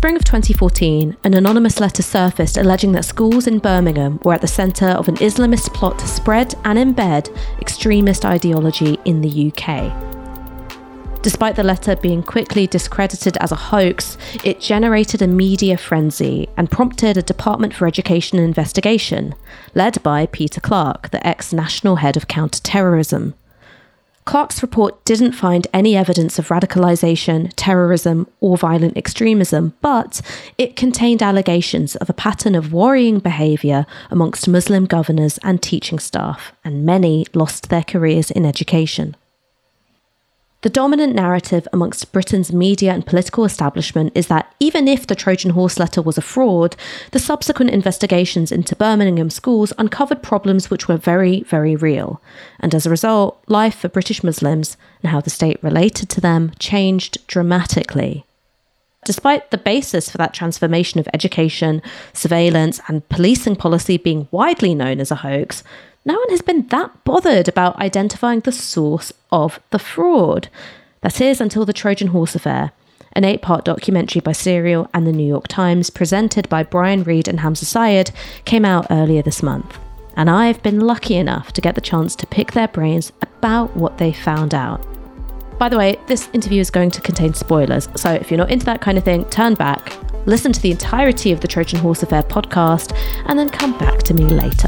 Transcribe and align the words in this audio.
spring 0.00 0.16
of 0.16 0.24
2014, 0.24 1.14
an 1.24 1.34
anonymous 1.34 1.78
letter 1.78 2.02
surfaced 2.02 2.56
alleging 2.56 2.92
that 2.92 3.04
schools 3.04 3.46
in 3.46 3.58
Birmingham 3.58 4.18
were 4.24 4.32
at 4.32 4.40
the 4.40 4.46
centre 4.46 4.88
of 4.88 5.08
an 5.08 5.16
Islamist 5.16 5.74
plot 5.74 5.98
to 5.98 6.08
spread 6.08 6.54
and 6.64 6.78
embed 6.78 7.28
extremist 7.60 8.24
ideology 8.24 8.98
in 9.04 9.20
the 9.20 9.52
UK. 9.52 9.92
Despite 11.20 11.54
the 11.54 11.62
letter 11.62 11.96
being 11.96 12.22
quickly 12.22 12.66
discredited 12.66 13.36
as 13.42 13.52
a 13.52 13.56
hoax, 13.56 14.16
it 14.42 14.58
generated 14.58 15.20
a 15.20 15.26
media 15.26 15.76
frenzy 15.76 16.48
and 16.56 16.70
prompted 16.70 17.18
a 17.18 17.22
Department 17.22 17.74
for 17.74 17.86
Education 17.86 18.38
investigation, 18.38 19.34
led 19.74 20.02
by 20.02 20.24
Peter 20.24 20.62
Clarke, 20.62 21.10
the 21.10 21.26
ex 21.26 21.52
national 21.52 21.96
head 21.96 22.16
of 22.16 22.26
counter-terrorism. 22.26 23.34
Clarke's 24.30 24.62
report 24.62 25.04
didn't 25.04 25.32
find 25.32 25.66
any 25.74 25.96
evidence 25.96 26.38
of 26.38 26.50
radicalisation, 26.50 27.52
terrorism, 27.56 28.28
or 28.38 28.56
violent 28.56 28.96
extremism, 28.96 29.74
but 29.80 30.20
it 30.56 30.76
contained 30.76 31.20
allegations 31.20 31.96
of 31.96 32.08
a 32.08 32.12
pattern 32.12 32.54
of 32.54 32.72
worrying 32.72 33.18
behaviour 33.18 33.86
amongst 34.08 34.46
Muslim 34.46 34.86
governors 34.86 35.40
and 35.42 35.60
teaching 35.60 35.98
staff, 35.98 36.52
and 36.64 36.86
many 36.86 37.26
lost 37.34 37.70
their 37.70 37.82
careers 37.82 38.30
in 38.30 38.46
education. 38.46 39.16
The 40.62 40.68
dominant 40.68 41.14
narrative 41.14 41.66
amongst 41.72 42.12
Britain's 42.12 42.52
media 42.52 42.92
and 42.92 43.06
political 43.06 43.46
establishment 43.46 44.12
is 44.14 44.26
that 44.26 44.54
even 44.60 44.88
if 44.88 45.06
the 45.06 45.14
Trojan 45.14 45.52
horse 45.52 45.78
letter 45.78 46.02
was 46.02 46.18
a 46.18 46.22
fraud, 46.22 46.76
the 47.12 47.18
subsequent 47.18 47.70
investigations 47.70 48.52
into 48.52 48.76
Birmingham 48.76 49.30
schools 49.30 49.72
uncovered 49.78 50.22
problems 50.22 50.68
which 50.68 50.86
were 50.86 50.98
very, 50.98 51.44
very 51.44 51.76
real. 51.76 52.20
And 52.58 52.74
as 52.74 52.84
a 52.84 52.90
result, 52.90 53.42
life 53.46 53.76
for 53.76 53.88
British 53.88 54.22
Muslims 54.22 54.76
and 55.02 55.10
how 55.10 55.22
the 55.22 55.30
state 55.30 55.62
related 55.62 56.10
to 56.10 56.20
them 56.20 56.52
changed 56.58 57.26
dramatically. 57.26 58.26
Despite 59.06 59.50
the 59.50 59.56
basis 59.56 60.10
for 60.10 60.18
that 60.18 60.34
transformation 60.34 61.00
of 61.00 61.08
education, 61.14 61.80
surveillance, 62.12 62.82
and 62.86 63.08
policing 63.08 63.56
policy 63.56 63.96
being 63.96 64.28
widely 64.30 64.74
known 64.74 65.00
as 65.00 65.10
a 65.10 65.16
hoax, 65.16 65.64
no 66.10 66.18
one 66.18 66.30
has 66.30 66.42
been 66.42 66.66
that 66.66 67.04
bothered 67.04 67.46
about 67.46 67.76
identifying 67.76 68.40
the 68.40 68.50
source 68.50 69.12
of 69.30 69.60
the 69.70 69.78
fraud. 69.78 70.48
That 71.02 71.20
is, 71.20 71.40
until 71.40 71.64
the 71.64 71.72
Trojan 71.72 72.08
Horse 72.08 72.34
Affair, 72.34 72.72
an 73.12 73.22
eight 73.22 73.42
part 73.42 73.64
documentary 73.64 74.20
by 74.20 74.32
Serial 74.32 74.90
and 74.92 75.06
the 75.06 75.12
New 75.12 75.26
York 75.26 75.46
Times, 75.46 75.88
presented 75.88 76.48
by 76.48 76.64
Brian 76.64 77.04
Reed 77.04 77.28
and 77.28 77.38
Hamza 77.38 77.64
Syed, 77.64 78.10
came 78.44 78.64
out 78.64 78.88
earlier 78.90 79.22
this 79.22 79.40
month. 79.40 79.78
And 80.16 80.28
I've 80.28 80.60
been 80.64 80.80
lucky 80.80 81.14
enough 81.14 81.52
to 81.52 81.60
get 81.60 81.76
the 81.76 81.80
chance 81.80 82.16
to 82.16 82.26
pick 82.26 82.50
their 82.50 82.66
brains 82.66 83.12
about 83.22 83.76
what 83.76 83.98
they 83.98 84.12
found 84.12 84.52
out. 84.52 84.84
By 85.60 85.68
the 85.68 85.78
way, 85.78 85.96
this 86.08 86.28
interview 86.32 86.60
is 86.60 86.72
going 86.72 86.90
to 86.90 87.00
contain 87.00 87.34
spoilers, 87.34 87.88
so 87.94 88.10
if 88.10 88.32
you're 88.32 88.38
not 88.38 88.50
into 88.50 88.66
that 88.66 88.80
kind 88.80 88.98
of 88.98 89.04
thing, 89.04 89.26
turn 89.26 89.54
back, 89.54 89.96
listen 90.26 90.52
to 90.52 90.60
the 90.60 90.72
entirety 90.72 91.30
of 91.30 91.40
the 91.40 91.46
Trojan 91.46 91.78
Horse 91.78 92.02
Affair 92.02 92.24
podcast, 92.24 92.96
and 93.26 93.38
then 93.38 93.48
come 93.48 93.78
back 93.78 94.02
to 94.02 94.12
me 94.12 94.24
later. 94.24 94.66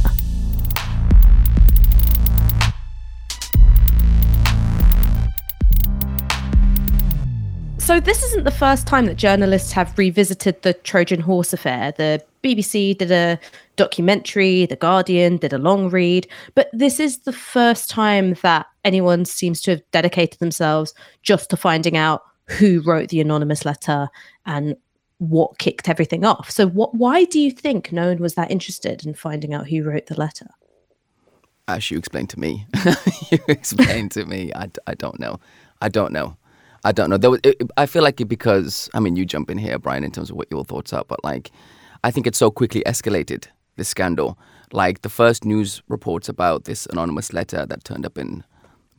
So, 7.92 8.00
this 8.00 8.22
isn't 8.22 8.44
the 8.44 8.50
first 8.50 8.86
time 8.86 9.04
that 9.04 9.16
journalists 9.16 9.70
have 9.72 9.98
revisited 9.98 10.62
the 10.62 10.72
Trojan 10.72 11.20
Horse 11.20 11.52
affair. 11.52 11.92
The 11.92 12.24
BBC 12.42 12.96
did 12.96 13.10
a 13.10 13.38
documentary, 13.76 14.64
The 14.64 14.76
Guardian 14.76 15.36
did 15.36 15.52
a 15.52 15.58
long 15.58 15.90
read, 15.90 16.26
but 16.54 16.70
this 16.72 16.98
is 16.98 17.18
the 17.18 17.34
first 17.34 17.90
time 17.90 18.32
that 18.40 18.64
anyone 18.82 19.26
seems 19.26 19.60
to 19.60 19.72
have 19.72 19.82
dedicated 19.90 20.40
themselves 20.40 20.94
just 21.22 21.50
to 21.50 21.56
finding 21.58 21.94
out 21.94 22.22
who 22.46 22.80
wrote 22.80 23.10
the 23.10 23.20
anonymous 23.20 23.66
letter 23.66 24.08
and 24.46 24.74
what 25.18 25.58
kicked 25.58 25.86
everything 25.86 26.24
off. 26.24 26.50
So, 26.50 26.68
what? 26.68 26.94
Why 26.94 27.24
do 27.24 27.38
you 27.38 27.50
think 27.50 27.92
no 27.92 28.08
one 28.08 28.20
was 28.20 28.36
that 28.36 28.50
interested 28.50 29.04
in 29.04 29.12
finding 29.12 29.52
out 29.52 29.68
who 29.68 29.82
wrote 29.82 30.06
the 30.06 30.18
letter? 30.18 30.46
As 31.68 31.90
you 31.90 31.98
explained 31.98 32.30
to 32.30 32.40
me, 32.40 32.66
you 33.30 33.38
explained 33.48 34.12
to 34.12 34.24
me. 34.24 34.50
I, 34.54 34.70
I 34.86 34.94
don't 34.94 35.20
know. 35.20 35.40
I 35.82 35.90
don't 35.90 36.14
know. 36.14 36.38
I 36.84 36.92
don't 36.92 37.10
know. 37.10 37.16
There 37.16 37.30
was, 37.30 37.40
it, 37.44 37.62
I 37.76 37.86
feel 37.86 38.02
like 38.02 38.20
it 38.20 38.26
because 38.26 38.90
I 38.94 39.00
mean, 39.00 39.16
you 39.16 39.24
jump 39.24 39.50
in 39.50 39.58
here, 39.58 39.78
Brian, 39.78 40.04
in 40.04 40.10
terms 40.10 40.30
of 40.30 40.36
what 40.36 40.48
your 40.50 40.64
thoughts 40.64 40.92
are, 40.92 41.04
but 41.06 41.22
like, 41.24 41.50
I 42.04 42.10
think 42.10 42.26
it 42.26 42.34
so 42.34 42.50
quickly 42.50 42.82
escalated 42.86 43.46
this 43.76 43.88
scandal. 43.88 44.38
Like 44.72 45.02
the 45.02 45.08
first 45.08 45.44
news 45.44 45.82
reports 45.88 46.28
about 46.28 46.64
this 46.64 46.86
anonymous 46.86 47.32
letter 47.32 47.66
that 47.66 47.84
turned 47.84 48.06
up 48.06 48.18
in 48.18 48.42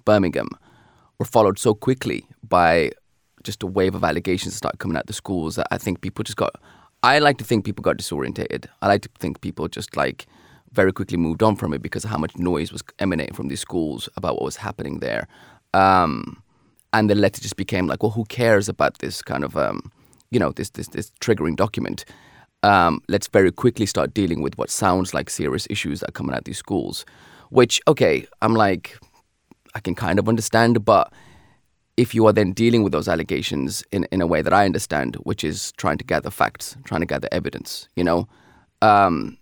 Birmingham 0.05 0.49
were 1.19 1.25
followed 1.25 1.59
so 1.59 1.73
quickly 1.73 2.25
by 2.47 2.91
just 3.43 3.63
a 3.63 3.67
wave 3.67 3.95
of 3.95 4.03
allegations 4.03 4.53
that 4.53 4.57
started 4.57 4.77
coming 4.77 4.97
out 4.97 5.07
the 5.07 5.13
schools 5.13 5.55
that 5.55 5.67
I 5.71 5.77
think 5.77 6.01
people 6.01 6.23
just 6.23 6.37
got. 6.37 6.55
I 7.01 7.19
like 7.19 7.37
to 7.39 7.43
think 7.43 7.65
people 7.65 7.81
got 7.81 7.97
disorientated. 7.97 8.67
I 8.81 8.87
like 8.87 9.01
to 9.01 9.09
think 9.19 9.41
people 9.41 9.67
just 9.67 9.97
like 9.97 10.25
very 10.71 10.93
quickly 10.93 11.17
moved 11.17 11.43
on 11.43 11.55
from 11.55 11.73
it 11.73 11.81
because 11.81 12.03
of 12.03 12.09
how 12.09 12.17
much 12.17 12.37
noise 12.37 12.71
was 12.71 12.83
emanating 12.99 13.35
from 13.35 13.49
these 13.49 13.59
schools 13.59 14.07
about 14.15 14.35
what 14.35 14.43
was 14.45 14.55
happening 14.55 14.99
there. 14.99 15.27
Um, 15.73 16.42
and 16.93 17.09
the 17.09 17.15
letter 17.15 17.41
just 17.41 17.57
became 17.57 17.87
like, 17.87 18.03
well, 18.03 18.11
who 18.11 18.23
cares 18.25 18.69
about 18.69 18.99
this 18.99 19.21
kind 19.21 19.43
of, 19.43 19.57
um, 19.57 19.91
you 20.31 20.39
know, 20.39 20.51
this 20.51 20.69
this 20.69 20.87
this 20.89 21.11
triggering 21.19 21.55
document? 21.55 22.05
Um, 22.61 23.01
let's 23.09 23.27
very 23.27 23.51
quickly 23.51 23.85
start 23.85 24.13
dealing 24.13 24.41
with 24.41 24.57
what 24.57 24.69
sounds 24.69 25.13
like 25.13 25.29
serious 25.29 25.67
issues 25.69 25.99
that 25.99 26.09
are 26.09 26.13
coming 26.13 26.33
out 26.33 26.45
these 26.45 26.57
schools. 26.57 27.05
Which, 27.49 27.81
okay, 27.87 28.25
I'm 28.41 28.55
like, 28.55 28.97
I 29.75 29.79
can 29.79 29.95
kind 29.95 30.17
of 30.17 30.29
understand, 30.29 30.85
but 30.85 31.11
if 31.97 32.15
you 32.15 32.25
are 32.25 32.33
then 32.33 32.53
dealing 32.53 32.83
with 32.83 32.93
those 32.93 33.07
allegations 33.07 33.83
in, 33.91 34.05
in 34.11 34.21
a 34.21 34.27
way 34.27 34.41
that 34.41 34.53
I 34.53 34.65
understand, 34.65 35.15
which 35.17 35.43
is 35.43 35.71
trying 35.73 35.97
to 35.97 36.03
gather 36.03 36.31
facts, 36.31 36.77
trying 36.85 37.01
to 37.01 37.05
gather 37.05 37.27
evidence, 37.31 37.87
you 37.95 38.03
know, 38.03 38.27
um, 38.81 39.37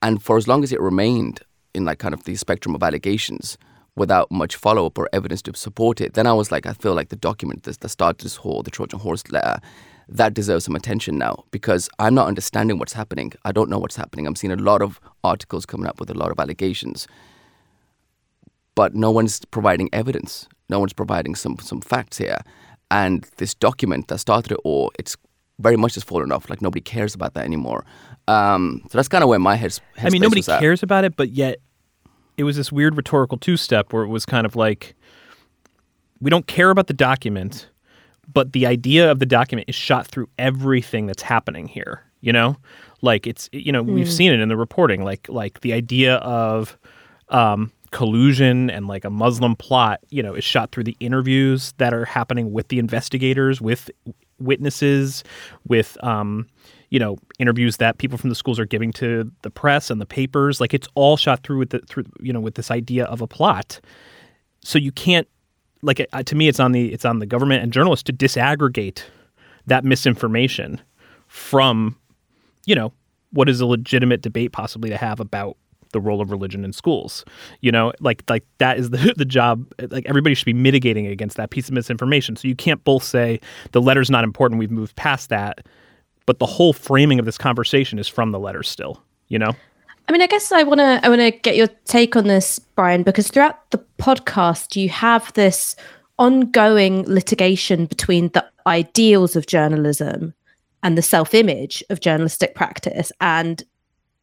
and 0.00 0.22
for 0.22 0.36
as 0.36 0.48
long 0.48 0.62
as 0.62 0.72
it 0.72 0.80
remained 0.80 1.40
in 1.74 1.84
like 1.84 1.98
kind 1.98 2.14
of 2.14 2.24
the 2.24 2.36
spectrum 2.36 2.74
of 2.74 2.82
allegations, 2.82 3.58
without 3.98 4.30
much 4.30 4.56
follow 4.56 4.86
up 4.86 4.98
or 4.98 5.08
evidence 5.12 5.42
to 5.42 5.54
support 5.54 6.00
it, 6.00 6.14
then 6.14 6.26
I 6.26 6.32
was 6.32 6.50
like, 6.50 6.66
I 6.66 6.72
feel 6.72 6.94
like 6.94 7.08
the 7.08 7.16
document 7.16 7.64
that, 7.64 7.80
that 7.80 7.88
started 7.88 8.22
this 8.22 8.36
whole, 8.36 8.62
the 8.62 8.70
Trojan 8.70 9.00
horse 9.00 9.24
letter, 9.30 9.60
that 10.08 10.32
deserves 10.34 10.64
some 10.64 10.74
attention 10.74 11.18
now 11.18 11.44
because 11.50 11.90
I'm 11.98 12.14
not 12.14 12.28
understanding 12.28 12.78
what's 12.78 12.94
happening. 12.94 13.32
I 13.44 13.52
don't 13.52 13.68
know 13.68 13.78
what's 13.78 13.96
happening. 13.96 14.26
I'm 14.26 14.36
seeing 14.36 14.52
a 14.52 14.56
lot 14.56 14.80
of 14.80 15.00
articles 15.22 15.66
coming 15.66 15.86
up 15.86 16.00
with 16.00 16.10
a 16.10 16.14
lot 16.14 16.30
of 16.30 16.40
allegations, 16.40 17.06
but 18.74 18.94
no 18.94 19.10
one's 19.10 19.44
providing 19.46 19.90
evidence. 19.92 20.48
No 20.70 20.78
one's 20.78 20.94
providing 20.94 21.34
some 21.34 21.58
some 21.58 21.80
facts 21.80 22.18
here. 22.18 22.38
And 22.90 23.26
this 23.36 23.54
document 23.54 24.08
that 24.08 24.18
started 24.18 24.52
it 24.52 24.60
all, 24.64 24.92
it's 24.98 25.14
very 25.58 25.76
much 25.76 25.94
just 25.94 26.06
fallen 26.06 26.32
off. 26.32 26.48
Like 26.48 26.62
nobody 26.62 26.80
cares 26.80 27.14
about 27.14 27.34
that 27.34 27.44
anymore. 27.44 27.84
Um, 28.28 28.82
so 28.90 28.96
that's 28.98 29.08
kind 29.08 29.22
of 29.22 29.28
where 29.28 29.38
my 29.38 29.56
head's. 29.56 29.80
I 29.98 30.08
mean, 30.10 30.22
nobody 30.22 30.42
cares 30.42 30.82
about 30.82 31.04
it, 31.04 31.16
but 31.16 31.30
yet 31.30 31.58
it 32.38 32.44
was 32.44 32.56
this 32.56 32.72
weird 32.72 32.96
rhetorical 32.96 33.36
two 33.36 33.58
step 33.58 33.92
where 33.92 34.04
it 34.04 34.08
was 34.08 34.24
kind 34.24 34.46
of 34.46 34.56
like 34.56 34.94
we 36.20 36.30
don't 36.30 36.46
care 36.46 36.70
about 36.70 36.86
the 36.86 36.94
document, 36.94 37.68
but 38.32 38.52
the 38.52 38.66
idea 38.66 39.10
of 39.10 39.18
the 39.18 39.26
document 39.26 39.68
is 39.68 39.74
shot 39.74 40.06
through 40.06 40.28
everything 40.38 41.06
that's 41.06 41.22
happening 41.22 41.68
here. 41.68 42.02
You 42.20 42.32
know, 42.32 42.56
like 43.02 43.26
it's 43.26 43.48
you 43.52 43.70
know 43.70 43.84
mm. 43.84 43.92
we've 43.92 44.06
hmm. 44.06 44.12
seen 44.12 44.32
it 44.32 44.40
in 44.40 44.48
the 44.48 44.56
reporting, 44.56 45.04
like 45.04 45.28
like 45.28 45.60
the 45.60 45.72
idea 45.72 46.16
of 46.16 46.78
um, 47.28 47.70
collusion 47.90 48.70
and 48.70 48.86
like 48.86 49.04
a 49.04 49.10
Muslim 49.10 49.54
plot, 49.56 50.00
you 50.10 50.22
know, 50.22 50.34
is 50.34 50.44
shot 50.44 50.72
through 50.72 50.84
the 50.84 50.96
interviews 51.00 51.74
that 51.78 51.92
are 51.94 52.04
happening 52.04 52.52
with 52.52 52.68
the 52.68 52.78
investigators, 52.78 53.60
with 53.60 53.90
witnesses, 54.38 55.24
with 55.66 56.02
um, 56.02 56.46
you 56.90 56.98
know 56.98 57.16
interviews 57.38 57.76
that 57.78 57.98
people 57.98 58.18
from 58.18 58.30
the 58.30 58.36
schools 58.36 58.58
are 58.58 58.64
giving 58.64 58.92
to 58.92 59.30
the 59.42 59.50
press 59.50 59.90
and 59.90 60.00
the 60.00 60.06
papers 60.06 60.60
like 60.60 60.72
it's 60.72 60.88
all 60.94 61.16
shot 61.16 61.42
through 61.42 61.58
with 61.58 61.70
the 61.70 61.80
through 61.80 62.04
you 62.20 62.32
know 62.32 62.40
with 62.40 62.54
this 62.54 62.70
idea 62.70 63.04
of 63.04 63.20
a 63.20 63.26
plot. 63.26 63.80
So 64.62 64.78
you 64.78 64.92
can't 64.92 65.28
like 65.82 66.06
uh, 66.12 66.22
to 66.22 66.34
me 66.34 66.48
it's 66.48 66.60
on 66.60 66.72
the 66.72 66.92
it's 66.92 67.04
on 67.04 67.18
the 67.18 67.26
government 67.26 67.62
and 67.62 67.72
journalists 67.72 68.04
to 68.04 68.12
disaggregate 68.12 69.02
that 69.66 69.84
misinformation 69.84 70.80
from 71.26 71.96
you 72.66 72.74
know 72.74 72.92
what 73.30 73.48
is 73.48 73.60
a 73.60 73.66
legitimate 73.66 74.22
debate 74.22 74.52
possibly 74.52 74.88
to 74.88 74.96
have 74.96 75.20
about 75.20 75.56
the 75.92 76.00
role 76.00 76.20
of 76.20 76.30
religion 76.30 76.64
in 76.64 76.72
schools. 76.72 77.24
You 77.60 77.70
know 77.70 77.92
like 78.00 78.24
like 78.28 78.44
that 78.58 78.78
is 78.78 78.90
the 78.90 79.14
the 79.16 79.24
job 79.24 79.66
like 79.90 80.06
everybody 80.06 80.34
should 80.34 80.46
be 80.46 80.54
mitigating 80.54 81.06
against 81.06 81.36
that 81.36 81.50
piece 81.50 81.68
of 81.68 81.74
misinformation. 81.74 82.36
So 82.36 82.48
you 82.48 82.56
can't 82.56 82.82
both 82.84 83.04
say 83.04 83.40
the 83.72 83.82
letter's 83.82 84.10
not 84.10 84.24
important 84.24 84.58
we've 84.58 84.70
moved 84.70 84.96
past 84.96 85.28
that 85.28 85.66
but 86.28 86.40
the 86.40 86.46
whole 86.46 86.74
framing 86.74 87.18
of 87.18 87.24
this 87.24 87.38
conversation 87.38 87.98
is 87.98 88.06
from 88.06 88.32
the 88.32 88.38
letter 88.38 88.62
still, 88.62 89.02
you 89.28 89.38
know? 89.38 89.56
I 90.06 90.12
mean, 90.12 90.20
I 90.20 90.26
guess 90.26 90.52
I 90.52 90.62
want 90.62 90.78
to 90.78 91.00
I 91.02 91.08
want 91.08 91.22
to 91.22 91.30
get 91.30 91.56
your 91.56 91.68
take 91.86 92.16
on 92.16 92.24
this, 92.24 92.58
Brian, 92.58 93.02
because 93.02 93.28
throughout 93.28 93.70
the 93.70 93.82
podcast 93.98 94.76
you 94.76 94.90
have 94.90 95.32
this 95.32 95.74
ongoing 96.18 97.04
litigation 97.04 97.86
between 97.86 98.28
the 98.34 98.44
ideals 98.66 99.36
of 99.36 99.46
journalism 99.46 100.34
and 100.82 100.98
the 100.98 101.02
self-image 101.02 101.82
of 101.88 102.00
journalistic 102.00 102.54
practice 102.54 103.10
and 103.22 103.62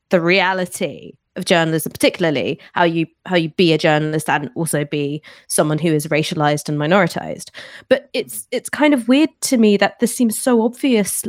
the 0.10 0.22
reality 0.22 1.14
of 1.36 1.44
journalism 1.44 1.92
particularly 1.92 2.58
how 2.74 2.84
you 2.84 3.06
how 3.26 3.36
you 3.36 3.50
be 3.50 3.74
a 3.74 3.78
journalist 3.78 4.30
and 4.30 4.50
also 4.56 4.86
be 4.86 5.22
someone 5.48 5.78
who 5.78 5.92
is 5.92 6.08
racialized 6.08 6.70
and 6.70 6.78
minoritized 6.78 7.50
but 7.90 8.10
it's 8.14 8.48
it's 8.52 8.70
kind 8.70 8.94
of 8.94 9.10
weird 9.10 9.30
to 9.42 9.58
me 9.58 9.76
that 9.76 10.00
this 10.00 10.16
seems 10.16 10.40
so 10.40 10.62
obvious 10.62 11.26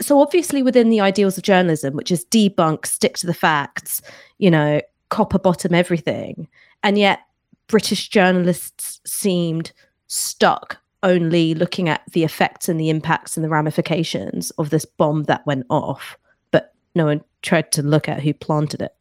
so 0.00 0.20
obviously 0.20 0.62
within 0.62 0.90
the 0.90 1.00
ideals 1.00 1.36
of 1.36 1.44
journalism, 1.44 1.94
which 1.94 2.10
is 2.10 2.24
debunk, 2.26 2.86
stick 2.86 3.16
to 3.18 3.26
the 3.26 3.34
facts, 3.34 4.00
you 4.38 4.50
know, 4.50 4.80
copper 5.08 5.38
bottom 5.38 5.74
everything, 5.74 6.48
and 6.82 6.98
yet 6.98 7.20
British 7.66 8.08
journalists 8.08 9.00
seemed 9.06 9.72
stuck 10.06 10.78
only 11.02 11.54
looking 11.54 11.88
at 11.88 12.02
the 12.12 12.24
effects 12.24 12.68
and 12.68 12.80
the 12.80 12.90
impacts 12.90 13.36
and 13.36 13.44
the 13.44 13.48
ramifications 13.48 14.50
of 14.52 14.70
this 14.70 14.84
bomb 14.84 15.24
that 15.24 15.46
went 15.46 15.66
off, 15.70 16.18
but 16.50 16.74
no 16.94 17.06
one 17.06 17.22
tried 17.42 17.70
to 17.72 17.82
look 17.82 18.08
at 18.08 18.22
who 18.22 18.34
planted 18.34 18.82
it. 18.82 18.94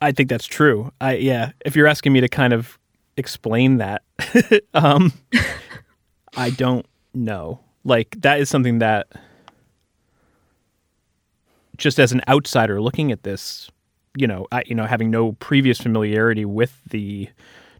I 0.00 0.12
think 0.12 0.30
that's 0.30 0.46
true. 0.46 0.90
I 1.00 1.16
yeah. 1.16 1.52
If 1.66 1.76
you're 1.76 1.86
asking 1.86 2.14
me 2.14 2.20
to 2.22 2.28
kind 2.28 2.54
of 2.54 2.78
explain 3.16 3.76
that, 3.78 4.02
um, 4.74 5.12
I 6.36 6.50
don't 6.50 6.86
know. 7.12 7.60
Like 7.84 8.20
that 8.20 8.40
is 8.40 8.48
something 8.48 8.78
that, 8.78 9.08
just 11.76 11.98
as 11.98 12.12
an 12.12 12.22
outsider 12.28 12.80
looking 12.80 13.10
at 13.10 13.22
this, 13.24 13.70
you 14.16 14.26
know, 14.26 14.46
I 14.52 14.62
you 14.66 14.74
know 14.74 14.86
having 14.86 15.10
no 15.10 15.32
previous 15.32 15.80
familiarity 15.80 16.44
with 16.44 16.80
the 16.88 17.28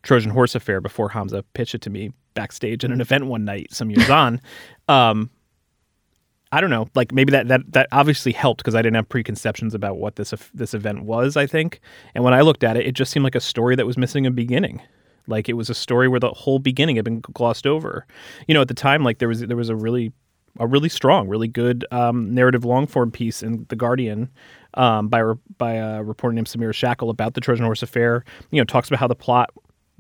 Trojan 0.03 0.31
Horse 0.31 0.55
affair 0.55 0.81
before 0.81 1.09
Hamza 1.11 1.45
pitched 1.55 1.75
it 1.75 1.83
to 1.83 1.91
me 1.91 2.13
backstage 2.35 2.85
at 2.85 2.91
an 2.91 3.01
event 3.01 3.27
one 3.27 3.45
night 3.45 3.73
some 3.73 3.91
years 3.91 4.11
on. 4.11 4.41
Um, 4.89 5.31
I 6.51 6.61
don't 6.61 6.71
know. 6.71 6.89
Like 6.95 7.13
maybe 7.13 7.31
that 7.33 7.49
that 7.49 7.73
that 7.73 7.89
obviously 7.93 8.33
helped 8.33 8.59
because 8.59 8.75
I 8.75 8.83
didn't 8.83 8.97
have 8.97 9.09
preconceptions 9.09 9.75
about 9.75 9.97
what 9.97 10.17
this 10.17 10.35
this 10.53 10.75
event 10.75 11.05
was. 11.05 11.37
I 11.37 11.47
think, 11.47 11.81
and 12.15 12.23
when 12.25 12.35
I 12.35 12.43
looked 12.43 12.63
at 12.63 12.77
it, 12.77 12.87
it 12.87 12.93
just 12.93 13.11
seemed 13.11 13.25
like 13.25 13.35
a 13.35 13.41
story 13.41 13.75
that 13.77 13.87
was 13.87 13.97
missing 13.97 14.27
a 14.27 14.31
beginning. 14.31 14.83
Like 15.27 15.49
it 15.49 15.55
was 15.55 15.71
a 15.71 15.75
story 15.75 16.09
where 16.09 16.21
the 16.21 16.31
whole 16.31 16.59
beginning 16.59 16.97
had 16.97 17.05
been 17.05 17.21
glossed 17.21 17.67
over. 17.67 18.07
You 18.47 18.55
know, 18.55 18.61
at 18.61 18.69
the 18.69 18.75
time, 18.75 19.05
like 19.05 19.19
there 19.19 19.29
was 19.29 19.41
there 19.41 19.57
was 19.57 19.69
a 19.69 19.77
really 19.77 20.13
a 20.59 20.67
really 20.67 20.89
strong, 20.89 21.29
really 21.29 21.49
good 21.49 21.87
um, 21.91 22.35
narrative 22.35 22.65
long 22.65 22.87
form 22.87 23.11
piece 23.11 23.43
in 23.43 23.65
the 23.69 23.77
Guardian 23.77 24.31
um, 24.75 25.09
by 25.09 25.23
by 25.59 25.73
a 25.73 26.03
reporter 26.03 26.35
named 26.35 26.49
Samira 26.49 26.75
Shackle 26.75 27.11
about 27.11 27.35
the 27.35 27.41
Trojan 27.41 27.65
Horse 27.65 27.83
affair. 27.83 28.25
You 28.51 28.61
know, 28.61 28.65
talks 28.65 28.89
about 28.89 29.01
how 29.01 29.09
the 29.09 29.15
plot 29.15 29.51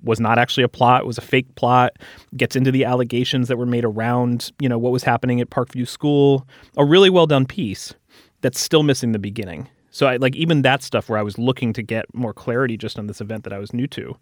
was 0.03 0.21
not 0.21 0.39
actually 0.39 0.65
a 0.65 0.69
plot, 0.69 1.03
it 1.03 1.07
was 1.07 1.19
a 1.19 1.23
fake 1.23 1.55
plot, 1.55 1.97
gets 2.37 2.57
into 2.57 2.73
the 2.73 2.85
allegations 2.85 3.49
that 3.49 3.57
were 3.57 3.67
made 3.67 3.85
around, 3.85 4.51
you 4.59 4.69
know, 4.69 4.79
what 4.79 4.91
was 4.91 5.05
happening 5.05 5.41
at 5.41 5.51
Parkview 5.51 5.87
School. 5.87 6.47
A 6.77 6.85
really 6.85 7.09
well 7.09 7.27
done 7.27 7.47
piece 7.47 7.95
that's 8.41 8.61
still 8.61 8.83
missing 8.83 9.13
the 9.13 9.19
beginning. 9.21 9.69
So 9.91 10.07
I 10.07 10.17
like 10.17 10.35
even 10.35 10.63
that 10.63 10.83
stuff 10.83 11.09
where 11.09 11.19
I 11.19 11.23
was 11.23 11.39
looking 11.39 11.73
to 11.75 11.83
get 11.83 12.07
more 12.15 12.33
clarity 12.33 12.77
just 12.77 12.99
on 12.99 13.07
this 13.07 13.21
event 13.21 13.45
that 13.45 13.53
I 13.53 13.59
was 13.59 13.73
new 13.73 13.87
to. 13.89 14.17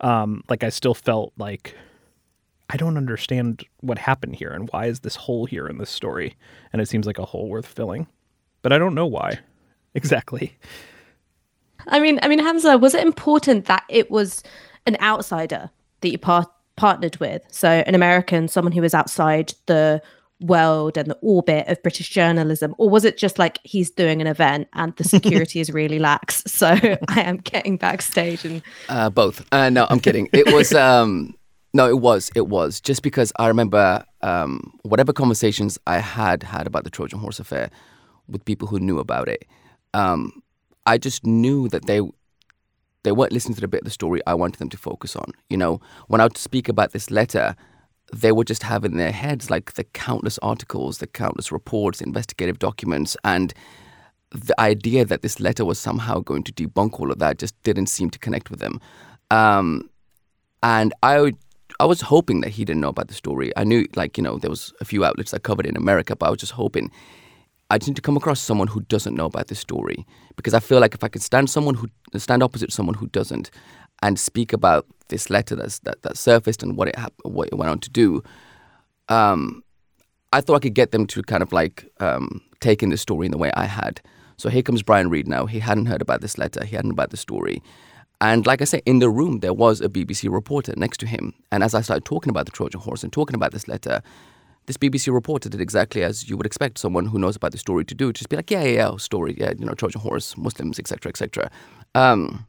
Um, 0.00 0.42
like 0.48 0.64
I 0.64 0.70
still 0.70 0.94
felt 0.94 1.32
like 1.36 1.74
I 2.70 2.76
don't 2.76 2.96
understand 2.96 3.64
what 3.80 3.98
happened 3.98 4.36
here 4.36 4.50
and 4.50 4.68
why 4.72 4.86
is 4.86 5.00
this 5.00 5.16
hole 5.16 5.46
here 5.46 5.66
in 5.66 5.78
this 5.78 5.90
story? 5.90 6.36
And 6.72 6.80
it 6.80 6.88
seems 6.88 7.06
like 7.06 7.18
a 7.18 7.24
hole 7.24 7.48
worth 7.48 7.66
filling. 7.66 8.06
But 8.62 8.72
I 8.72 8.78
don't 8.78 8.94
know 8.94 9.06
why 9.06 9.38
exactly. 9.94 10.56
I 11.86 11.98
mean, 11.98 12.18
I 12.22 12.28
mean, 12.28 12.38
Hamza, 12.38 12.78
was 12.78 12.94
it 12.94 13.06
important 13.06 13.64
that 13.66 13.84
it 13.88 14.10
was 14.10 14.42
an 14.86 14.96
outsider 15.00 15.70
that 16.00 16.10
you 16.10 16.18
par- 16.18 16.50
partnered 16.76 17.18
with. 17.18 17.42
So 17.50 17.68
an 17.68 17.94
American, 17.94 18.48
someone 18.48 18.72
who 18.72 18.80
was 18.80 18.94
outside 18.94 19.52
the 19.66 20.00
world 20.40 20.96
and 20.96 21.08
the 21.10 21.18
orbit 21.20 21.68
of 21.68 21.82
British 21.82 22.08
journalism, 22.08 22.74
or 22.78 22.88
was 22.88 23.04
it 23.04 23.16
just 23.16 23.38
like 23.38 23.58
he's 23.62 23.90
doing 23.90 24.20
an 24.20 24.26
event 24.26 24.68
and 24.72 24.94
the 24.96 25.04
security 25.04 25.60
is 25.60 25.70
really 25.70 25.98
lax? 25.98 26.42
So 26.60 26.66
I 26.66 27.20
am 27.22 27.38
getting 27.38 27.78
backstage 27.78 28.44
and 28.44 28.60
uh, 28.90 29.08
both. 29.08 29.46
Uh, 29.50 29.70
no, 29.70 29.86
I'm 29.88 30.00
kidding. 30.00 30.28
It 30.32 30.52
was. 30.52 30.72
Um, 30.80 31.34
no, 31.72 31.88
it 31.88 32.00
was. 32.00 32.30
It 32.34 32.48
was 32.48 32.80
just 32.80 33.02
because 33.02 33.32
I 33.36 33.46
remember 33.48 34.04
um, 34.22 34.72
whatever 34.82 35.12
conversations 35.12 35.78
I 35.86 35.98
had 35.98 36.42
had 36.42 36.66
about 36.66 36.84
the 36.84 36.90
Trojan 36.90 37.20
Horse 37.20 37.38
affair 37.38 37.70
with 38.28 38.44
people 38.44 38.66
who 38.66 38.80
knew 38.80 38.98
about 38.98 39.28
it. 39.28 39.44
Um, 39.94 40.42
I 40.86 40.98
just 40.98 41.24
knew 41.24 41.68
that 41.68 41.86
they 41.86 42.00
they 43.02 43.12
weren't 43.12 43.32
listening 43.32 43.54
to 43.54 43.60
the 43.60 43.68
bit 43.68 43.82
of 43.82 43.84
the 43.84 43.90
story 43.90 44.20
I 44.26 44.34
wanted 44.34 44.58
them 44.58 44.68
to 44.70 44.76
focus 44.76 45.16
on. 45.16 45.32
You 45.48 45.56
know, 45.56 45.80
when 46.08 46.20
I 46.20 46.24
would 46.24 46.36
speak 46.36 46.68
about 46.68 46.92
this 46.92 47.10
letter, 47.10 47.56
they 48.12 48.32
would 48.32 48.46
just 48.46 48.62
have 48.62 48.84
in 48.84 48.96
their 48.96 49.12
heads 49.12 49.50
like 49.50 49.74
the 49.74 49.84
countless 49.84 50.38
articles, 50.38 50.98
the 50.98 51.06
countless 51.06 51.52
reports, 51.52 52.00
investigative 52.00 52.58
documents, 52.58 53.16
and 53.24 53.54
the 54.30 54.58
idea 54.60 55.04
that 55.04 55.22
this 55.22 55.40
letter 55.40 55.64
was 55.64 55.78
somehow 55.78 56.20
going 56.20 56.42
to 56.44 56.52
debunk 56.52 57.00
all 57.00 57.10
of 57.10 57.18
that 57.18 57.38
just 57.38 57.60
didn't 57.62 57.86
seem 57.86 58.10
to 58.10 58.18
connect 58.18 58.50
with 58.50 58.60
them. 58.60 58.80
Um, 59.30 59.90
and 60.62 60.92
I, 61.02 61.32
I 61.78 61.84
was 61.84 62.00
hoping 62.00 62.40
that 62.42 62.50
he 62.50 62.64
didn't 62.64 62.80
know 62.80 62.88
about 62.88 63.08
the 63.08 63.14
story. 63.14 63.52
I 63.56 63.64
knew, 63.64 63.86
like 63.96 64.16
you 64.16 64.22
know, 64.22 64.38
there 64.38 64.50
was 64.50 64.72
a 64.80 64.84
few 64.84 65.04
outlets 65.04 65.30
that 65.32 65.42
covered 65.42 65.66
it 65.66 65.70
in 65.70 65.76
America, 65.76 66.14
but 66.14 66.26
I 66.26 66.30
was 66.30 66.40
just 66.40 66.52
hoping 66.52 66.90
I 67.70 67.78
just 67.78 67.88
need 67.88 67.96
to 67.96 68.02
come 68.02 68.16
across 68.16 68.40
someone 68.40 68.66
who 68.66 68.80
doesn't 68.82 69.14
know 69.14 69.26
about 69.26 69.46
this 69.46 69.60
story 69.60 70.04
because 70.34 70.54
I 70.54 70.60
feel 70.60 70.80
like 70.80 70.94
if 70.94 71.04
I 71.04 71.08
could 71.08 71.22
stand 71.22 71.48
someone 71.48 71.76
who 71.76 71.88
stand 72.18 72.42
opposite 72.42 72.72
someone 72.72 72.96
who 72.96 73.06
doesn't 73.06 73.50
and 74.02 74.18
speak 74.18 74.52
about 74.52 74.86
this 75.08 75.28
letter 75.28 75.56
that's, 75.56 75.80
that 75.80 76.02
that 76.02 76.16
surfaced 76.16 76.62
and 76.62 76.76
what 76.76 76.88
it 76.88 76.96
what 77.22 77.48
it 77.48 77.54
went 77.54 77.70
on 77.70 77.78
to 77.80 77.90
do, 77.90 78.22
um, 79.08 79.62
I 80.32 80.40
thought 80.40 80.56
I 80.56 80.60
could 80.60 80.74
get 80.74 80.92
them 80.92 81.06
to 81.08 81.22
kind 81.22 81.42
of 81.42 81.52
like 81.52 81.90
um, 82.00 82.40
take 82.60 82.82
in 82.82 82.90
the 82.90 82.96
story 82.96 83.26
in 83.26 83.32
the 83.32 83.38
way 83.38 83.50
I 83.54 83.66
had. 83.66 84.00
So 84.36 84.48
here 84.48 84.62
comes 84.62 84.82
Brian 84.82 85.10
Reed 85.10 85.28
now. 85.28 85.46
He 85.46 85.58
hadn't 85.58 85.86
heard 85.86 86.00
about 86.00 86.22
this 86.22 86.38
letter. 86.38 86.64
He 86.64 86.76
hadn't 86.76 86.92
about 86.92 87.10
the 87.10 87.16
story. 87.16 87.62
And 88.22 88.46
like 88.46 88.60
I 88.60 88.64
said, 88.64 88.82
in 88.86 88.98
the 88.98 89.10
room 89.10 89.40
there 89.40 89.52
was 89.52 89.80
a 89.80 89.88
BBC 89.88 90.30
reporter 90.32 90.74
next 90.76 90.98
to 91.00 91.06
him. 91.06 91.34
And 91.50 91.62
as 91.62 91.74
I 91.74 91.80
started 91.80 92.04
talking 92.04 92.30
about 92.30 92.46
the 92.46 92.52
Trojan 92.52 92.80
horse 92.80 93.02
and 93.02 93.12
talking 93.12 93.34
about 93.34 93.52
this 93.52 93.66
letter, 93.66 94.02
this 94.66 94.76
BBC 94.76 95.12
reporter 95.12 95.48
did 95.48 95.60
exactly 95.60 96.02
as 96.02 96.28
you 96.28 96.36
would 96.36 96.46
expect 96.46 96.78
someone 96.78 97.06
who 97.06 97.18
knows 97.18 97.36
about 97.36 97.52
the 97.52 97.58
story 97.58 97.84
to 97.86 97.94
do. 97.94 98.12
Just 98.12 98.28
be 98.28 98.36
like, 98.36 98.50
yeah, 98.50 98.62
yeah, 98.62 98.90
yeah, 98.90 98.96
story, 98.98 99.36
yeah, 99.38 99.52
you 99.58 99.64
know, 99.64 99.74
Trojan 99.74 100.00
horse, 100.00 100.36
Muslims, 100.36 100.78
etc., 100.78 101.08
etc. 101.08 101.50
Um, 101.94 102.46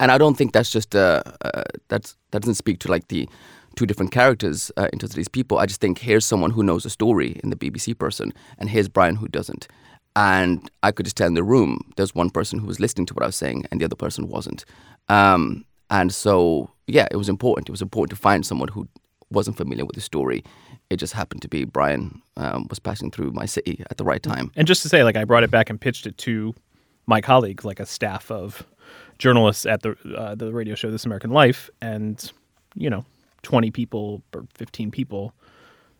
and 0.00 0.10
I 0.10 0.18
don't 0.18 0.36
think 0.36 0.52
that's 0.52 0.70
just 0.70 0.94
uh, 0.94 1.22
uh, 1.42 1.64
that 1.88 2.14
doesn't 2.30 2.54
speak 2.54 2.78
to 2.80 2.90
like 2.90 3.08
the 3.08 3.28
two 3.76 3.86
different 3.86 4.12
characters 4.12 4.70
uh, 4.76 4.88
in 4.92 4.98
terms 4.98 5.12
of 5.12 5.16
these 5.16 5.28
people. 5.28 5.58
I 5.58 5.66
just 5.66 5.80
think 5.80 5.98
here's 5.98 6.24
someone 6.24 6.50
who 6.50 6.62
knows 6.62 6.84
a 6.86 6.90
story 6.90 7.40
in 7.42 7.50
the 7.50 7.56
BBC 7.56 7.98
person, 7.98 8.32
and 8.58 8.70
here's 8.70 8.88
Brian 8.88 9.16
who 9.16 9.28
doesn't. 9.28 9.68
And 10.14 10.70
I 10.82 10.92
could 10.92 11.04
just 11.04 11.16
tell 11.16 11.26
in 11.26 11.34
the 11.34 11.44
room 11.44 11.92
there's 11.96 12.14
one 12.14 12.30
person 12.30 12.58
who 12.58 12.66
was 12.66 12.80
listening 12.80 13.06
to 13.06 13.14
what 13.14 13.22
I 13.22 13.26
was 13.26 13.36
saying, 13.36 13.66
and 13.70 13.80
the 13.80 13.84
other 13.84 13.96
person 13.96 14.28
wasn't. 14.28 14.64
Um, 15.08 15.66
and 15.90 16.12
so, 16.12 16.70
yeah, 16.86 17.06
it 17.10 17.16
was 17.16 17.28
important. 17.28 17.68
It 17.68 17.72
was 17.72 17.82
important 17.82 18.10
to 18.10 18.22
find 18.22 18.44
someone 18.44 18.68
who 18.68 18.88
wasn't 19.30 19.56
familiar 19.56 19.84
with 19.84 19.94
the 19.94 20.00
story 20.00 20.42
it 20.90 20.96
just 20.96 21.12
happened 21.12 21.42
to 21.42 21.48
be 21.48 21.64
Brian 21.64 22.22
um, 22.36 22.66
was 22.68 22.78
passing 22.78 23.10
through 23.10 23.32
my 23.32 23.46
city 23.46 23.82
at 23.90 23.96
the 23.96 24.04
right 24.04 24.22
time. 24.22 24.52
And 24.56 24.66
just 24.66 24.82
to 24.82 24.88
say, 24.88 25.02
like 25.04 25.16
I 25.16 25.24
brought 25.24 25.42
it 25.42 25.50
back 25.50 25.70
and 25.70 25.80
pitched 25.80 26.06
it 26.06 26.16
to 26.18 26.54
my 27.06 27.20
colleagues, 27.20 27.64
like 27.64 27.80
a 27.80 27.86
staff 27.86 28.30
of 28.30 28.66
journalists 29.18 29.66
at 29.66 29.82
the 29.82 29.96
uh, 30.16 30.34
the 30.34 30.52
radio 30.52 30.74
show 30.74 30.90
This 30.90 31.06
American 31.06 31.30
Life, 31.30 31.70
and 31.80 32.32
you 32.74 32.90
know, 32.90 33.04
twenty 33.42 33.70
people 33.70 34.22
or 34.34 34.46
fifteen 34.54 34.90
people 34.90 35.32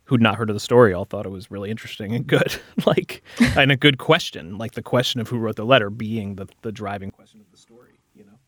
who'd 0.04 0.22
not 0.22 0.36
heard 0.36 0.48
of 0.48 0.54
the 0.54 0.60
story 0.60 0.92
all 0.92 1.04
thought 1.04 1.26
it 1.26 1.30
was 1.30 1.50
really 1.50 1.70
interesting 1.70 2.14
and 2.14 2.26
good, 2.26 2.58
like 2.86 3.22
and 3.56 3.70
a 3.72 3.76
good 3.76 3.98
question, 3.98 4.56
like 4.56 4.72
the 4.72 4.82
question 4.82 5.20
of 5.20 5.28
who 5.28 5.38
wrote 5.38 5.56
the 5.56 5.66
letter 5.66 5.90
being 5.90 6.36
the 6.36 6.46
the 6.62 6.72
driving 6.72 7.10
question 7.10 7.40
of 7.40 7.50
the 7.50 7.58
story. 7.58 7.98
You 8.14 8.24
know, 8.24 8.38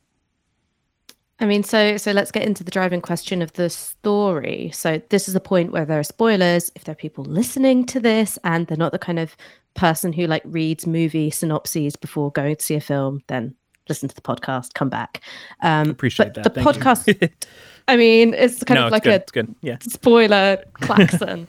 I 1.40 1.46
mean, 1.46 1.62
so 1.62 1.96
so 1.96 2.12
let's 2.12 2.30
get 2.30 2.44
into 2.44 2.64
the 2.64 2.70
driving 2.70 3.00
question 3.00 3.42
of 3.42 3.52
the 3.54 3.70
story. 3.70 4.70
So 4.72 5.02
this 5.10 5.28
is 5.28 5.34
a 5.34 5.40
point 5.40 5.72
where 5.72 5.84
there 5.84 5.98
are 5.98 6.04
spoilers. 6.04 6.70
If 6.74 6.84
there 6.84 6.92
are 6.92 6.96
people 6.96 7.24
listening 7.24 7.86
to 7.86 8.00
this 8.00 8.38
and 8.44 8.66
they're 8.66 8.76
not 8.76 8.92
the 8.92 8.98
kind 8.98 9.18
of 9.18 9.36
person 9.74 10.12
who 10.12 10.26
like 10.26 10.42
reads 10.44 10.86
movie 10.86 11.30
synopses 11.30 11.94
before 11.94 12.32
going 12.32 12.56
to 12.56 12.64
see 12.64 12.74
a 12.74 12.80
film, 12.80 13.22
then 13.28 13.54
listen 13.88 14.08
to 14.08 14.14
the 14.14 14.20
podcast, 14.20 14.74
come 14.74 14.88
back. 14.88 15.22
Um, 15.62 15.90
Appreciate 15.90 16.34
that. 16.34 16.44
The 16.44 16.50
Thank 16.50 16.66
podcast. 16.66 17.30
I 17.88 17.96
mean, 17.96 18.34
it's 18.34 18.62
kind 18.64 18.78
no, 18.78 18.86
of 18.86 18.92
like 18.92 19.06
a 19.06 19.24
yeah. 19.62 19.78
spoiler 19.80 20.62
klaxon. 20.74 21.48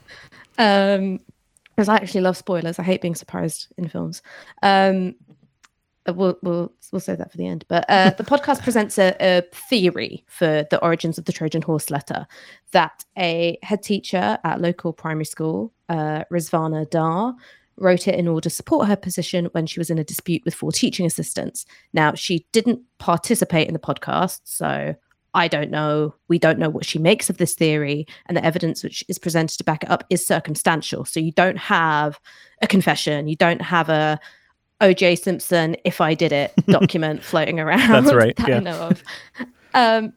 um, 0.58 1.19
because 1.75 1.88
I 1.88 1.96
actually 1.96 2.22
love 2.22 2.36
spoilers. 2.36 2.77
I 2.77 2.84
hate 2.84 3.01
being 3.01 3.15
surprised 3.15 3.67
in 3.77 3.88
films. 3.88 4.22
Um, 4.62 5.15
we'll 6.08 6.38
we'll 6.41 6.74
we'll 6.91 7.00
save 7.00 7.17
that 7.19 7.31
for 7.31 7.38
the 7.38 7.48
end. 7.48 7.65
But 7.67 7.86
uh, 7.89 8.12
the 8.12 8.24
podcast 8.24 8.63
presents 8.63 8.98
a, 8.98 9.15
a, 9.22 9.43
theory 9.53 10.25
for 10.27 10.65
the 10.69 10.81
origins 10.84 11.17
of 11.17 11.25
the 11.25 11.31
Trojan 11.31 11.62
horse 11.62 11.89
letter 11.89 12.27
that 12.72 13.05
a 13.17 13.58
head 13.63 13.81
teacher 13.84 14.38
at 14.43 14.62
local 14.62 14.91
primary 14.93 15.25
school, 15.25 15.72
uh, 15.88 16.24
Rizvana 16.31 16.89
Dar, 16.89 17.36
wrote 17.81 18.07
it 18.07 18.15
in 18.15 18.27
order 18.27 18.50
to 18.50 18.55
support 18.55 18.88
her 18.88 18.95
position 18.95 19.45
when 19.51 19.65
she 19.65 19.79
was 19.79 19.89
in 19.89 19.98
a 19.98 20.03
dispute 20.03 20.43
with 20.45 20.53
four 20.53 20.71
teaching 20.71 21.05
assistants. 21.05 21.65
Now 21.93 22.13
she 22.13 22.45
didn't 22.51 22.81
participate 22.98 23.67
in 23.67 23.74
the 23.74 23.79
podcast, 23.79 24.41
so 24.43 24.95
I 25.33 25.48
don't 25.48 25.69
know. 25.69 26.15
We 26.27 26.39
don't 26.39 26.59
know 26.59 26.69
what 26.69 26.86
she 26.86 27.00
makes 27.00 27.29
of 27.29 27.38
this 27.38 27.53
theory, 27.53 28.07
and 28.25 28.36
the 28.36 28.43
evidence 28.43 28.83
which 28.83 29.03
is 29.07 29.19
presented 29.19 29.57
to 29.57 29.63
back 29.63 29.83
it 29.83 29.91
up 29.91 30.03
is 30.09 30.25
circumstantial. 30.25 31.05
So 31.05 31.19
you 31.19 31.31
don't 31.31 31.57
have 31.57 32.19
a 32.62 32.67
confession, 32.67 33.27
you 33.27 33.36
don't 33.36 33.62
have 33.62 33.89
a 33.89 34.19
OJ 34.81 35.19
Simpson, 35.19 35.75
if 35.83 36.01
I 36.01 36.13
did 36.13 36.31
it 36.31 36.53
document 36.67 37.24
floating 37.24 37.59
around. 37.59 38.05
That's 38.05 38.13
right. 38.13 38.36
that 38.38 38.48
yeah. 38.48 38.57
I 38.57 38.59
know 38.59 38.81
of. 38.89 39.03
Um, 39.74 40.13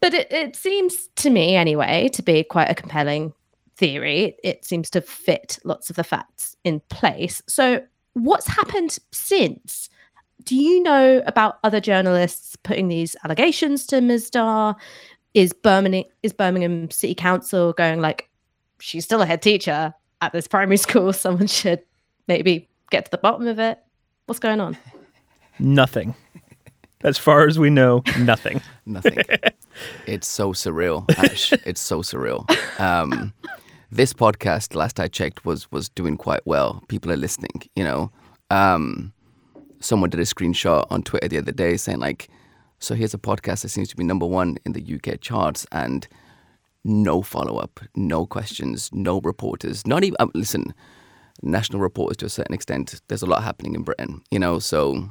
but 0.00 0.14
it, 0.14 0.32
it 0.32 0.56
seems 0.56 1.08
to 1.16 1.30
me, 1.30 1.56
anyway, 1.56 2.08
to 2.14 2.22
be 2.22 2.42
quite 2.42 2.70
a 2.70 2.74
compelling 2.74 3.34
theory. 3.80 4.36
It 4.44 4.64
seems 4.64 4.90
to 4.90 5.00
fit 5.00 5.58
lots 5.64 5.90
of 5.90 5.96
the 5.96 6.04
facts 6.04 6.54
in 6.62 6.80
place. 6.90 7.42
So, 7.48 7.82
what's 8.12 8.46
happened 8.46 8.98
since? 9.10 9.88
Do 10.44 10.54
you 10.54 10.82
know 10.82 11.22
about 11.26 11.58
other 11.64 11.80
journalists 11.80 12.56
putting 12.56 12.88
these 12.88 13.16
allegations 13.24 13.86
to 13.86 14.00
Ms. 14.00 14.30
Dar? 14.30 14.76
Is 15.32 15.52
Birmingham 15.52 16.04
is 16.22 16.32
Birmingham 16.32 16.90
City 16.90 17.14
Council 17.14 17.72
going 17.72 18.00
like, 18.00 18.28
she's 18.80 19.04
still 19.04 19.22
a 19.22 19.26
head 19.26 19.42
teacher 19.42 19.94
at 20.20 20.32
this 20.32 20.46
primary 20.46 20.76
school? 20.76 21.12
Someone 21.14 21.46
should 21.46 21.80
maybe 22.28 22.68
get 22.90 23.06
to 23.06 23.10
the 23.10 23.18
bottom 23.18 23.46
of 23.46 23.58
it. 23.58 23.78
What's 24.26 24.40
going 24.40 24.60
on? 24.60 24.76
Nothing. 25.58 26.14
As 27.02 27.16
far 27.16 27.46
as 27.46 27.58
we 27.58 27.70
know, 27.70 28.02
nothing. 28.18 28.60
Nothing. 28.86 29.18
it's 30.06 30.26
so 30.26 30.52
surreal, 30.52 31.08
Ash. 31.16 31.52
it's 31.64 31.80
so 31.80 32.02
surreal. 32.02 32.44
Um, 32.78 33.32
this 33.90 34.12
podcast, 34.12 34.74
last 34.74 35.00
I 35.00 35.08
checked, 35.08 35.44
was 35.44 35.70
was 35.72 35.88
doing 35.88 36.16
quite 36.16 36.46
well. 36.46 36.82
People 36.88 37.12
are 37.12 37.16
listening. 37.16 37.62
You 37.74 37.84
know, 37.84 38.12
um, 38.50 39.12
someone 39.80 40.10
did 40.10 40.20
a 40.20 40.24
screenshot 40.24 40.86
on 40.90 41.02
Twitter 41.02 41.28
the 41.28 41.38
other 41.38 41.52
day 41.52 41.76
saying 41.76 41.98
like, 41.98 42.28
"So 42.78 42.94
here's 42.94 43.14
a 43.14 43.18
podcast 43.18 43.62
that 43.62 43.70
seems 43.70 43.88
to 43.88 43.96
be 43.96 44.04
number 44.04 44.26
one 44.26 44.58
in 44.64 44.72
the 44.72 44.94
UK 44.94 45.20
charts," 45.20 45.66
and 45.72 46.06
no 46.84 47.22
follow 47.22 47.58
up, 47.58 47.80
no 47.96 48.26
questions, 48.26 48.90
no 48.92 49.20
reporters. 49.20 49.86
Not 49.86 50.04
even 50.04 50.16
um, 50.20 50.30
listen, 50.34 50.72
national 51.42 51.80
reporters 51.80 52.16
to 52.18 52.26
a 52.26 52.30
certain 52.30 52.54
extent. 52.54 53.00
There's 53.08 53.22
a 53.22 53.26
lot 53.26 53.42
happening 53.42 53.74
in 53.74 53.82
Britain. 53.82 54.22
You 54.30 54.38
know, 54.38 54.58
so 54.60 55.10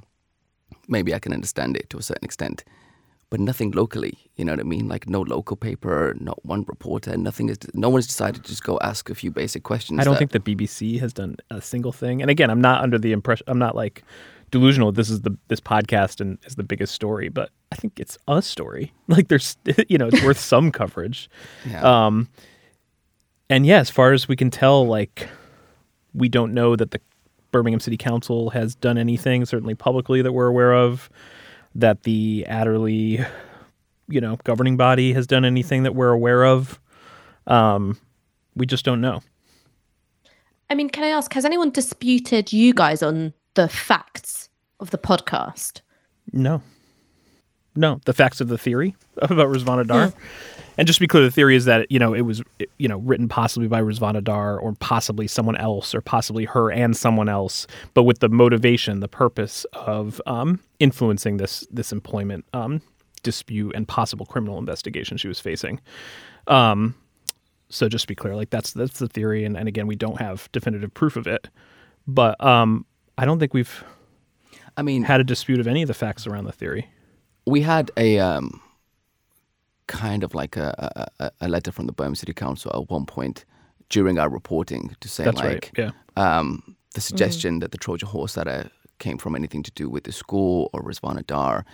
maybe 0.87 1.13
I 1.13 1.19
can 1.19 1.33
understand 1.33 1.75
it 1.75 1.89
to 1.89 1.97
a 1.97 2.03
certain 2.03 2.25
extent, 2.25 2.63
but 3.29 3.39
nothing 3.39 3.71
locally. 3.71 4.17
You 4.35 4.45
know 4.45 4.53
what 4.53 4.59
I 4.59 4.63
mean? 4.63 4.87
Like 4.87 5.07
no 5.07 5.21
local 5.21 5.55
paper, 5.55 6.15
not 6.19 6.43
one 6.45 6.63
reporter, 6.67 7.15
nothing 7.17 7.49
is. 7.49 7.57
No 7.73 7.89
one's 7.89 8.07
decided 8.07 8.43
to 8.43 8.49
just 8.49 8.63
go 8.63 8.79
ask 8.81 9.09
a 9.09 9.15
few 9.15 9.31
basic 9.31 9.63
questions. 9.63 9.99
I 9.99 10.03
don't 10.03 10.13
that- 10.15 10.31
think 10.31 10.31
the 10.31 10.39
BBC 10.55 10.99
has 10.99 11.13
done 11.13 11.35
a 11.49 11.61
single 11.61 11.91
thing. 11.91 12.21
And 12.21 12.31
again, 12.31 12.49
I'm 12.49 12.61
not 12.61 12.81
under 12.81 12.97
the 12.97 13.11
impression. 13.11 13.45
I'm 13.47 13.59
not 13.59 13.75
like 13.75 14.03
delusional. 14.51 14.91
This 14.91 15.09
is 15.11 15.21
the 15.21 15.37
this 15.47 15.59
podcast 15.59 16.19
and 16.21 16.37
is 16.45 16.55
the 16.55 16.63
biggest 16.63 16.93
story, 16.95 17.29
but 17.29 17.51
I 17.71 17.75
think 17.75 17.99
it's 17.99 18.17
a 18.27 18.41
story. 18.41 18.93
Like 19.07 19.27
there's, 19.27 19.57
you 19.87 19.97
know, 19.97 20.07
it's 20.07 20.23
worth 20.23 20.39
some 20.39 20.71
coverage. 20.71 21.29
Yeah. 21.69 22.05
Um, 22.05 22.29
and 23.51 23.65
yeah, 23.65 23.79
as 23.79 23.89
far 23.89 24.13
as 24.13 24.27
we 24.27 24.35
can 24.35 24.51
tell, 24.51 24.85
like 24.87 25.27
we 26.13 26.29
don't 26.29 26.53
know 26.53 26.75
that 26.75 26.91
the 26.91 27.01
Birmingham 27.51 27.79
City 27.79 27.97
Council 27.97 28.51
has 28.51 28.75
done 28.75 28.97
anything, 28.97 29.43
certainly 29.45 29.73
publicly, 29.75 30.21
that 30.21 30.31
we're 30.33 30.45
aware 30.47 30.73
of. 30.73 31.09
That 31.75 32.03
the 32.03 32.45
Adderley, 32.47 33.19
you 34.07 34.21
know, 34.21 34.37
governing 34.43 34.77
body 34.77 35.13
has 35.13 35.27
done 35.27 35.45
anything 35.45 35.83
that 35.83 35.95
we're 35.95 36.11
aware 36.11 36.45
of. 36.45 36.79
Um, 37.47 37.97
we 38.55 38.65
just 38.65 38.85
don't 38.85 39.01
know. 39.01 39.21
I 40.69 40.75
mean, 40.75 40.89
can 40.89 41.03
I 41.03 41.07
ask, 41.07 41.33
has 41.33 41.45
anyone 41.45 41.71
disputed 41.71 42.53
you 42.53 42.73
guys 42.73 43.01
on 43.01 43.33
the 43.55 43.67
facts 43.67 44.49
of 44.79 44.91
the 44.91 44.97
podcast? 44.97 45.81
No. 46.31 46.61
No, 47.75 47.99
the 48.05 48.13
facts 48.13 48.41
of 48.41 48.47
the 48.47 48.57
theory 48.57 48.95
about 49.17 49.47
Rizvana 49.47 49.85
Dar. 49.87 50.13
And 50.77 50.87
just 50.87 50.97
to 50.97 51.01
be 51.01 51.07
clear, 51.07 51.23
the 51.23 51.31
theory 51.31 51.57
is 51.57 51.65
that, 51.65 51.91
you 51.91 51.99
know, 51.99 52.13
it 52.13 52.21
was, 52.21 52.41
you 52.77 52.87
know, 52.87 52.99
written 52.99 53.27
possibly 53.27 53.67
by 53.67 53.81
Rizvana 53.81 54.23
Dar 54.23 54.57
or 54.57 54.73
possibly 54.79 55.27
someone 55.27 55.57
else 55.57 55.93
or 55.93 55.99
possibly 55.99 56.45
her 56.45 56.71
and 56.71 56.95
someone 56.95 57.27
else, 57.27 57.67
but 57.93 58.03
with 58.03 58.19
the 58.19 58.29
motivation, 58.29 59.01
the 59.01 59.09
purpose 59.09 59.65
of 59.73 60.21
um, 60.25 60.61
influencing 60.79 61.35
this 61.35 61.67
this 61.69 61.91
employment 61.91 62.45
um, 62.53 62.81
dispute 63.23 63.75
and 63.75 63.89
possible 63.89 64.25
criminal 64.25 64.57
investigation 64.57 65.17
she 65.17 65.27
was 65.27 65.39
facing. 65.39 65.81
Um, 66.47 66.95
so 67.67 67.89
just 67.89 68.03
to 68.03 68.07
be 68.07 68.15
clear, 68.15 68.37
like 68.37 68.49
that's 68.49 68.71
that's 68.71 68.99
the 68.99 69.09
theory, 69.09 69.43
and, 69.43 69.57
and 69.57 69.67
again, 69.67 69.85
we 69.85 69.97
don't 69.97 70.19
have 70.19 70.49
definitive 70.53 70.93
proof 70.93 71.17
of 71.17 71.27
it, 71.27 71.49
but 72.07 72.41
um, 72.41 72.85
I 73.17 73.25
don't 73.25 73.37
think 73.37 73.53
we've 73.53 73.83
I 74.79 74.81
mean, 74.81 75.03
had 75.03 75.19
a 75.19 75.25
dispute 75.25 75.59
of 75.59 75.67
any 75.67 75.81
of 75.81 75.89
the 75.89 75.93
facts 75.93 76.25
around 76.25 76.45
the 76.45 76.53
theory. 76.53 76.87
We 77.49 77.61
had 77.61 77.91
a 77.97 78.19
um, 78.19 78.61
kind 79.87 80.23
of 80.23 80.33
like 80.35 80.55
a, 80.57 81.09
a, 81.19 81.25
a- 81.25 81.31
a 81.41 81.47
letter 81.47 81.71
from 81.71 81.87
the 81.87 81.91
Birmingham 81.93 82.15
City 82.15 82.33
Council 82.33 82.71
at 82.73 82.89
one 82.89 83.05
point 83.05 83.45
during 83.89 84.19
our 84.19 84.29
reporting 84.29 84.95
to 84.99 85.07
say 85.09 85.23
That's 85.23 85.37
like 85.39 85.45
right. 85.45 85.71
Yeah. 85.77 85.91
um, 86.15 86.75
the 86.93 87.01
suggestion 87.01 87.59
that 87.59 87.71
the 87.71 87.77
Trojan 87.77 88.07
horse 88.07 88.37
letter 88.37 88.69
came 88.99 89.17
from 89.17 89.35
anything 89.35 89.63
to 89.63 89.71
do 89.71 89.89
with 89.89 90.03
the 90.03 90.11
school 90.11 90.69
or 90.73 90.83
Rizvana 90.83 91.25
Dar 91.25 91.65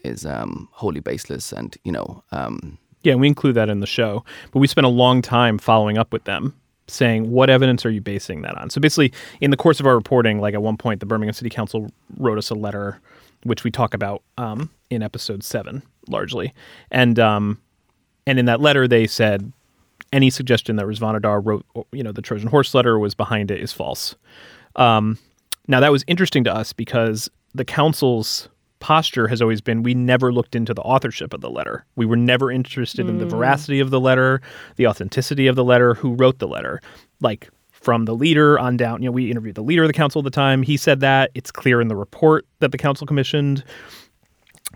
is 0.00 0.24
um, 0.24 0.68
wholly 0.72 1.00
baseless 1.00 1.52
and 1.52 1.76
you 1.84 1.92
know 1.92 2.22
um, 2.32 2.78
Yeah, 3.02 3.16
we 3.16 3.26
include 3.26 3.54
that 3.56 3.68
in 3.68 3.80
the 3.80 3.86
show. 3.86 4.24
But 4.52 4.60
we 4.60 4.66
spent 4.66 4.86
a 4.86 4.90
long 4.90 5.20
time 5.22 5.58
following 5.58 5.98
up 5.98 6.12
with 6.12 6.24
them 6.24 6.54
saying, 6.86 7.30
what 7.30 7.50
evidence 7.50 7.84
are 7.84 7.90
you 7.90 8.00
basing 8.00 8.40
that 8.42 8.56
on? 8.56 8.70
So 8.70 8.80
basically, 8.80 9.12
in 9.42 9.50
the 9.50 9.58
course 9.58 9.78
of 9.78 9.86
our 9.86 9.94
reporting, 9.94 10.40
like 10.40 10.54
at 10.54 10.62
one 10.62 10.78
point, 10.78 11.00
the 11.00 11.06
Birmingham 11.06 11.34
City 11.34 11.50
Council 11.50 11.90
wrote 12.16 12.38
us 12.38 12.48
a 12.48 12.54
letter, 12.54 12.98
which 13.44 13.64
we 13.64 13.70
talk 13.70 13.94
about 13.94 14.22
um, 14.36 14.70
in 14.90 15.02
episode 15.02 15.42
seven 15.42 15.82
largely. 16.08 16.54
And, 16.90 17.18
um, 17.18 17.60
and 18.26 18.38
in 18.38 18.46
that 18.46 18.60
letter, 18.60 18.88
they 18.88 19.06
said, 19.06 19.52
any 20.12 20.30
suggestion 20.30 20.76
that 20.76 20.86
Rizvana 20.86 21.20
Dar 21.20 21.40
wrote, 21.40 21.66
you 21.92 22.02
know, 22.02 22.12
the 22.12 22.22
Trojan 22.22 22.48
horse 22.48 22.74
letter 22.74 22.98
was 22.98 23.14
behind 23.14 23.50
it 23.50 23.60
is 23.60 23.72
false. 23.72 24.14
Um, 24.76 25.18
now 25.66 25.80
that 25.80 25.92
was 25.92 26.04
interesting 26.06 26.44
to 26.44 26.54
us 26.54 26.72
because 26.72 27.28
the 27.54 27.64
council's 27.64 28.48
posture 28.80 29.26
has 29.28 29.42
always 29.42 29.60
been 29.60 29.82
we 29.82 29.94
never 29.94 30.32
looked 30.32 30.54
into 30.54 30.72
the 30.72 30.82
authorship 30.82 31.34
of 31.34 31.40
the 31.40 31.50
letter. 31.50 31.84
We 31.96 32.06
were 32.06 32.16
never 32.16 32.50
interested 32.50 33.08
in 33.08 33.18
the 33.18 33.26
veracity 33.26 33.80
of 33.80 33.90
the 33.90 34.00
letter, 34.00 34.40
the 34.76 34.86
authenticity 34.86 35.46
of 35.46 35.56
the 35.56 35.64
letter, 35.64 35.94
who 35.94 36.14
wrote 36.14 36.38
the 36.38 36.48
letter. 36.48 36.80
Like 37.20 37.50
from 37.80 38.04
the 38.04 38.14
leader 38.14 38.58
on 38.58 38.76
down, 38.76 39.02
you 39.02 39.08
know, 39.08 39.12
we 39.12 39.30
interviewed 39.30 39.54
the 39.54 39.62
leader 39.62 39.82
of 39.82 39.88
the 39.88 39.92
council 39.92 40.20
at 40.20 40.24
the 40.24 40.30
time. 40.30 40.62
He 40.62 40.76
said 40.76 41.00
that. 41.00 41.30
It's 41.34 41.50
clear 41.50 41.80
in 41.80 41.88
the 41.88 41.96
report 41.96 42.46
that 42.58 42.72
the 42.72 42.78
council 42.78 43.06
commissioned. 43.06 43.64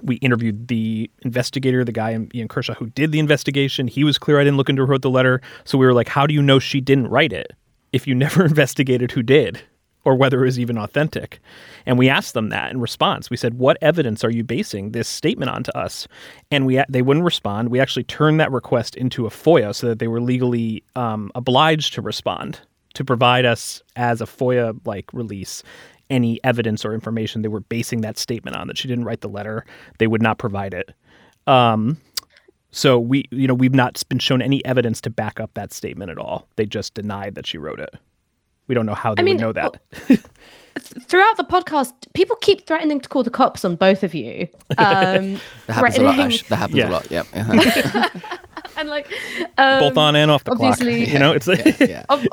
We 0.03 0.17
interviewed 0.17 0.69
the 0.69 1.11
investigator, 1.23 1.85
the 1.85 1.93
guy 1.93 2.19
Ian 2.35 2.49
Kershaw 2.49 2.75
who 2.75 2.87
did 2.87 3.13
the 3.13 3.19
investigation. 3.19 3.89
He 3.89 4.05
was 4.05 4.19
clear 4.19 4.41
I 4.41 4.45
didn't 4.45 4.57
look 4.57 4.69
into 4.69 4.83
who 4.83 4.91
wrote 4.91 5.03
the 5.03 5.11
letter. 5.11 5.41
So 5.65 5.79
we 5.79 5.87
were 5.87 5.93
like, 5.93 6.09
how 6.09 6.27
do 6.27 6.35
you 6.35 6.43
know 6.43 6.59
she 6.59 6.81
didn't 6.81 7.09
write 7.09 7.33
it 7.33 7.53
if 7.93 8.07
you 8.07 8.15
never 8.17 8.45
investigated 8.45 9.11
who 9.11 9.23
did? 9.23 9.61
or 10.05 10.17
whether 10.17 10.43
it 10.43 10.47
was 10.47 10.59
even 10.59 10.77
authentic. 10.77 11.39
And 11.87 11.97
we 11.97 12.09
asked 12.09 12.35
them 12.35 12.49
that 12.49 12.73
in 12.73 12.81
response. 12.81 13.31
We 13.31 13.37
said, 13.37 13.55
"What 13.55 13.79
evidence 13.81 14.25
are 14.25 14.33
you 14.33 14.43
basing 14.43 14.91
this 14.91 15.09
statement 15.09 15.53
on 15.53 15.63
to 15.63 15.79
us?" 15.79 16.09
And 16.51 16.67
we 16.67 16.83
they 16.89 17.03
wouldn't 17.03 17.25
respond. 17.25 17.69
We 17.69 17.79
actually 17.79 18.03
turned 18.03 18.41
that 18.41 18.51
request 18.51 18.97
into 18.97 19.27
a 19.27 19.31
FOIA 19.31 19.73
so 19.73 19.87
that 19.87 20.01
they 20.01 20.09
were 20.09 20.21
legally 20.21 20.83
um, 20.97 21.31
obliged 21.37 21.95
to 21.95 22.03
respond 22.03 22.59
to 22.95 23.05
provide 23.05 23.45
us 23.45 23.83
as 23.97 24.21
a 24.21 24.27
FOIA 24.27 24.79
like 24.85 25.13
release 25.13 25.63
any 26.11 26.39
evidence 26.45 26.85
or 26.85 26.93
information 26.93 27.41
they 27.43 27.49
were 27.49 27.61
basing 27.61 28.03
that 28.03 28.19
statement 28.19 28.57
on 28.57 28.67
that 28.67 28.77
she 28.77 28.87
didn't 28.89 29.05
write 29.05 29.21
the 29.23 29.29
letter. 29.29 29.65
They 29.99 30.07
would 30.07 30.21
not 30.23 30.39
provide 30.39 30.75
it. 30.75 30.91
Um, 31.47 31.97
so 32.71 32.99
we, 32.99 33.25
you 33.31 33.47
know, 33.49 33.55
we've 33.55 33.75
not 33.75 34.03
been 34.09 34.19
shown 34.19 34.43
any 34.43 34.65
evidence 34.65 35.01
to 35.03 35.11
back 35.11 35.41
up 35.41 35.55
that 35.55 35.73
statement 35.73 36.11
at 36.11 36.19
all. 36.19 36.47
They 36.57 36.67
just 36.67 36.95
denied 36.95 37.35
that 37.37 37.47
she 37.47 37.59
wrote 37.59 37.81
it. 37.81 37.95
We 38.69 38.75
don't 38.75 38.87
know 38.87 38.95
how 38.95 39.15
they 39.15 39.23
mean, 39.23 39.37
would 39.37 39.41
know 39.43 39.53
that. 39.53 39.81
Throughout 41.07 41.37
the 41.37 41.45
podcast, 41.45 41.93
people 42.15 42.37
keep 42.37 42.67
threatening 42.67 43.01
to 43.01 43.09
call 43.09 43.23
the 43.23 43.31
cops 43.31 43.65
on 43.65 43.77
both 43.77 44.03
of 44.03 44.15
you. 44.15 44.49
Um, 44.79 45.39
that 45.67 45.75
happens 45.75 45.99
a 45.99 46.03
lot. 46.03 46.15
threatening- 46.15 46.21
Ash. 46.27 46.43
That 46.49 46.57
happens 46.57 46.79
Yeah. 46.79 46.89
a 46.89 46.91
lot. 46.91 47.11
Yeah. 47.11 48.09
And 48.77 48.89
like 48.89 49.07
um, 49.59 49.81
Both 49.81 49.97
on 49.99 50.17
and 50.17 50.31
off 50.31 50.45
the 50.45 50.55
clock. 50.57 50.73
obviously- 50.73 51.11
You 51.13 51.19
know, 51.19 51.33
it's 51.33 51.47
like, 51.47 51.79
yeah. 51.81 52.05
ob- 52.11 52.27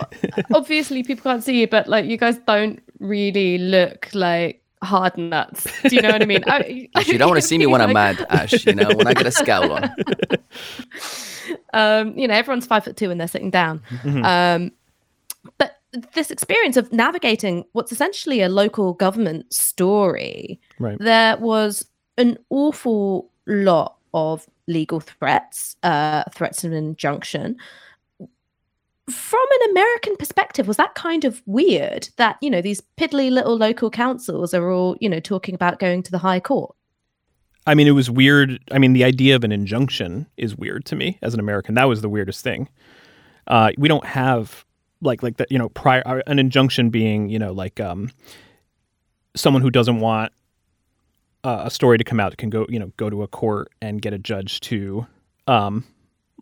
obviously 0.53 1.03
people 1.03 1.24
can't 1.24 1.43
see 1.43 1.60
you, 1.60 1.67
but 1.67 1.88
like 1.88 2.05
you 2.05 2.17
guys 2.17 2.38
don't 2.48 2.79
really 3.00 3.58
look 3.58 4.08
like 4.13 4.62
hard 4.81 5.17
nuts. 5.17 5.67
Do 5.84 5.96
you 5.96 6.01
know 6.01 6.12
what 6.12 6.22
I 6.22 6.25
mean? 6.25 6.43
I, 6.48 6.88
Ash, 6.96 7.08
you 7.10 7.17
don't 7.17 7.29
want 7.29 7.41
to 7.41 7.48
see 7.48 7.58
me 7.58 7.65
when 7.65 7.81
I'm 7.81 7.91
mad, 7.93 8.25
Ash. 8.29 8.65
You 8.65 8.74
know, 8.74 8.89
when 8.96 9.08
I 9.08 9.13
get 9.13 9.27
a 9.27 9.31
scowl 9.31 9.72
on. 9.74 9.91
um, 11.74 12.17
you 12.17 12.27
know, 12.27 12.34
everyone's 12.34 12.65
five 12.65 12.84
foot 12.84 12.98
two 12.98 13.10
when 13.10 13.17
they're 13.17 13.27
sitting 13.27 13.50
down. 13.51 13.81
Um, 14.24 14.72
but 15.58 15.77
this 16.13 16.31
experience 16.31 16.77
of 16.77 16.91
navigating 16.93 17.65
what's 17.74 17.91
essentially 17.91 18.41
a 18.41 18.50
local 18.50 18.93
government 18.93 19.51
story, 19.53 20.60
Right. 20.79 20.98
there 21.00 21.38
was 21.38 21.86
an 22.17 22.38
awful 22.50 23.29
lot 23.48 23.96
of 24.13 24.46
legal 24.70 25.02
threats, 25.02 25.76
uh, 25.84 26.24
threats 26.34 26.64
of 26.64 26.72
injunction. 26.72 27.58
From 29.10 29.46
an 29.62 29.72
American 29.72 30.16
perspective, 30.16 30.68
was 30.68 30.78
that 30.78 30.94
kind 30.94 31.26
of 31.26 31.42
weird 31.46 32.10
that, 32.18 32.38
you 32.42 32.50
know, 32.50 32.62
these 32.62 32.82
piddly 32.98 33.32
little 33.32 33.58
local 33.58 33.90
councils 33.90 34.54
are 34.54 34.72
all, 34.72 34.96
you 35.02 35.10
know, 35.10 35.20
talking 35.20 35.56
about 35.56 35.80
going 35.80 36.04
to 36.04 36.12
the 36.12 36.20
high 36.20 36.40
court? 36.40 36.76
I 37.66 37.76
mean, 37.76 37.88
it 37.88 37.92
was 37.92 38.10
weird. 38.10 38.60
I 38.72 38.78
mean, 38.78 38.94
the 38.94 39.04
idea 39.04 39.36
of 39.36 39.44
an 39.44 39.52
injunction 39.52 40.28
is 40.38 40.56
weird 40.56 40.86
to 40.86 40.96
me 40.96 41.18
as 41.22 41.34
an 41.34 41.40
American. 41.40 41.76
That 41.76 41.90
was 41.90 42.02
the 42.02 42.10
weirdest 42.10 42.44
thing. 42.44 42.70
Uh, 43.48 43.72
we 43.78 43.88
don't 43.88 44.06
have 44.06 44.64
like 45.02 45.24
like 45.24 45.38
that. 45.38 45.52
You 45.52 45.58
know, 45.58 45.70
prior 45.70 46.04
uh, 46.06 46.22
an 46.28 46.40
injunction 46.40 46.90
being 46.90 47.30
you 47.30 47.40
know 47.40 47.52
like 47.52 47.80
um, 47.80 48.12
someone 49.36 49.62
who 49.62 49.72
doesn't 49.72 50.00
want 50.00 50.32
uh, 51.43 51.63
a 51.65 51.72
story 51.72 51.98
to 51.98 52.03
come 52.03 52.19
out 52.19 52.36
can 52.38 52.50
go 52.50 52.65
you 52.69 52.79
know 52.79 52.91
go 52.98 53.10
to 53.10 53.24
a 53.24 53.27
court 53.27 53.72
and 53.81 54.01
get 54.01 54.13
a 54.13 54.17
judge 54.17 54.60
to 54.62 55.05
um, 55.48 55.86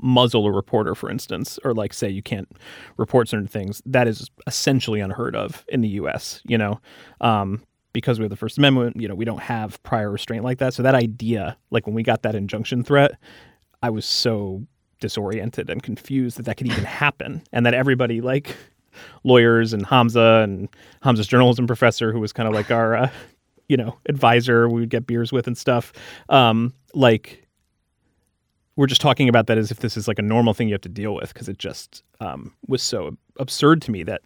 muzzle 0.01 0.45
a 0.45 0.51
reporter, 0.51 0.95
for 0.95 1.09
instance, 1.09 1.59
or 1.63 1.73
like 1.73 1.93
say 1.93 2.09
you 2.09 2.21
can't 2.21 2.49
report 2.97 3.27
certain 3.27 3.47
things, 3.47 3.81
that 3.85 4.07
is 4.07 4.29
essentially 4.45 4.99
unheard 4.99 5.35
of 5.35 5.65
in 5.69 5.81
the 5.81 5.89
U.S. 5.89 6.41
You 6.45 6.57
know, 6.57 6.79
um, 7.21 7.63
because 7.93 8.19
we 8.19 8.23
have 8.23 8.29
the 8.29 8.35
First 8.35 8.57
Amendment, 8.57 8.99
you 8.99 9.07
know, 9.07 9.15
we 9.15 9.25
don't 9.25 9.41
have 9.41 9.81
prior 9.83 10.11
restraint 10.11 10.43
like 10.43 10.59
that. 10.59 10.73
So 10.73 10.83
that 10.83 10.95
idea, 10.95 11.57
like 11.71 11.87
when 11.87 11.95
we 11.95 12.03
got 12.03 12.21
that 12.23 12.35
injunction 12.35 12.83
threat, 12.83 13.11
I 13.81 13.89
was 13.89 14.05
so 14.05 14.65
disoriented 14.99 15.69
and 15.69 15.81
confused 15.81 16.37
that 16.37 16.43
that 16.43 16.57
could 16.57 16.67
even 16.67 16.83
happen, 16.85 17.43
and 17.51 17.65
that 17.65 17.73
everybody 17.73 18.21
like 18.21 18.55
lawyers 19.23 19.73
and 19.73 19.85
Hamza 19.85 20.41
and 20.43 20.69
Hamza's 21.03 21.27
journalism 21.27 21.67
professor, 21.67 22.11
who 22.11 22.19
was 22.19 22.33
kind 22.33 22.47
of 22.47 22.55
like 22.55 22.71
our, 22.71 22.95
uh, 22.95 23.09
you 23.67 23.77
know, 23.77 23.97
advisor, 24.07 24.69
we 24.69 24.81
would 24.81 24.89
get 24.89 25.07
beers 25.07 25.31
with 25.31 25.47
and 25.47 25.57
stuff. 25.57 25.93
Um, 26.29 26.73
like 26.93 27.47
we're 28.75 28.87
just 28.87 29.01
talking 29.01 29.27
about 29.27 29.47
that 29.47 29.57
as 29.57 29.71
if 29.71 29.79
this 29.79 29.97
is 29.97 30.07
like 30.07 30.19
a 30.19 30.23
normal 30.23 30.53
thing 30.53 30.67
you 30.67 30.73
have 30.73 30.81
to 30.81 30.89
deal 30.89 31.15
with 31.15 31.33
because 31.33 31.49
it 31.49 31.57
just 31.57 32.03
um, 32.21 32.53
was 32.67 32.81
so 32.81 33.17
absurd 33.37 33.81
to 33.83 33.91
me 33.91 34.03
that 34.03 34.21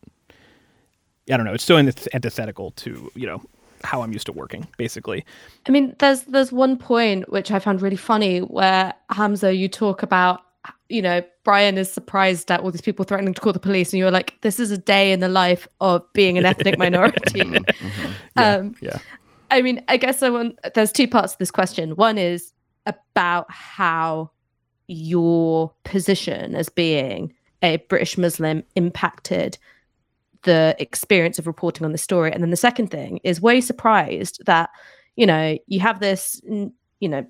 I 1.31 1.37
don't 1.37 1.45
know. 1.45 1.53
It's 1.53 1.63
so 1.63 1.77
antithetical 1.77 2.71
to 2.71 3.11
you 3.15 3.27
know 3.27 3.41
how 3.83 4.01
I'm 4.01 4.11
used 4.11 4.25
to 4.27 4.31
working, 4.31 4.67
basically. 4.77 5.25
I 5.67 5.71
mean, 5.71 5.95
there's 5.99 6.23
there's 6.23 6.51
one 6.51 6.77
point 6.77 7.31
which 7.31 7.51
I 7.51 7.59
found 7.59 7.81
really 7.81 7.95
funny 7.95 8.39
where 8.39 8.93
Hamza, 9.09 9.55
you 9.55 9.67
talk 9.67 10.03
about, 10.03 10.41
you 10.89 11.01
know, 11.01 11.23
Brian 11.43 11.77
is 11.77 11.91
surprised 11.91 12.51
at 12.51 12.59
all 12.59 12.71
these 12.71 12.81
people 12.81 13.05
threatening 13.05 13.33
to 13.33 13.41
call 13.41 13.53
the 13.53 13.59
police, 13.59 13.93
and 13.93 13.99
you're 13.99 14.11
like, 14.11 14.37
this 14.41 14.59
is 14.59 14.71
a 14.71 14.77
day 14.77 15.11
in 15.11 15.19
the 15.19 15.29
life 15.29 15.67
of 15.79 16.03
being 16.13 16.37
an 16.37 16.45
ethnic 16.45 16.77
minority. 16.77 17.41
mm-hmm. 17.41 18.11
yeah, 18.37 18.55
um, 18.55 18.75
yeah. 18.81 18.99
I 19.51 19.61
mean, 19.61 19.83
I 19.87 19.97
guess 19.97 20.23
I 20.23 20.29
want. 20.29 20.57
There's 20.73 20.91
two 20.91 21.07
parts 21.07 21.33
to 21.33 21.39
this 21.39 21.51
question. 21.51 21.95
One 21.97 22.17
is 22.17 22.53
about 22.85 23.51
how 23.51 24.31
your 24.87 25.71
position 25.83 26.55
as 26.55 26.69
being 26.69 27.33
a 27.61 27.77
British 27.89 28.17
Muslim 28.17 28.63
impacted 28.75 29.57
the 30.43 30.75
experience 30.79 31.37
of 31.37 31.45
reporting 31.45 31.85
on 31.85 31.91
the 31.91 31.97
story. 31.97 32.31
And 32.31 32.41
then 32.41 32.49
the 32.49 32.57
second 32.57 32.87
thing 32.87 33.19
is, 33.23 33.41
were 33.41 33.53
you 33.53 33.61
surprised 33.61 34.41
that, 34.47 34.71
you 35.15 35.27
know, 35.27 35.57
you 35.67 35.79
have 35.81 35.99
this, 35.99 36.41
you 36.45 37.09
know, 37.09 37.25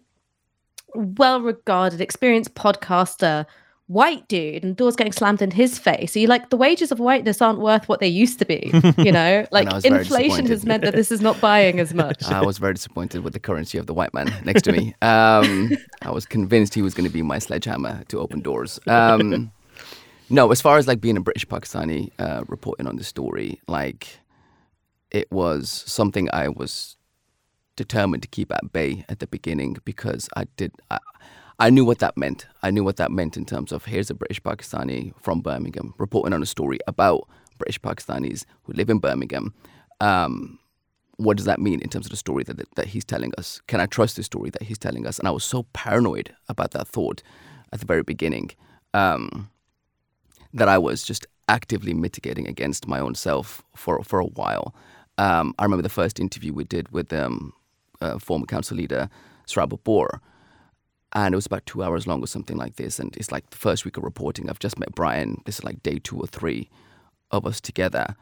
well 0.94 1.42
regarded, 1.42 2.00
experienced 2.02 2.56
podcaster, 2.56 3.46
white 3.92 4.28
dude, 4.28 4.64
and 4.64 4.76
doors 4.76 4.96
getting 4.96 5.14
slammed 5.14 5.42
in 5.42 5.52
his 5.52 5.78
face? 5.78 6.16
Are 6.16 6.20
you 6.20 6.28
like, 6.28 6.50
the 6.50 6.58
wages 6.58 6.92
of 6.92 7.00
whiteness 7.00 7.42
aren't 7.42 7.60
worth 7.60 7.90
what 7.90 8.00
they 8.00 8.08
used 8.08 8.40
to 8.40 8.46
be? 8.46 8.72
You 8.98 9.12
know, 9.12 9.46
like 9.52 9.68
inflation 9.84 10.46
has 10.48 10.66
meant 10.66 10.84
that 10.84 10.96
this 10.96 11.12
is 11.12 11.22
not 11.22 11.40
buying 11.42 11.80
as 11.80 11.94
much. 11.94 12.24
I 12.24 12.42
was 12.42 12.58
very 12.58 12.74
disappointed 12.74 13.24
with 13.24 13.34
the 13.34 13.40
currency 13.40 13.78
of 13.78 13.88
the 13.88 13.94
white 13.94 14.14
man 14.14 14.34
next 14.46 14.64
to 14.64 14.72
me. 14.72 14.96
Um, 15.02 15.72
I 16.02 16.12
was 16.12 16.26
convinced 16.26 16.74
he 16.74 16.82
was 16.82 16.94
going 16.94 17.08
to 17.08 17.14
be 17.14 17.22
my 17.22 17.40
sledgehammer 17.40 18.04
to 18.08 18.20
open 18.20 18.42
doors. 18.42 18.80
Um, 18.88 19.52
no, 20.30 20.52
as 20.52 20.62
far 20.62 20.78
as 20.78 20.88
like 20.88 21.02
being 21.02 21.18
a 21.18 21.22
British 21.22 21.46
Pakistani 21.46 22.12
uh, 22.18 22.44
reporting 22.48 22.88
on 22.88 22.96
the 22.96 23.04
story, 23.04 23.60
like 23.68 24.20
it 25.12 25.30
was 25.32 25.70
something 25.70 26.30
I 26.32 26.48
was 26.48 26.96
determined 27.76 28.24
to 28.24 28.30
keep 28.30 28.52
at 28.54 28.72
bay 28.72 29.06
at 29.10 29.20
the 29.20 29.28
beginning 29.28 29.78
because 29.84 30.30
I 30.36 30.46
did. 30.56 30.72
I, 30.90 31.00
I 31.62 31.70
knew 31.70 31.86
what 31.86 32.00
that 32.00 32.18
meant. 32.18 32.48
I 32.64 32.72
knew 32.72 32.84
what 32.84 32.98
that 32.98 33.12
meant 33.12 33.38
in 33.38 33.46
terms 33.46 33.72
of 33.72 33.86
here's 33.86 34.10
a 34.10 34.16
British 34.16 34.42
Pakistani 34.42 35.14
from 35.22 35.42
Birmingham 35.42 35.94
reporting 36.00 36.34
on 36.34 36.42
a 36.42 36.46
story 36.48 36.80
about 36.88 37.28
British 37.60 37.80
Pakistanis 37.80 38.46
who 38.64 38.74
live 38.74 38.90
in 38.90 38.98
Birmingham. 38.98 39.54
Um, 40.00 40.58
what 41.18 41.38
does 41.38 41.46
that 41.46 41.60
mean 41.60 41.80
in 41.80 41.88
terms 41.88 42.08
of 42.08 42.10
the 42.10 42.18
story 42.18 42.44
that, 42.46 42.60
that 42.78 42.88
he's 42.88 43.06
telling 43.06 43.32
us? 43.38 43.62
Can 43.68 43.80
I 43.80 43.86
trust 43.86 44.16
the 44.16 44.24
story 44.24 44.50
that 44.50 44.64
he's 44.64 44.80
telling 44.80 45.06
us? 45.06 45.20
And 45.20 45.28
I 45.28 45.32
was 45.32 45.44
so 45.44 45.68
paranoid 45.74 46.36
about 46.50 46.72
that 46.72 46.88
thought 46.88 47.22
at 47.72 47.80
the 47.80 47.86
very 47.86 48.02
beginning. 48.02 48.50
Um, 48.96 49.52
that 50.56 50.68
I 50.68 50.80
was 50.80 51.04
just 51.04 51.28
actively 51.48 51.94
mitigating 51.94 52.48
against 52.48 52.88
my 52.88 53.00
own 53.00 53.14
self 53.14 53.64
for 53.76 54.04
for 54.04 54.20
a 54.20 54.26
while. 54.26 54.74
Um, 55.20 55.54
I 55.60 55.64
remember 55.66 55.84
the 55.84 55.90
first 55.90 56.20
interview 56.20 56.54
we 56.54 56.64
did 56.64 56.92
with 56.92 57.14
um, 57.14 57.54
uh, 58.02 58.18
former 58.18 58.48
council 58.48 58.78
leader 58.78 59.12
Sir 59.46 59.62
Albert 59.62 59.84
Bore, 59.84 60.22
and 61.14 61.34
it 61.34 61.36
was 61.36 61.46
about 61.46 61.66
two 61.66 61.84
hours 61.84 62.08
long 62.08 62.24
or 62.24 62.28
something 62.28 62.58
like 62.58 62.76
this. 62.76 63.00
And 63.00 63.16
it's 63.18 63.32
like 63.32 63.50
the 63.50 63.58
first 63.58 63.86
week 63.86 63.98
of 63.98 64.04
reporting. 64.04 64.50
I've 64.50 64.60
just 64.60 64.80
met 64.80 64.96
Brian. 64.96 65.42
This 65.46 65.60
is 65.60 65.64
like 65.64 65.84
day 65.84 66.00
two 66.00 66.18
or 66.18 66.28
three 66.28 66.70
of 67.32 67.46
us 67.46 67.62
together, 67.62 68.16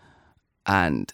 and 0.65 1.13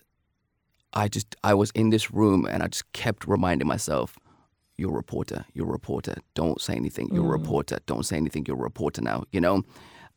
I 0.93 1.07
just 1.07 1.35
I 1.43 1.53
was 1.53 1.71
in 1.71 1.89
this 1.89 2.11
room 2.11 2.45
and 2.45 2.63
I 2.63 2.67
just 2.67 2.91
kept 2.93 3.27
reminding 3.27 3.67
myself, 3.67 4.17
"You're 4.77 4.91
a 4.91 4.95
reporter. 4.95 5.45
You're 5.53 5.69
a 5.69 5.71
reporter. 5.71 6.15
Don't 6.33 6.61
say 6.61 6.75
anything. 6.75 7.09
You're 7.13 7.35
a 7.35 7.37
mm. 7.37 7.43
reporter. 7.43 7.79
Don't 7.85 8.05
say 8.05 8.17
anything. 8.17 8.45
You're 8.47 8.57
a 8.57 8.61
reporter 8.61 9.01
now." 9.01 9.23
You 9.31 9.41
know 9.41 9.63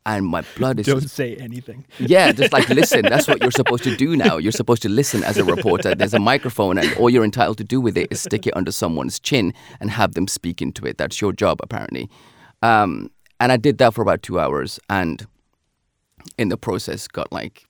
and 0.08 0.24
my 0.26 0.42
blood 0.56 0.80
is 0.80 0.86
don't 0.86 1.02
just, 1.02 1.14
say 1.14 1.36
anything. 1.36 1.84
Yeah 1.98 2.32
just 2.32 2.52
like 2.52 2.68
listen 2.80 3.02
that's 3.02 3.28
what 3.28 3.42
you're 3.42 3.50
supposed 3.50 3.84
to 3.84 3.94
do 3.94 4.16
now. 4.16 4.38
You're 4.38 4.52
supposed 4.52 4.82
to 4.82 4.88
listen 4.88 5.22
as 5.22 5.36
a 5.36 5.44
reporter. 5.44 5.94
There's 5.94 6.14
a 6.14 6.18
microphone 6.18 6.78
and 6.78 6.92
all 6.96 7.10
you're 7.10 7.24
entitled 7.24 7.58
to 7.58 7.64
do 7.64 7.80
with 7.80 7.96
it 7.96 8.08
is 8.10 8.22
stick 8.22 8.46
it 8.46 8.56
under 8.56 8.72
someone's 8.72 9.20
chin 9.20 9.52
and 9.80 9.90
have 9.90 10.14
them 10.14 10.26
speak 10.26 10.62
into 10.62 10.86
it. 10.86 10.96
That's 10.96 11.20
your 11.20 11.32
job 11.32 11.60
apparently. 11.62 12.08
Um, 12.62 13.10
and 13.40 13.52
i 13.52 13.56
did 13.56 13.78
that 13.78 13.94
for 13.94 14.02
about 14.02 14.20
two 14.24 14.40
hours 14.40 14.80
and 14.90 15.24
in 16.38 16.48
the 16.48 16.56
process 16.56 17.06
got 17.06 17.30
like 17.30 17.66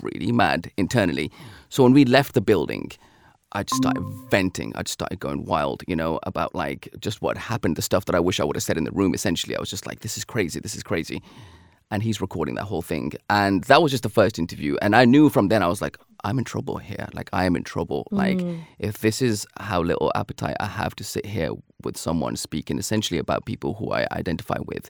really 0.00 0.32
mad 0.32 0.70
internally. 0.76 1.30
So 1.68 1.82
when 1.82 1.92
we 1.92 2.04
left 2.04 2.34
the 2.34 2.40
building 2.40 2.92
I 3.54 3.64
just 3.64 3.82
started 3.82 4.02
venting. 4.30 4.72
I 4.76 4.82
just 4.82 4.94
started 4.94 5.20
going 5.20 5.44
wild, 5.44 5.82
you 5.86 5.94
know, 5.94 6.18
about 6.22 6.54
like 6.54 6.88
just 7.00 7.20
what 7.20 7.36
happened, 7.36 7.76
the 7.76 7.82
stuff 7.82 8.06
that 8.06 8.14
I 8.14 8.20
wish 8.20 8.40
I 8.40 8.44
would 8.44 8.56
have 8.56 8.62
said 8.62 8.78
in 8.78 8.84
the 8.84 8.90
room. 8.92 9.12
Essentially, 9.12 9.54
I 9.54 9.60
was 9.60 9.68
just 9.68 9.86
like, 9.86 10.00
this 10.00 10.16
is 10.16 10.24
crazy. 10.24 10.58
This 10.58 10.74
is 10.74 10.82
crazy 10.82 11.20
and 11.92 12.02
he's 12.02 12.22
recording 12.22 12.54
that 12.54 12.64
whole 12.64 12.80
thing. 12.80 13.12
And 13.28 13.64
that 13.64 13.82
was 13.82 13.90
just 13.90 14.02
the 14.02 14.08
first 14.08 14.38
interview. 14.38 14.76
And 14.80 14.96
I 14.96 15.04
knew 15.04 15.28
from 15.28 15.48
then 15.48 15.62
I 15.62 15.68
was 15.68 15.82
like, 15.82 15.98
I'm 16.24 16.38
in 16.38 16.44
trouble 16.44 16.78
here. 16.78 17.06
Like 17.12 17.28
I 17.34 17.44
am 17.44 17.54
in 17.54 17.64
trouble. 17.64 18.08
Mm. 18.10 18.16
Like 18.18 18.60
if 18.78 18.98
this 19.00 19.20
is 19.20 19.46
how 19.60 19.82
little 19.82 20.10
appetite 20.14 20.56
I 20.58 20.66
have 20.66 20.96
to 20.96 21.04
sit 21.04 21.26
here 21.26 21.50
with 21.84 21.98
someone 21.98 22.36
speaking 22.36 22.78
essentially 22.78 23.18
about 23.18 23.44
people 23.44 23.74
who 23.74 23.92
I 23.92 24.06
identify 24.10 24.56
with 24.64 24.88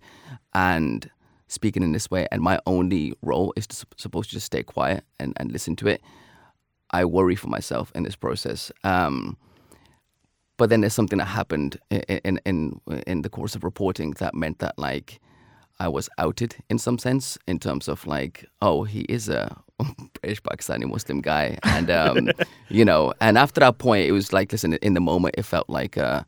and 0.54 1.10
speaking 1.48 1.82
in 1.82 1.90
this 1.90 2.08
way 2.08 2.28
and 2.30 2.40
my 2.40 2.60
only 2.66 3.14
role 3.20 3.52
is 3.56 3.66
to, 3.66 3.86
supposed 3.96 4.30
to 4.30 4.36
just 4.36 4.46
stay 4.46 4.62
quiet 4.62 5.02
and, 5.18 5.32
and 5.38 5.50
listen 5.50 5.74
to 5.76 5.88
it. 5.88 6.00
I 6.92 7.04
worry 7.04 7.34
for 7.34 7.48
myself 7.48 7.90
in 7.96 8.04
this 8.04 8.14
process. 8.14 8.70
Um, 8.84 9.36
but 10.56 10.70
then 10.70 10.82
there's 10.82 10.94
something 10.94 11.18
that 11.18 11.24
happened 11.24 11.78
in, 11.90 12.00
in 12.02 12.40
in 12.44 12.80
in 13.08 13.22
the 13.22 13.28
course 13.28 13.56
of 13.56 13.64
reporting 13.64 14.12
that 14.18 14.34
meant 14.34 14.60
that 14.60 14.78
like 14.78 15.18
I 15.82 15.88
was 15.88 16.08
outed 16.16 16.54
in 16.70 16.78
some 16.78 16.96
sense 16.96 17.36
in 17.48 17.58
terms 17.58 17.88
of 17.88 18.06
like, 18.06 18.46
oh, 18.60 18.84
he 18.84 19.00
is 19.08 19.28
a 19.28 19.56
British 20.20 20.40
Pakistani 20.40 20.88
Muslim 20.88 21.20
guy, 21.20 21.58
and 21.64 21.90
um, 21.90 22.30
you 22.68 22.84
know, 22.84 23.12
and 23.20 23.36
after 23.36 23.58
that 23.58 23.78
point, 23.78 24.06
it 24.06 24.12
was 24.12 24.32
like, 24.32 24.52
listen, 24.52 24.74
in 24.74 24.94
the 24.94 25.00
moment, 25.00 25.34
it 25.36 25.42
felt 25.42 25.68
like 25.68 25.96
a 25.96 26.24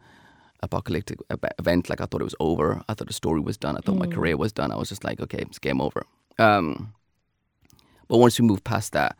apocalyptic 0.60 1.20
event. 1.60 1.88
Like 1.88 2.00
I 2.00 2.06
thought 2.06 2.20
it 2.20 2.24
was 2.24 2.34
over. 2.40 2.82
I 2.88 2.94
thought 2.94 3.06
the 3.06 3.12
story 3.12 3.38
was 3.38 3.56
done. 3.56 3.76
I 3.76 3.80
thought 3.80 3.94
mm. 3.94 4.06
my 4.08 4.12
career 4.16 4.36
was 4.36 4.52
done. 4.52 4.72
I 4.72 4.76
was 4.76 4.88
just 4.88 5.04
like, 5.04 5.20
okay, 5.20 5.38
it's 5.38 5.60
game 5.60 5.80
over. 5.80 6.04
Um, 6.40 6.92
but 8.08 8.18
once 8.18 8.40
we 8.40 8.46
moved 8.46 8.64
past 8.64 8.92
that, 8.94 9.16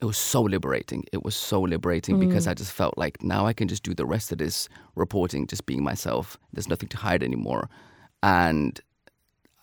it 0.00 0.04
was 0.04 0.16
so 0.16 0.42
liberating. 0.42 1.02
It 1.12 1.24
was 1.24 1.34
so 1.34 1.60
liberating 1.60 2.18
mm. 2.18 2.28
because 2.28 2.46
I 2.46 2.54
just 2.54 2.70
felt 2.70 2.96
like 2.96 3.20
now 3.20 3.46
I 3.46 3.52
can 3.52 3.66
just 3.66 3.82
do 3.82 3.94
the 3.94 4.06
rest 4.06 4.30
of 4.30 4.38
this 4.38 4.68
reporting, 4.94 5.48
just 5.48 5.66
being 5.66 5.82
myself. 5.82 6.38
There's 6.52 6.68
nothing 6.68 6.88
to 6.90 6.96
hide 6.98 7.24
anymore, 7.24 7.68
and 8.22 8.80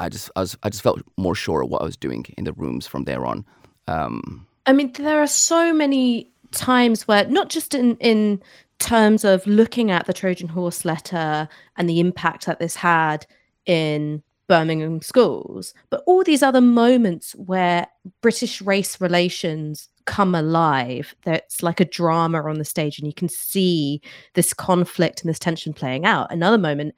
I 0.03 0.09
just 0.09 0.29
I, 0.35 0.41
was, 0.41 0.57
I 0.63 0.69
just 0.69 0.83
felt 0.83 1.01
more 1.17 1.35
sure 1.35 1.61
of 1.61 1.69
what 1.69 1.81
I 1.81 1.85
was 1.85 1.97
doing 1.97 2.25
in 2.37 2.43
the 2.43 2.53
rooms 2.53 2.85
from 2.85 3.05
there 3.05 3.25
on. 3.25 3.45
Um, 3.87 4.45
I 4.65 4.73
mean, 4.73 4.91
there 4.93 5.21
are 5.21 5.27
so 5.27 5.73
many 5.73 6.29
times 6.51 7.07
where 7.07 7.25
not 7.27 7.49
just 7.49 7.73
in 7.73 7.95
in 7.97 8.41
terms 8.79 9.23
of 9.23 9.45
looking 9.47 9.91
at 9.91 10.05
the 10.05 10.13
Trojan 10.13 10.49
horse 10.49 10.83
letter 10.83 11.47
and 11.77 11.89
the 11.89 11.99
impact 11.99 12.45
that 12.45 12.59
this 12.59 12.75
had 12.75 13.25
in 13.65 14.21
Birmingham 14.47 15.01
schools, 15.01 15.73
but 15.89 16.03
all 16.05 16.23
these 16.23 16.43
other 16.43 16.61
moments 16.61 17.31
where 17.33 17.87
British 18.21 18.61
race 18.61 18.99
relations 18.99 19.89
come 20.05 20.35
alive. 20.35 21.15
That's 21.23 21.63
like 21.63 21.79
a 21.79 21.85
drama 21.85 22.43
on 22.43 22.57
the 22.59 22.65
stage, 22.65 22.99
and 22.99 23.07
you 23.07 23.13
can 23.13 23.29
see 23.29 24.01
this 24.33 24.53
conflict 24.53 25.21
and 25.21 25.29
this 25.29 25.39
tension 25.39 25.73
playing 25.73 26.05
out. 26.05 26.31
Another 26.31 26.57
moment 26.57 26.93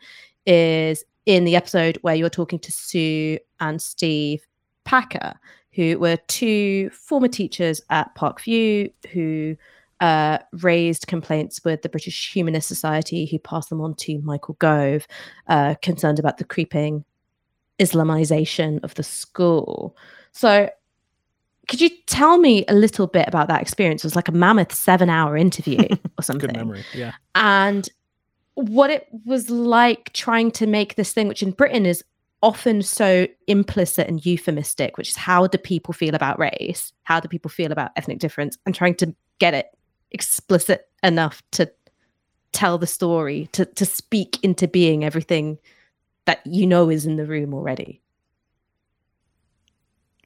is 0.48 1.04
in 1.25 1.43
the 1.43 1.55
episode 1.55 1.97
where 2.01 2.15
you're 2.15 2.29
talking 2.29 2.59
to 2.59 2.71
Sue 2.71 3.39
and 3.59 3.81
Steve 3.81 4.45
Packer, 4.83 5.33
who 5.73 5.99
were 5.99 6.17
two 6.27 6.89
former 6.91 7.27
teachers 7.27 7.81
at 7.89 8.15
Parkview 8.15 8.91
who 9.11 9.57
uh, 10.01 10.38
raised 10.61 11.07
complaints 11.07 11.63
with 11.63 11.81
the 11.81 11.89
British 11.89 12.33
Humanist 12.33 12.67
Society, 12.67 13.25
who 13.25 13.39
passed 13.39 13.69
them 13.69 13.81
on 13.81 13.95
to 13.95 14.19
Michael 14.19 14.55
Gove, 14.59 15.07
uh, 15.47 15.75
concerned 15.81 16.19
about 16.19 16.38
the 16.38 16.43
creeping 16.43 17.03
Islamization 17.79 18.83
of 18.83 18.93
the 18.95 19.03
school. 19.03 19.95
So, 20.31 20.69
could 21.67 21.81
you 21.81 21.89
tell 22.05 22.38
me 22.38 22.63
a 22.67 22.75
little 22.75 23.07
bit 23.07 23.27
about 23.27 23.47
that 23.47 23.61
experience? 23.61 24.03
It 24.03 24.07
was 24.07 24.15
like 24.15 24.27
a 24.27 24.33
mammoth 24.33 24.73
seven 24.73 25.09
hour 25.09 25.35
interview 25.35 25.79
or 26.17 26.23
something. 26.23 26.49
Good 26.49 26.57
memory, 26.57 26.85
yeah. 26.93 27.13
And 27.33 27.89
what 28.56 28.89
it 28.89 29.08
was 29.26 29.50
like 29.50 30.12
trying 30.13 30.50
to 30.52 30.65
make 30.65 30.96
this 30.96 31.13
thing, 31.13 31.28
which 31.28 31.44
in 31.44 31.52
Britain 31.52 31.86
is 31.86 32.04
often 32.41 32.82
so 32.82 33.28
implicit 33.48 34.08
and 34.08 34.26
euphemistic, 34.26 34.98
which 34.98 35.10
is 35.10 35.15
how 35.15 35.46
do 35.48 35.58
people 35.58 35.94
feel 35.94 36.15
about 36.15 36.39
race? 36.39 36.91
How 37.04 37.20
do 37.20 37.28
people 37.28 37.50
feel 37.50 37.72
about 37.72 37.91
ethnic 37.96 38.20
difference? 38.20 38.58
And 38.65 38.74
trying 38.74 38.96
to 38.96 39.13
get 39.39 39.54
it 39.54 39.68
explicit 40.12 40.88
enough 41.04 41.44
to 41.52 41.70
tell 42.54 42.78
the 42.78 42.88
story, 42.88 43.50
to 43.52 43.65
to 43.65 43.86
speak 43.86 44.41
into 44.41 44.68
being 44.68 45.04
everything 45.04 45.60
that 46.24 46.39
you 46.46 46.65
know 46.65 46.89
is 46.89 47.06
in 47.06 47.18
the 47.18 47.26
room 47.26 47.54
already. 47.54 48.02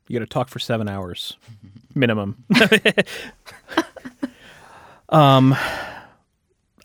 You 0.07 0.17
got 0.17 0.25
to 0.25 0.29
talk 0.29 0.49
for 0.49 0.59
seven 0.59 0.87
hours, 0.87 1.35
minimum. 1.95 2.43
um, 5.09 5.55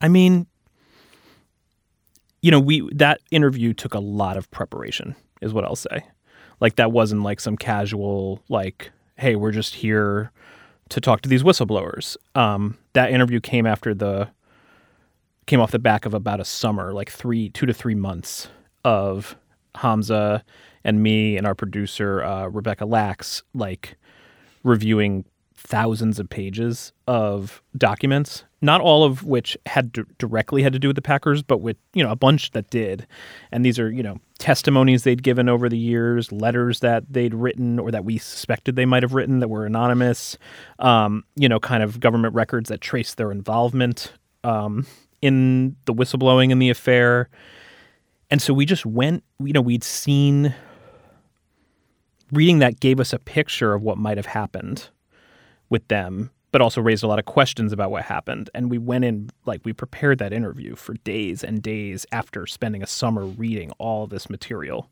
I 0.01 0.09
mean, 0.09 0.47
you 2.45 2.51
know, 2.51 2.61
we 2.61 2.87
that 2.93 3.23
interview 3.31 3.73
took 3.73 3.95
a 3.95 3.99
lot 3.99 4.37
of 4.37 4.51
preparation, 4.51 5.17
is 5.41 5.55
what 5.55 5.65
I'll 5.65 5.75
say. 5.75 6.05
Like 6.61 6.77
that 6.77 6.93
wasn't 6.93 7.23
like 7.23 7.41
some 7.41 7.57
casual 7.57 8.43
like, 8.51 8.93
hey, 9.17 9.35
we're 9.35 9.51
just 9.51 9.77
here 9.77 10.31
to 10.91 11.01
talk 11.01 11.23
to 11.23 11.29
these 11.31 11.43
whistleblowers. 11.43 12.19
Um, 12.35 12.77
that 12.93 13.11
interview 13.11 13.41
came 13.41 13.65
after 13.65 13.95
the 13.95 14.29
came 15.47 15.59
off 15.59 15.71
the 15.71 15.79
back 15.79 16.05
of 16.05 16.13
about 16.13 16.39
a 16.39 16.45
summer, 16.45 16.93
like 16.93 17.11
three, 17.11 17.49
two 17.49 17.65
to 17.65 17.73
three 17.73 17.95
months 17.95 18.49
of 18.85 19.37
Hamza 19.77 20.45
and 20.85 21.03
me 21.03 21.39
and 21.39 21.47
our 21.47 21.55
producer 21.55 22.23
uh, 22.23 22.49
Rebecca 22.49 22.85
Lax 22.85 23.43
like 23.55 23.97
reviewing 24.65 25.25
thousands 25.65 26.21
of 26.21 26.29
pages 26.29 26.93
of 27.09 27.63
documents, 27.77 28.45
not 28.61 28.81
all 28.81 29.03
of 29.03 29.25
which 29.25 29.57
had 29.67 29.93
d- 29.93 30.03
directly 30.19 30.63
had 30.63 30.75
to 30.75 30.79
do 30.79 30.89
with 30.89 30.95
the 30.95 31.03
Packers, 31.03 31.43
but 31.43 31.59
with 31.59 31.77
you 31.95 32.05
know 32.05 32.11
a 32.11 32.17
bunch 32.17 32.53
that 32.53 32.71
did. 32.71 33.07
And 33.51 33.65
these 33.65 33.79
are 33.79 33.91
you 33.91 34.03
know 34.03 34.21
testimonies 34.39 35.03
they'd 35.03 35.23
given 35.23 35.49
over 35.49 35.69
the 35.69 35.79
years, 35.79 36.31
letters 36.31 36.81
that 36.81 37.05
they'd 37.11 37.35
written 37.35 37.79
or 37.79 37.91
that 37.91 38.05
we 38.05 38.19
suspected 38.19 38.77
they 38.77 38.85
might 38.85 39.03
have 39.03 39.15
written 39.15 39.41
that 39.41 39.49
were 39.49 39.65
anonymous. 39.65 40.39
Um, 40.79 41.25
you 41.35 41.49
know, 41.49 41.59
kind 41.59 41.83
of 41.83 41.99
government 41.99 42.35
records 42.35 42.69
that 42.69 42.81
trace 42.81 43.15
their 43.15 43.33
involvement 43.33 44.13
um, 44.45 44.87
in 45.23 45.77
the 45.87 45.95
whistleblowing 45.95 46.51
in 46.51 46.59
the 46.59 46.71
affair. 46.71 47.31
And 48.31 48.41
so 48.43 48.53
we 48.53 48.67
just 48.67 48.85
went, 48.85 49.25
you 49.39 49.53
know, 49.53 49.61
we'd 49.61 49.85
seen 49.85 50.55
reading 52.33 52.59
that 52.59 52.81
gave 52.81 53.01
us 53.01 53.13
a 53.13 53.19
picture 53.19 53.75
of 53.75 53.83
what 53.83 53.97
might 53.97 54.17
have 54.17 54.27
happened 54.27 54.89
with 55.75 55.89
them, 55.89 56.31
but 56.53 56.63
also 56.63 56.81
raised 56.81 57.03
a 57.03 57.09
lot 57.09 57.19
of 57.19 57.25
questions 57.25 57.73
about 57.73 57.91
what 57.91 58.05
happened. 58.05 58.49
And 58.55 58.71
we 58.71 58.79
went 58.79 59.05
in, 59.05 59.31
like, 59.45 59.61
we 59.65 59.73
prepared 59.73 60.19
that 60.21 60.33
interview 60.33 60.77
for 60.77 60.95
days 61.03 61.43
and 61.43 61.61
days 61.61 62.07
after 62.13 62.47
spending 62.47 62.81
a 62.81 62.87
summer 62.87 63.27
reading 63.27 63.73
all 63.79 64.07
this 64.07 64.31
material. 64.31 64.89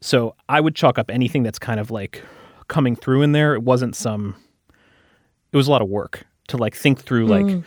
So 0.00 0.36
I 0.48 0.60
would 0.60 0.76
chalk 0.76 0.98
up 1.00 1.10
anything 1.10 1.42
that's 1.42 1.58
kind 1.58 1.80
of 1.80 1.90
like 1.90 2.22
coming 2.68 2.94
through 2.94 3.22
in 3.22 3.32
there. 3.32 3.54
It 3.54 3.64
wasn't 3.64 3.96
some, 3.96 4.36
it 5.52 5.56
was 5.56 5.66
a 5.66 5.70
lot 5.72 5.82
of 5.82 5.88
work 5.88 6.24
to 6.46 6.56
like 6.56 6.76
think 6.76 7.00
through, 7.02 7.26
like, 7.26 7.44
Mm. 7.44 7.64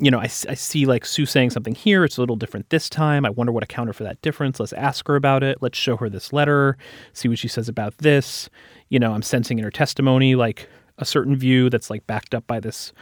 you 0.00 0.10
know, 0.10 0.18
I, 0.18 0.24
I 0.24 0.54
see 0.54 0.86
like 0.86 1.04
Sue 1.04 1.26
saying 1.26 1.50
something 1.50 1.74
here. 1.74 2.04
It's 2.04 2.16
a 2.16 2.22
little 2.22 2.36
different 2.36 2.70
this 2.70 2.88
time. 2.88 3.26
I 3.26 3.30
wonder 3.30 3.52
what 3.52 3.62
accounted 3.62 3.96
for 3.96 4.04
that 4.04 4.22
difference. 4.22 4.58
Let's 4.58 4.72
ask 4.72 5.06
her 5.08 5.16
about 5.16 5.42
it. 5.42 5.58
Let's 5.60 5.78
show 5.78 5.96
her 5.98 6.08
this 6.08 6.32
letter, 6.32 6.78
see 7.12 7.28
what 7.28 7.38
she 7.38 7.48
says 7.48 7.68
about 7.68 7.98
this. 7.98 8.48
You 8.88 8.98
know, 8.98 9.12
I'm 9.12 9.22
sensing 9.22 9.58
in 9.58 9.64
her 9.64 9.70
testimony 9.70 10.36
like 10.36 10.70
a 10.98 11.04
certain 11.04 11.36
view 11.36 11.70
that's 11.70 11.90
like 11.90 12.06
backed 12.06 12.34
up 12.34 12.46
by 12.46 12.60
this 12.60 12.92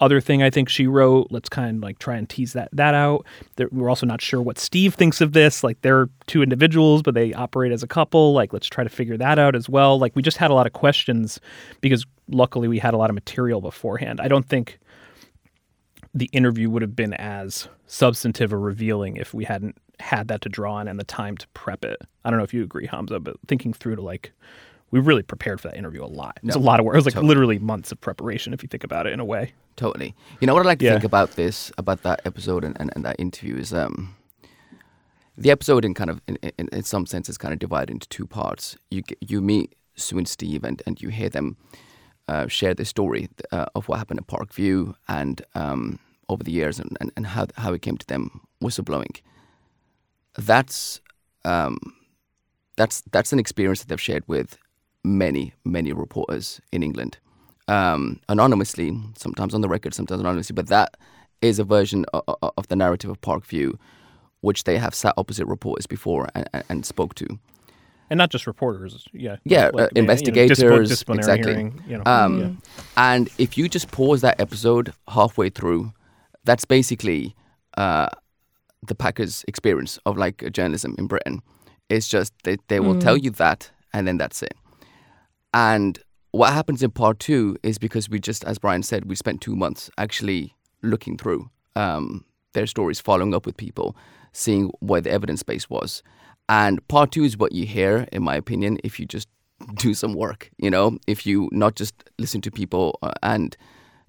other 0.00 0.20
thing 0.20 0.42
I 0.42 0.50
think 0.50 0.68
she 0.68 0.86
wrote. 0.88 1.28
Let's 1.30 1.48
kind 1.48 1.76
of 1.76 1.82
like 1.82 1.98
try 2.00 2.16
and 2.16 2.28
tease 2.28 2.54
that 2.54 2.70
that 2.72 2.94
out. 2.94 3.24
We're 3.70 3.88
also 3.88 4.04
not 4.04 4.20
sure 4.20 4.42
what 4.42 4.58
Steve 4.58 4.94
thinks 4.94 5.20
of 5.20 5.32
this. 5.32 5.62
Like 5.62 5.80
they're 5.82 6.08
two 6.26 6.42
individuals, 6.42 7.02
but 7.02 7.14
they 7.14 7.32
operate 7.32 7.70
as 7.70 7.84
a 7.84 7.86
couple. 7.86 8.32
Like 8.32 8.52
let's 8.52 8.66
try 8.66 8.82
to 8.82 8.90
figure 8.90 9.16
that 9.16 9.38
out 9.38 9.54
as 9.54 9.68
well. 9.68 9.98
Like 9.98 10.16
we 10.16 10.22
just 10.22 10.38
had 10.38 10.50
a 10.50 10.54
lot 10.54 10.66
of 10.66 10.72
questions 10.72 11.38
because 11.80 12.04
luckily 12.28 12.66
we 12.66 12.80
had 12.80 12.94
a 12.94 12.96
lot 12.96 13.10
of 13.10 13.14
material 13.14 13.60
beforehand. 13.60 14.20
I 14.20 14.26
don't 14.26 14.48
think 14.48 14.80
the 16.14 16.28
interview 16.32 16.68
would 16.68 16.82
have 16.82 16.96
been 16.96 17.14
as 17.14 17.68
substantive 17.86 18.52
or 18.52 18.58
revealing 18.58 19.16
if 19.16 19.32
we 19.32 19.44
hadn't 19.44 19.78
had 20.00 20.26
that 20.28 20.40
to 20.42 20.48
draw 20.48 20.74
on 20.74 20.88
and 20.88 20.98
the 20.98 21.04
time 21.04 21.36
to 21.36 21.46
prep 21.48 21.84
it. 21.84 21.98
I 22.24 22.30
don't 22.30 22.38
know 22.38 22.44
if 22.44 22.52
you 22.52 22.64
agree, 22.64 22.86
Hamza, 22.86 23.20
but 23.20 23.36
thinking 23.46 23.72
through 23.72 23.96
to 23.96 24.02
like 24.02 24.32
we 24.92 25.00
really 25.00 25.22
prepared 25.22 25.60
for 25.60 25.68
that 25.68 25.76
interview 25.76 26.04
a 26.04 26.06
lot. 26.06 26.38
It 26.42 26.46
was 26.46 26.54
No, 26.56 26.62
a 26.62 26.62
lot 26.62 26.78
of 26.78 26.86
work. 26.86 26.94
It 26.94 26.98
was 26.98 27.06
like 27.06 27.14
totally. 27.14 27.28
literally 27.28 27.58
months 27.58 27.90
of 27.92 28.00
preparation 28.00 28.52
if 28.54 28.62
you 28.62 28.68
think 28.68 28.84
about 28.84 29.06
it 29.08 29.12
in 29.12 29.18
a 29.20 29.24
way. 29.24 29.52
Totally. 29.76 30.14
You 30.40 30.46
know 30.46 30.54
what 30.54 30.64
I 30.64 30.68
like 30.68 30.78
to 30.78 30.84
Yeah. 30.84 30.92
think 30.92 31.04
about 31.04 31.32
this, 31.32 31.72
about 31.78 32.02
that 32.02 32.20
episode 32.24 32.62
and, 32.62 32.76
and, 32.78 32.90
and 32.94 33.04
that 33.04 33.16
interview 33.18 33.56
is 33.56 33.72
um, 33.72 34.14
the 35.36 35.50
episode 35.50 35.84
in 35.84 35.94
kind 35.94 36.10
of 36.10 36.20
in, 36.28 36.36
in, 36.58 36.68
in 36.72 36.82
some 36.84 37.06
sense 37.06 37.28
is 37.28 37.38
kind 37.38 37.52
of 37.54 37.58
divided 37.58 37.90
into 37.90 38.08
two 38.08 38.26
parts. 38.26 38.76
You 38.90 39.02
you 39.20 39.40
meet 39.40 39.74
Sue 39.96 40.18
and 40.18 40.28
Steve 40.28 40.62
and, 40.62 40.82
and 40.86 41.00
you 41.02 41.08
hear 41.08 41.30
them 41.30 41.56
uh, 42.28 42.46
share 42.48 42.74
the 42.74 42.84
story 42.84 43.28
uh, 43.50 43.66
of 43.74 43.88
what 43.88 43.98
happened 43.98 44.20
at 44.20 44.26
Parkview 44.26 44.94
and 45.08 45.42
um, 45.54 45.98
over 46.28 46.44
the 46.44 46.52
years 46.52 46.78
and, 46.78 46.96
and, 47.00 47.10
and 47.16 47.26
how 47.26 47.46
how 47.56 47.72
it 47.72 47.80
came 47.82 47.96
to 47.96 48.06
them 48.06 48.42
whistleblowing. 48.62 49.20
That's 50.38 51.00
um, 51.44 51.78
that's 52.76 53.02
that's 53.10 53.32
an 53.32 53.38
experience 53.38 53.80
that 53.80 53.88
they've 53.88 54.00
shared 54.00 54.24
with 54.28 54.56
many 55.04 55.52
many 55.64 55.92
reporters 55.92 56.60
in 56.70 56.82
England 56.82 57.18
um, 57.68 58.20
anonymously, 58.28 58.96
sometimes 59.16 59.54
on 59.54 59.60
the 59.60 59.68
record, 59.68 59.94
sometimes 59.94 60.20
anonymously. 60.20 60.54
But 60.54 60.68
that 60.68 60.96
is 61.40 61.58
a 61.58 61.64
version 61.64 62.04
of, 62.12 62.22
of 62.42 62.68
the 62.68 62.76
narrative 62.76 63.10
of 63.10 63.20
Parkview, 63.20 63.78
which 64.40 64.64
they 64.64 64.78
have 64.78 64.94
sat 64.94 65.14
opposite 65.16 65.46
reporters 65.46 65.86
before 65.86 66.28
and, 66.34 66.48
and, 66.52 66.64
and 66.68 66.86
spoke 66.86 67.14
to. 67.16 67.38
And 68.10 68.18
not 68.18 68.30
just 68.30 68.46
reporters. 68.46 69.08
Yeah. 69.12 69.36
Yeah, 69.44 69.66
uh, 69.66 69.70
you 69.70 69.72
know, 69.72 69.86
discipl- 69.86 69.98
investigators, 69.98 70.88
disciplinary 70.88 71.20
exactly. 71.20 71.52
hearing, 71.52 71.82
you 71.88 71.98
know. 71.98 72.02
Um, 72.04 72.40
yeah. 72.40 72.50
And 72.96 73.30
if 73.38 73.56
you 73.56 73.68
just 73.68 73.90
pause 73.90 74.20
that 74.20 74.38
episode 74.38 74.92
halfway 75.08 75.48
through, 75.48 75.92
that's 76.44 76.66
basically 76.66 77.34
uh, 77.78 78.08
the 78.86 78.94
Packers' 78.94 79.44
experience 79.48 79.98
of 80.04 80.18
like 80.18 80.44
journalism 80.52 80.94
in 80.98 81.06
Britain. 81.06 81.40
It's 81.88 82.08
just 82.08 82.34
they, 82.44 82.58
they 82.68 82.80
will 82.80 82.98
tell 82.98 83.16
you 83.16 83.30
that, 83.30 83.70
and 83.92 84.06
then 84.06 84.18
that's 84.18 84.42
it. 84.42 84.54
And 85.54 85.98
what 86.32 86.52
happens 86.52 86.82
in 86.82 86.90
part 86.90 87.18
two 87.18 87.56
is 87.62 87.78
because 87.78 88.08
we 88.08 88.18
just, 88.18 88.44
as 88.44 88.58
Brian 88.58 88.82
said, 88.82 89.04
we 89.04 89.16
spent 89.16 89.40
two 89.40 89.54
months 89.54 89.90
actually 89.98 90.54
looking 90.82 91.16
through 91.16 91.50
um, 91.76 92.24
their 92.54 92.66
stories, 92.66 93.00
following 93.00 93.34
up 93.34 93.46
with 93.46 93.56
people, 93.56 93.96
seeing 94.32 94.70
what 94.80 95.04
the 95.04 95.10
evidence 95.10 95.42
base 95.42 95.68
was. 95.68 96.02
And 96.48 96.86
part 96.88 97.12
two 97.12 97.24
is 97.24 97.36
what 97.36 97.52
you 97.52 97.66
hear, 97.66 98.08
in 98.12 98.22
my 98.22 98.34
opinion, 98.34 98.78
if 98.82 98.98
you 98.98 99.06
just 99.06 99.28
do 99.74 99.94
some 99.94 100.14
work. 100.14 100.50
You 100.58 100.70
know, 100.70 100.98
if 101.06 101.26
you 101.26 101.48
not 101.52 101.76
just 101.76 101.94
listen 102.18 102.40
to 102.42 102.50
people 102.50 102.98
uh, 103.02 103.12
and 103.22 103.56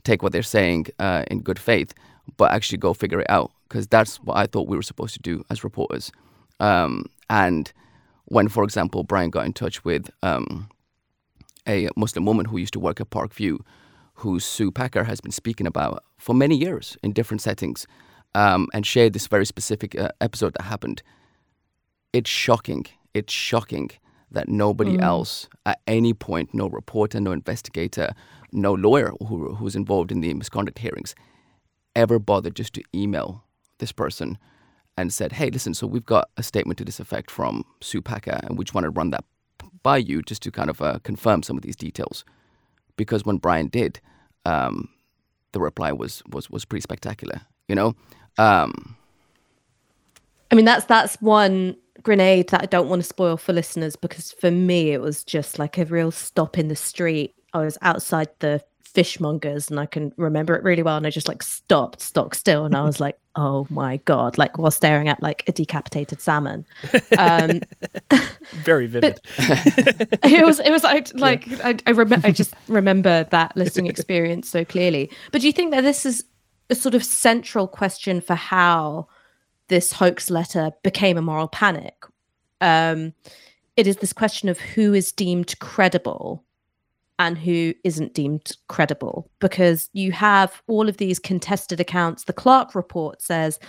take 0.04 0.24
what 0.24 0.32
they're 0.32 0.44
saying 0.44 0.88
uh, 1.00 1.24
in 1.30 1.42
good 1.42 1.60
faith, 1.60 1.94
but 2.38 2.52
actually 2.52 2.78
go 2.78 2.94
figure 2.94 3.20
it 3.20 3.30
out. 3.30 3.52
Because 3.68 3.88
that's 3.88 4.18
what 4.18 4.38
I 4.38 4.46
thought 4.46 4.68
we 4.68 4.78
were 4.78 4.84
supposed 4.84 5.14
to 5.16 5.20
do 5.20 5.44
as 5.50 5.64
reporters. 5.64 6.12
Um, 6.60 7.06
and 7.30 7.72
when, 8.26 8.48
for 8.48 8.64
example, 8.64 9.04
Brian 9.04 9.30
got 9.30 9.46
in 9.46 9.54
touch 9.54 9.84
with 9.84 10.10
um, 10.22 10.70
a 11.68 11.90
Muslim 11.96 12.26
woman 12.26 12.46
who 12.46 12.58
used 12.58 12.74
to 12.74 12.80
work 12.80 13.02
at 13.02 13.10
Parkview, 13.10 13.60
who 14.16 14.40
Sue 14.40 14.72
Packer 14.72 15.04
has 15.04 15.22
been 15.22 15.32
speaking 15.32 15.68
about 15.68 16.04
for 16.18 16.34
many 16.34 16.56
years 16.56 16.98
in 17.04 17.14
different 17.14 17.42
settings, 17.42 17.88
um, 18.36 18.68
and 18.74 18.86
shared 18.86 19.14
this 19.14 19.28
very 19.28 19.46
specific 19.46 19.98
uh, 19.98 20.10
episode 20.22 20.54
that 20.54 20.64
happened. 20.64 21.02
It's 22.14 22.30
shocking. 22.30 22.86
It's 23.14 23.34
shocking 23.34 23.92
that 24.32 24.50
nobody 24.50 25.00
else 25.00 25.48
at 25.66 25.80
any 25.86 26.14
point, 26.14 26.54
no 26.54 26.68
reporter, 26.68 27.20
no 27.20 27.32
investigator, 27.32 28.14
no 28.52 28.74
lawyer 28.74 29.14
who, 29.28 29.54
who's 29.56 29.76
involved 29.76 30.12
in 30.12 30.22
the 30.22 30.34
misconduct 30.34 30.80
hearings, 30.80 31.14
ever 31.96 32.18
bothered 32.18 32.56
just 32.56 32.74
to 32.74 32.84
email 32.96 33.44
this 33.78 33.92
person 33.92 34.38
and 34.98 35.14
said, 35.14 35.34
hey, 35.34 35.50
listen, 35.50 35.74
so 35.74 35.88
we've 35.88 36.06
got 36.06 36.30
a 36.38 36.44
statement 36.44 36.78
to 36.78 36.86
this 36.86 37.00
effect 37.00 37.32
from 37.32 37.64
Sue 37.82 38.02
Packer, 38.02 38.40
and 38.44 38.58
we 38.58 38.66
just 38.66 38.74
want 38.74 38.86
to 38.86 38.90
run 38.92 39.12
that 39.12 39.24
by 39.84 39.98
you 39.98 40.22
just 40.22 40.42
to 40.44 40.52
kind 40.52 40.70
of 40.70 40.82
uh, 40.82 41.00
confirm 41.04 41.44
some 41.44 41.58
of 41.58 41.64
these 41.64 41.76
details. 41.76 42.26
Because 42.96 43.26
when 43.26 43.38
Brian 43.38 43.68
did, 43.68 44.00
um, 44.46 44.90
the 45.52 45.60
reply 45.60 45.92
was, 45.92 46.24
was, 46.30 46.50
was 46.50 46.66
pretty 46.66 46.82
spectacular, 46.82 47.42
you 47.68 47.76
know? 47.76 47.96
Um, 48.38 48.96
I 50.52 50.56
mean, 50.56 50.66
that's 50.66 50.86
that's 50.86 51.16
one 51.22 51.76
grenade 52.04 52.50
that 52.50 52.62
I 52.62 52.66
don't 52.66 52.90
want 52.90 53.02
to 53.02 53.08
spoil 53.08 53.38
for 53.38 53.54
listeners 53.54 53.96
because 53.96 54.32
for 54.32 54.52
me 54.52 54.92
it 54.92 55.02
was 55.02 55.24
just 55.24 55.58
like 55.58 55.78
a 55.78 55.86
real 55.86 56.12
stop 56.12 56.58
in 56.58 56.68
the 56.68 56.76
street. 56.76 57.34
I 57.54 57.60
was 57.60 57.78
outside 57.82 58.30
the 58.40 58.62
fishmongers 58.94 59.70
and 59.70 59.80
I 59.80 59.86
can 59.86 60.14
remember 60.18 60.56
it 60.56 60.64
really 60.64 60.84
well. 60.84 60.98
And 60.98 61.08
I 61.08 61.10
just 61.10 61.28
like 61.28 61.42
stopped, 61.42 62.02
stock 62.02 62.36
still, 62.36 62.66
and 62.66 62.76
I 62.76 62.84
was 62.84 63.00
like, 63.00 63.18
"Oh 63.36 63.68
my 63.70 63.98
god!" 63.98 64.38
Like 64.38 64.58
while 64.58 64.72
staring 64.72 65.08
at 65.08 65.22
like 65.22 65.44
a 65.48 65.52
decapitated 65.52 66.22
salmon. 66.22 66.66
Um, 67.18 67.62
Very 68.64 68.88
vivid. 68.88 69.20
it 69.38 70.46
was 70.46 70.60
it 70.60 70.72
was 70.72 70.84
like 70.84 71.14
like 71.14 71.48
I, 71.64 71.78
I 71.86 71.92
remember 71.92 72.28
I 72.28 72.32
just 72.32 72.54
remember 72.68 73.26
that 73.32 73.56
listening 73.56 73.88
experience 73.88 74.50
so 74.50 74.66
clearly. 74.66 75.10
But 75.32 75.42
do 75.42 75.48
you 75.48 75.54
think 75.54 75.72
that 75.72 75.82
this 75.82 76.06
is 76.06 76.26
a 76.70 76.76
sort 76.76 76.96
of 76.96 77.04
central 77.04 77.68
question 77.68 78.20
for 78.22 78.36
how 78.36 79.08
this 79.68 79.94
hoax 79.94 80.30
letter 80.30 80.72
became 80.84 81.18
a 81.18 81.22
moral 81.22 81.48
panic? 81.48 81.96
um, 82.64 83.14
it 83.76 83.86
is 83.88 83.98
this 83.98 84.14
question 84.14 84.50
of 84.50 84.60
who 84.60 84.94
is 84.94 85.12
deemed 85.12 85.60
credible 85.60 86.44
and 87.24 87.38
who 87.38 87.74
isn't 87.86 88.14
deemed 88.14 88.52
credible 88.68 89.30
because 89.40 89.90
you 89.94 90.12
have 90.12 90.62
all 90.68 90.90
of 90.90 90.98
these 90.98 91.20
contested 91.20 91.80
accounts. 91.80 92.26
The 92.26 92.34
Clarke 92.34 92.76
report 92.76 93.22
says 93.22 93.60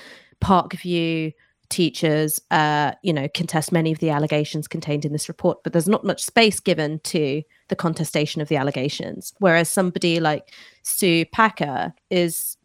Parkview 0.42 1.32
teachers, 1.68 2.40
uh, 2.50 2.92
you 3.02 3.12
know, 3.12 3.28
contest 3.28 3.70
many 3.70 3.92
of 3.92 4.00
the 4.00 4.10
allegations 4.10 4.66
contained 4.66 5.04
in 5.04 5.12
this 5.12 5.28
report, 5.28 5.62
but 5.62 5.72
there's 5.72 5.88
not 5.88 6.04
much 6.04 6.24
space 6.24 6.58
given 6.58 6.98
to 7.04 7.42
the 7.68 7.76
contestation 7.76 8.42
of 8.42 8.48
the 8.48 8.56
allegations. 8.56 9.32
Whereas 9.38 9.70
somebody 9.70 10.18
like 10.18 10.52
Sue 10.82 11.24
Packer 11.26 11.94
is 12.10 12.56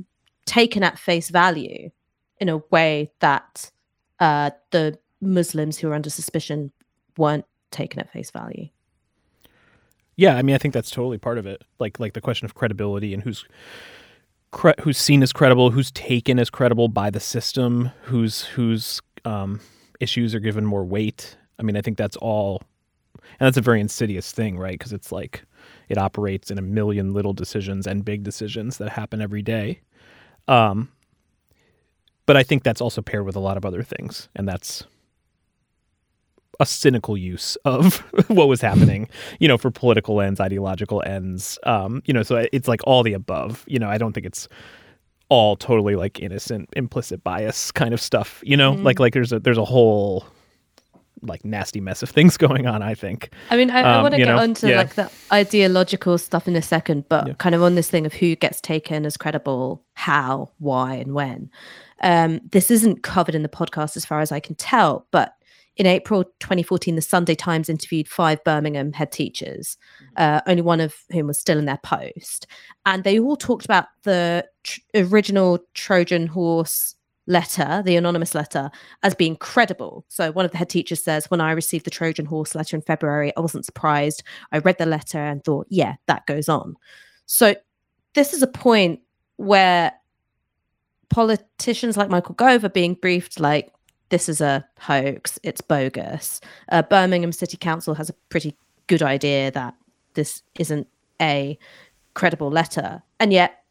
taken 0.48 0.82
at 0.82 0.98
face 0.98 1.30
value 1.30 1.92
in 2.40 2.50
a 2.50 2.58
way 2.72 3.12
that 3.20 3.70
uh, 4.20 4.50
the 4.72 4.98
Muslims 5.22 5.78
who 5.78 5.90
are 5.90 5.94
under 5.94 6.10
suspicion 6.10 6.72
weren't 7.16 7.46
taken 7.70 8.00
at 8.00 8.12
face 8.12 8.32
value. 8.32 8.70
Yeah, 10.20 10.36
I 10.36 10.42
mean, 10.42 10.54
I 10.54 10.58
think 10.58 10.74
that's 10.74 10.92
totally 10.92 11.18
part 11.18 11.38
of 11.38 11.46
it. 11.46 11.64
Like, 11.80 11.98
like 11.98 12.12
the 12.12 12.20
question 12.20 12.44
of 12.44 12.54
credibility 12.54 13.14
and 13.14 13.24
who's 13.24 13.46
cre- 14.52 14.82
who's 14.82 14.98
seen 14.98 15.24
as 15.24 15.32
credible, 15.32 15.72
who's 15.72 15.92
taken 15.92 16.40
as 16.40 16.50
credible 16.50 16.90
by 16.90 17.10
the 17.10 17.22
system, 17.22 17.92
whose 18.02 18.44
whose 18.44 19.00
um, 19.24 19.62
issues 20.02 20.36
are 20.36 20.42
given 20.42 20.66
more 20.66 20.84
weight. 20.84 21.38
I 21.58 21.64
mean, 21.64 21.78
I 21.78 21.82
think 21.82 21.98
that's 21.98 22.18
all, 22.18 22.62
and 23.16 23.48
that's 23.48 23.56
a 23.56 23.62
very 23.62 23.80
insidious 23.80 24.34
thing, 24.34 24.58
right? 24.58 24.78
Because 24.78 24.92
it's 24.92 25.10
like 25.10 25.46
it 25.88 25.98
operates 25.98 26.52
in 26.52 26.58
a 26.58 26.62
million 26.62 27.14
little 27.14 27.32
decisions 27.32 27.88
and 27.88 28.04
big 28.04 28.24
decisions 28.24 28.78
that 28.80 28.90
happen 28.90 29.22
every 29.22 29.42
day. 29.42 29.80
Um, 30.50 30.90
but 32.26 32.36
I 32.36 32.44
think 32.44 32.64
that's 32.64 32.82
also 32.82 33.02
paired 33.02 33.26
with 33.26 33.38
a 33.38 33.40
lot 33.40 33.56
of 33.56 33.64
other 33.64 33.84
things, 33.84 34.28
and 34.36 34.46
that's 34.46 34.84
a 36.60 36.66
cynical 36.66 37.18
use 37.18 37.56
of 37.66 37.98
what 38.28 38.48
was 38.48 38.62
happening, 38.62 39.08
you 39.40 39.48
know, 39.48 39.58
for 39.58 39.72
political 39.72 40.22
ends, 40.22 40.40
ideological 40.40 41.02
ends. 41.06 41.58
Um, 41.64 42.02
you 42.06 42.14
know, 42.14 42.24
so 42.24 42.46
it's 42.52 42.68
like 42.68 42.82
all 42.84 43.04
the 43.04 43.14
above. 43.14 43.64
You 43.68 43.80
know, 43.80 43.90
I 43.90 43.98
don't 43.98 44.14
think 44.14 44.26
it's 44.26 44.48
all 45.30 45.56
totally 45.56 45.96
like 45.96 46.20
innocent, 46.20 46.70
implicit 46.76 47.24
bias 47.24 47.72
kind 47.72 47.94
of 47.94 48.02
stuff. 48.02 48.42
You 48.44 48.58
know, 48.58 48.74
mm. 48.74 48.84
like 48.84 49.00
like 49.00 49.14
there's 49.14 49.32
a 49.32 49.40
there's 49.40 49.58
a 49.58 49.66
whole 49.66 50.26
like 51.22 51.44
nasty 51.44 51.82
mess 51.82 52.02
of 52.02 52.10
things 52.10 52.38
going 52.46 52.68
on. 52.68 52.82
I 52.82 52.94
think. 52.94 53.30
I 53.50 53.58
mean, 53.58 53.70
I, 53.70 53.80
um, 53.82 53.86
I 53.86 54.02
want 54.02 54.14
to 54.14 54.18
get 54.18 54.28
know? 54.28 54.38
onto 54.38 54.68
yeah. 54.68 54.78
like 54.78 54.96
the 54.96 55.10
ideological 55.32 56.18
stuff 56.18 56.48
in 56.48 56.56
a 56.56 56.62
second, 56.62 57.06
but 57.08 57.28
yeah. 57.28 57.34
kind 57.36 57.56
of 57.56 57.64
on 57.64 57.76
this 57.76 57.90
thing 57.90 58.06
of 58.06 58.14
who 58.14 58.36
gets 58.36 58.60
taken 58.60 59.06
as 59.06 59.16
credible, 59.16 59.84
how, 59.94 60.52
why, 60.58 60.96
and 60.96 61.14
when. 61.14 61.50
Um, 62.02 62.40
this 62.52 62.72
isn't 62.72 63.04
covered 63.04 63.36
in 63.36 63.44
the 63.44 63.50
podcast 63.50 63.98
as 63.98 64.06
far 64.06 64.22
as 64.22 64.32
I 64.32 64.40
can 64.40 64.56
tell, 64.56 65.06
but 65.12 65.36
in 65.80 65.86
April 65.86 66.26
2014, 66.42 66.96
the 66.96 67.02
Sunday 67.02 67.36
Times 67.36 67.70
interviewed 67.70 68.10
five 68.10 68.44
Birmingham 68.44 68.92
head 68.92 69.14
teachers, 69.14 69.78
uh, 70.18 70.42
only 70.46 70.62
one 70.62 70.82
of 70.82 70.94
whom 71.10 71.28
was 71.28 71.40
still 71.40 71.58
in 71.58 71.64
their 71.64 71.80
post. 71.82 72.48
And 72.86 73.06
they 73.06 73.18
all 73.18 73.38
talked 73.38 73.64
about 73.64 73.86
the 74.04 74.46
tr- 74.64 74.82
original 74.94 75.60
Trojan 75.76 76.28
horse 76.28 76.96
letter, 77.28 77.82
the 77.86 77.96
anonymous 77.96 78.36
letter, 78.36 78.70
as 79.04 79.16
being 79.16 79.38
credible. 79.38 80.04
So 80.10 80.34
one 80.34 80.44
of 80.44 80.52
the 80.52 80.58
head 80.58 80.68
teachers 80.68 81.02
says, 81.02 81.32
When 81.32 81.40
I 81.40 81.52
received 81.52 81.86
the 81.86 81.92
Trojan 81.92 82.26
horse 82.26 82.56
letter 82.56 82.76
in 82.76 82.82
February, 82.82 83.32
I 83.38 83.40
wasn't 83.40 83.66
surprised. 83.66 84.22
I 84.52 84.58
read 84.58 84.80
the 84.80 84.86
letter 84.86 85.20
and 85.20 85.42
thought, 85.46 85.68
yeah, 85.70 85.96
that 86.08 86.26
goes 86.26 86.50
on. 86.50 86.76
So 87.26 87.56
this 88.16 88.34
is 88.34 88.42
a 88.42 88.48
point 88.48 89.00
where 89.38 89.94
politicians 91.10 91.96
like 91.96 92.10
Michael 92.10 92.36
Gove 92.36 92.66
are 92.66 92.70
being 92.70 92.96
briefed 92.96 93.40
like, 93.40 93.72
this 94.10 94.28
is 94.28 94.42
a 94.42 94.66
hoax, 94.80 95.40
it's 95.44 95.62
bogus. 95.62 96.42
Uh, 96.70 96.82
Birmingham 96.82 97.32
City 97.32 97.58
Council 97.58 97.94
has 97.94 98.10
a 98.10 98.14
pretty 98.30 98.56
good 98.88 99.04
idea 99.04 99.52
that 99.52 99.76
this 100.16 100.42
isn't 100.58 100.88
a 101.22 101.58
credible 102.14 102.50
letter. 102.50 103.02
And 103.20 103.32
yet 103.32 103.64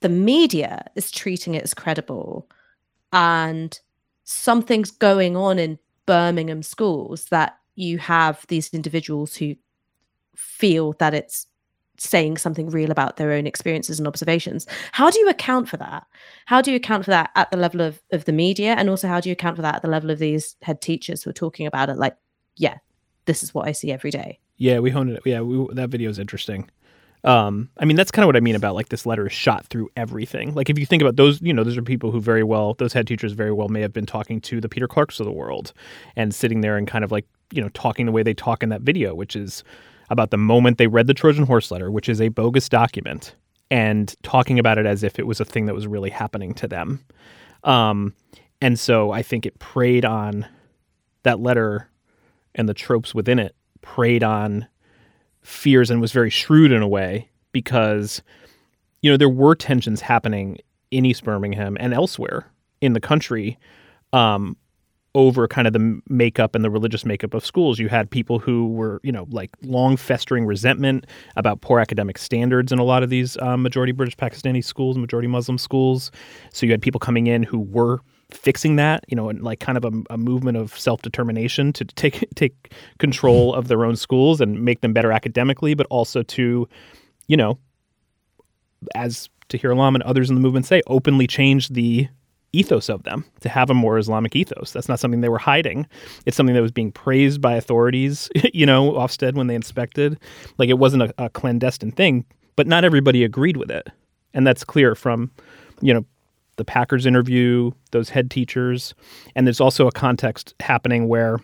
the 0.00 0.08
media 0.08 0.90
is 0.94 1.10
treating 1.10 1.54
it 1.54 1.62
as 1.62 1.74
credible. 1.74 2.48
And 3.12 3.78
something's 4.24 4.90
going 4.90 5.36
on 5.36 5.58
in 5.58 5.78
Birmingham 6.06 6.62
schools 6.62 7.26
that 7.26 7.58
you 7.76 7.98
have 7.98 8.44
these 8.48 8.72
individuals 8.74 9.36
who 9.36 9.56
feel 10.36 10.92
that 10.94 11.14
it's 11.14 11.46
saying 11.96 12.36
something 12.36 12.70
real 12.70 12.90
about 12.90 13.16
their 13.16 13.32
own 13.32 13.46
experiences 13.46 13.98
and 13.98 14.08
observations. 14.08 14.66
How 14.92 15.10
do 15.10 15.18
you 15.20 15.28
account 15.28 15.68
for 15.68 15.76
that? 15.76 16.06
How 16.46 16.60
do 16.60 16.70
you 16.70 16.76
account 16.76 17.04
for 17.04 17.10
that 17.10 17.30
at 17.34 17.50
the 17.50 17.56
level 17.56 17.80
of, 17.80 18.02
of 18.10 18.24
the 18.24 18.32
media? 18.32 18.74
And 18.76 18.90
also, 18.90 19.08
how 19.08 19.20
do 19.20 19.28
you 19.28 19.32
account 19.32 19.56
for 19.56 19.62
that 19.62 19.76
at 19.76 19.82
the 19.82 19.88
level 19.88 20.10
of 20.10 20.18
these 20.18 20.56
head 20.62 20.80
teachers 20.80 21.22
who 21.22 21.30
are 21.30 21.34
talking 21.34 21.66
about 21.66 21.88
it 21.88 21.96
like, 21.96 22.16
yeah, 22.56 22.78
this 23.26 23.42
is 23.42 23.54
what 23.54 23.68
I 23.68 23.72
see 23.72 23.92
every 23.92 24.10
day? 24.10 24.40
Yeah, 24.56 24.80
we 24.80 24.90
honed 24.90 25.10
it. 25.10 25.22
Yeah, 25.24 25.40
we, 25.40 25.72
that 25.74 25.90
video 25.90 26.10
is 26.10 26.18
interesting. 26.18 26.70
Um, 27.22 27.70
I 27.78 27.86
mean, 27.86 27.96
that's 27.96 28.10
kind 28.10 28.24
of 28.24 28.26
what 28.26 28.36
I 28.36 28.40
mean 28.40 28.54
about 28.54 28.74
like 28.74 28.90
this 28.90 29.06
letter 29.06 29.26
is 29.26 29.32
shot 29.32 29.66
through 29.66 29.88
everything. 29.96 30.54
Like 30.54 30.68
if 30.68 30.78
you 30.78 30.84
think 30.84 31.00
about 31.00 31.16
those, 31.16 31.40
you 31.40 31.54
know, 31.54 31.64
those 31.64 31.76
are 31.76 31.82
people 31.82 32.10
who 32.10 32.20
very 32.20 32.44
well, 32.44 32.74
those 32.74 32.92
head 32.92 33.06
teachers 33.06 33.32
very 33.32 33.52
well 33.52 33.68
may 33.68 33.80
have 33.80 33.94
been 33.94 34.04
talking 34.04 34.40
to 34.42 34.60
the 34.60 34.68
Peter 34.68 34.86
Clarkes 34.86 35.20
of 35.20 35.26
the 35.26 35.32
world 35.32 35.72
and 36.16 36.34
sitting 36.34 36.60
there 36.60 36.76
and 36.76 36.86
kind 36.86 37.02
of 37.02 37.10
like, 37.10 37.26
you 37.50 37.62
know, 37.62 37.70
talking 37.70 38.04
the 38.04 38.12
way 38.12 38.22
they 38.22 38.34
talk 38.34 38.62
in 38.62 38.68
that 38.68 38.82
video, 38.82 39.14
which 39.14 39.36
is, 39.36 39.64
about 40.10 40.30
the 40.30 40.36
moment 40.36 40.78
they 40.78 40.86
read 40.86 41.06
the 41.06 41.14
Trojan 41.14 41.46
horse 41.46 41.70
letter, 41.70 41.90
which 41.90 42.08
is 42.08 42.20
a 42.20 42.28
bogus 42.28 42.68
document, 42.68 43.34
and 43.70 44.14
talking 44.22 44.58
about 44.58 44.78
it 44.78 44.86
as 44.86 45.02
if 45.02 45.18
it 45.18 45.26
was 45.26 45.40
a 45.40 45.44
thing 45.44 45.66
that 45.66 45.74
was 45.74 45.86
really 45.86 46.10
happening 46.10 46.54
to 46.54 46.68
them. 46.68 47.04
Um, 47.64 48.14
and 48.60 48.78
so 48.78 49.10
I 49.10 49.22
think 49.22 49.46
it 49.46 49.58
preyed 49.58 50.04
on 50.04 50.46
that 51.22 51.40
letter 51.40 51.88
and 52.54 52.68
the 52.68 52.74
tropes 52.74 53.14
within 53.14 53.38
it, 53.38 53.54
preyed 53.80 54.22
on 54.22 54.66
fears 55.42 55.90
and 55.90 56.00
was 56.00 56.12
very 56.12 56.30
shrewd 56.30 56.72
in 56.72 56.82
a 56.82 56.88
way 56.88 57.28
because, 57.52 58.22
you 59.02 59.10
know, 59.10 59.16
there 59.16 59.28
were 59.28 59.54
tensions 59.54 60.00
happening 60.00 60.58
in 60.90 61.04
East 61.04 61.24
Birmingham 61.24 61.76
and 61.80 61.92
elsewhere 61.92 62.46
in 62.80 62.92
the 62.92 63.00
country 63.00 63.58
um, 64.12 64.56
over 65.14 65.46
kind 65.46 65.66
of 65.66 65.72
the 65.72 66.00
makeup 66.08 66.54
and 66.54 66.64
the 66.64 66.70
religious 66.70 67.04
makeup 67.04 67.34
of 67.34 67.46
schools. 67.46 67.78
You 67.78 67.88
had 67.88 68.10
people 68.10 68.38
who 68.40 68.68
were, 68.68 69.00
you 69.04 69.12
know, 69.12 69.26
like 69.30 69.50
long 69.62 69.96
festering 69.96 70.44
resentment 70.44 71.06
about 71.36 71.60
poor 71.60 71.78
academic 71.78 72.18
standards 72.18 72.72
in 72.72 72.78
a 72.78 72.84
lot 72.84 73.02
of 73.02 73.10
these 73.10 73.36
um, 73.38 73.62
majority 73.62 73.92
British 73.92 74.16
Pakistani 74.16 74.62
schools, 74.64 74.98
majority 74.98 75.28
Muslim 75.28 75.56
schools. 75.56 76.10
So 76.52 76.66
you 76.66 76.72
had 76.72 76.82
people 76.82 76.98
coming 76.98 77.28
in 77.28 77.44
who 77.44 77.60
were 77.60 78.00
fixing 78.32 78.76
that, 78.76 79.04
you 79.08 79.14
know, 79.14 79.28
and 79.28 79.42
like 79.42 79.60
kind 79.60 79.78
of 79.78 79.84
a, 79.84 79.92
a 80.10 80.18
movement 80.18 80.56
of 80.56 80.76
self 80.76 81.02
determination 81.02 81.72
to 81.74 81.84
take 81.84 82.26
take 82.34 82.72
control 82.98 83.54
of 83.54 83.68
their 83.68 83.84
own 83.84 83.96
schools 83.96 84.40
and 84.40 84.64
make 84.64 84.80
them 84.80 84.92
better 84.92 85.12
academically, 85.12 85.74
but 85.74 85.86
also 85.90 86.22
to, 86.24 86.68
you 87.28 87.36
know, 87.36 87.58
as 88.96 89.28
Tahir 89.48 89.70
Alam 89.70 89.94
and 89.94 90.02
others 90.02 90.28
in 90.28 90.34
the 90.34 90.40
movement 90.40 90.66
say, 90.66 90.82
openly 90.88 91.26
change 91.26 91.68
the 91.68 92.08
ethos 92.54 92.88
of 92.88 93.02
them 93.02 93.24
to 93.40 93.48
have 93.48 93.70
a 93.70 93.74
more 93.74 93.98
Islamic 93.98 94.34
ethos. 94.36 94.72
That's 94.72 94.88
not 94.88 95.00
something 95.00 95.20
they 95.20 95.28
were 95.28 95.38
hiding. 95.38 95.86
It's 96.26 96.36
something 96.36 96.54
that 96.54 96.62
was 96.62 96.72
being 96.72 96.92
praised 96.92 97.40
by 97.40 97.54
authorities, 97.54 98.28
you 98.54 98.66
know, 98.66 98.92
Ofsted 98.92 99.34
when 99.34 99.46
they 99.46 99.54
inspected. 99.54 100.18
Like 100.58 100.68
it 100.68 100.78
wasn't 100.78 101.04
a, 101.04 101.14
a 101.18 101.30
clandestine 101.30 101.92
thing, 101.92 102.24
but 102.56 102.66
not 102.66 102.84
everybody 102.84 103.24
agreed 103.24 103.56
with 103.56 103.70
it. 103.70 103.88
And 104.32 104.46
that's 104.46 104.64
clear 104.64 104.94
from, 104.94 105.30
you 105.80 105.94
know, 105.94 106.04
the 106.56 106.64
Packers 106.64 107.06
interview, 107.06 107.72
those 107.90 108.08
head 108.08 108.30
teachers. 108.30 108.94
And 109.34 109.46
there's 109.46 109.60
also 109.60 109.86
a 109.86 109.92
context 109.92 110.54
happening 110.60 111.08
where 111.08 111.38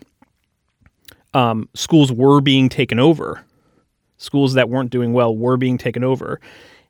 um, 1.33 1.69
schools 1.73 2.11
were 2.11 2.41
being 2.41 2.69
taken 2.69 2.99
over. 2.99 3.43
Schools 4.17 4.53
that 4.53 4.69
weren't 4.69 4.91
doing 4.91 5.13
well 5.13 5.35
were 5.35 5.57
being 5.57 5.77
taken 5.77 6.03
over. 6.03 6.39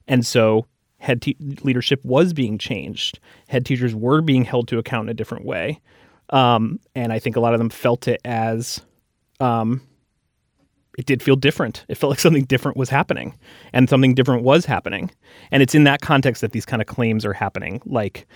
And 0.08 0.26
so 0.26 0.66
head 1.02 1.22
te- 1.22 1.36
leadership 1.64 2.00
was 2.06 2.32
being 2.32 2.58
changed. 2.58 3.20
Head 3.48 3.66
teachers 3.66 3.96
were 3.96 4.22
being 4.22 4.46
held 4.46 4.68
to 4.68 4.78
account 4.78 5.08
in 5.08 5.10
a 5.10 5.16
different 5.16 5.46
way. 5.46 5.82
Um, 6.30 6.80
and 6.96 7.12
I 7.12 7.18
think 7.18 7.36
a 7.36 7.40
lot 7.40 7.54
of 7.54 7.58
them 7.58 7.72
felt 7.72 8.08
it 8.08 8.22
as 8.24 8.80
um, 9.40 9.82
it 10.98 11.08
did 11.08 11.24
feel 11.24 11.36
different. 11.36 11.86
It 11.90 11.96
felt 11.96 12.12
like 12.12 12.20
something 12.20 12.46
different 12.46 12.78
was 12.78 12.90
happening, 12.90 13.38
and 13.74 13.90
something 13.90 14.14
different 14.14 14.44
was 14.44 14.64
happening. 14.64 15.10
And 15.50 15.64
it's 15.64 15.74
in 15.74 15.84
that 15.86 16.02
context 16.02 16.42
that 16.42 16.52
these 16.52 16.66
kind 16.66 16.82
of 16.82 16.88
claims 16.88 17.26
are 17.26 17.34
happening, 17.34 17.82
like 17.86 18.28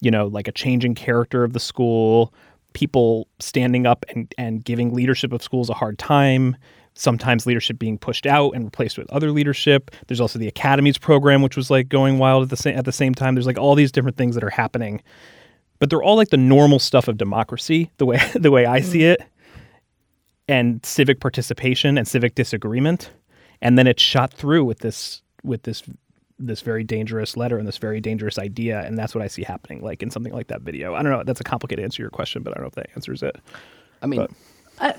you 0.00 0.10
know, 0.10 0.28
like 0.28 0.48
a 0.48 0.52
changing 0.52 0.94
character 0.94 1.44
of 1.44 1.52
the 1.52 1.60
school, 1.60 2.32
people 2.74 3.26
standing 3.40 3.86
up 3.86 4.04
and 4.14 4.32
and 4.38 4.64
giving 4.64 4.94
leadership 4.94 5.32
of 5.32 5.42
schools 5.42 5.68
a 5.68 5.74
hard 5.74 5.98
time, 5.98 6.56
sometimes 6.94 7.46
leadership 7.46 7.78
being 7.78 7.98
pushed 7.98 8.26
out 8.26 8.52
and 8.52 8.64
replaced 8.64 8.96
with 8.96 9.10
other 9.10 9.30
leadership. 9.30 9.90
There's 10.06 10.20
also 10.20 10.38
the 10.38 10.48
academies 10.48 10.98
program, 10.98 11.42
which 11.42 11.56
was 11.56 11.70
like 11.70 11.88
going 11.88 12.18
wild 12.18 12.44
at 12.44 12.50
the 12.50 12.56
same 12.56 12.76
at 12.76 12.84
the 12.84 12.92
same 12.92 13.14
time. 13.14 13.34
There's 13.34 13.46
like 13.46 13.58
all 13.58 13.74
these 13.74 13.92
different 13.92 14.16
things 14.16 14.34
that 14.34 14.44
are 14.44 14.50
happening, 14.50 15.02
but 15.78 15.90
they're 15.90 16.02
all 16.02 16.16
like 16.16 16.30
the 16.30 16.36
normal 16.36 16.78
stuff 16.78 17.08
of 17.08 17.16
democracy, 17.16 17.90
the 17.98 18.06
way 18.06 18.20
the 18.34 18.50
way 18.50 18.66
I 18.66 18.80
see 18.80 19.00
mm. 19.00 19.12
it, 19.12 19.22
and 20.48 20.84
civic 20.84 21.20
participation 21.20 21.98
and 21.98 22.06
civic 22.06 22.34
disagreement, 22.34 23.10
and 23.60 23.76
then 23.76 23.86
it's 23.86 24.02
shot 24.02 24.32
through 24.32 24.64
with 24.64 24.78
this 24.78 25.22
with 25.42 25.64
this 25.64 25.82
this 26.38 26.62
very 26.62 26.82
dangerous 26.82 27.36
letter 27.36 27.58
and 27.58 27.66
this 27.66 27.78
very 27.78 28.00
dangerous 28.00 28.38
idea, 28.38 28.80
and 28.80 28.98
that's 28.98 29.14
what 29.14 29.22
I 29.22 29.28
see 29.28 29.42
happening, 29.42 29.82
like 29.82 30.02
in 30.02 30.10
something 30.10 30.32
like 30.32 30.48
that 30.48 30.62
video. 30.62 30.94
I 30.94 31.02
don't 31.02 31.12
know. 31.12 31.22
That's 31.24 31.40
a 31.40 31.44
complicated 31.44 31.84
answer 31.84 31.96
to 31.96 32.02
your 32.02 32.10
question, 32.10 32.42
but 32.42 32.52
I 32.52 32.54
don't 32.54 32.64
know 32.64 32.68
if 32.68 32.74
that 32.74 32.90
answers 32.94 33.22
it. 33.22 33.36
I 34.02 34.06
mean. 34.06 34.20
But, 34.20 34.30
I, 34.78 34.94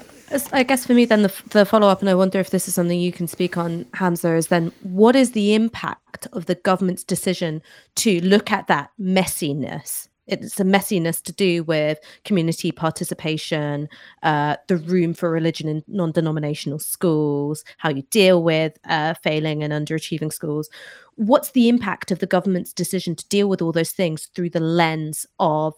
I 0.52 0.64
guess 0.64 0.86
for 0.86 0.94
me, 0.94 1.06
then 1.06 1.22
the, 1.22 1.34
the 1.50 1.66
follow 1.66 1.88
up, 1.88 2.02
and 2.02 2.10
I 2.10 2.16
wonder 2.16 2.40
if 2.40 2.50
this 2.50 2.68
is 2.68 2.74
something 2.74 3.00
you 3.00 3.12
can 3.12 3.28
speak 3.28 3.58
on, 3.58 3.86
Hamza, 3.94 4.36
is 4.36 4.48
then 4.48 4.72
what 4.84 5.16
is 5.16 5.32
the 5.32 5.54
impact 5.54 6.28
of 6.34 6.46
the 6.46 6.56
government's 6.56 7.04
decision 7.04 7.62
to 7.96 8.20
look 8.22 8.52
at 8.52 8.68
that 8.68 8.92
messiness? 9.00 10.08
It's 10.28 10.60
a 10.60 10.64
messiness 10.64 11.22
to 11.24 11.32
do 11.32 11.64
with 11.64 12.00
community 12.24 12.72
participation, 12.72 13.88
uh, 14.24 14.56
the 14.68 14.78
room 14.78 15.14
for 15.14 15.30
religion 15.30 15.70
in 15.70 15.84
non 15.88 16.12
denominational 16.12 16.80
schools, 16.80 17.64
how 17.78 17.90
you 17.90 18.02
deal 18.10 18.42
with 18.42 18.78
uh, 18.86 19.14
failing 19.22 19.64
and 19.64 19.72
underachieving 19.72 20.34
schools. 20.34 20.68
What's 21.16 21.52
the 21.52 21.70
impact 21.70 22.10
of 22.10 22.20
the 22.20 22.26
government's 22.26 22.74
decision 22.74 23.16
to 23.16 23.28
deal 23.28 23.48
with 23.48 23.62
all 23.62 23.72
those 23.72 23.92
things 23.92 24.26
through 24.34 24.50
the 24.50 24.60
lens 24.60 25.28
of 25.40 25.76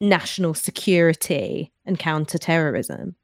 national 0.00 0.54
security 0.54 1.72
and 1.84 1.98
counterterrorism? 1.98 3.16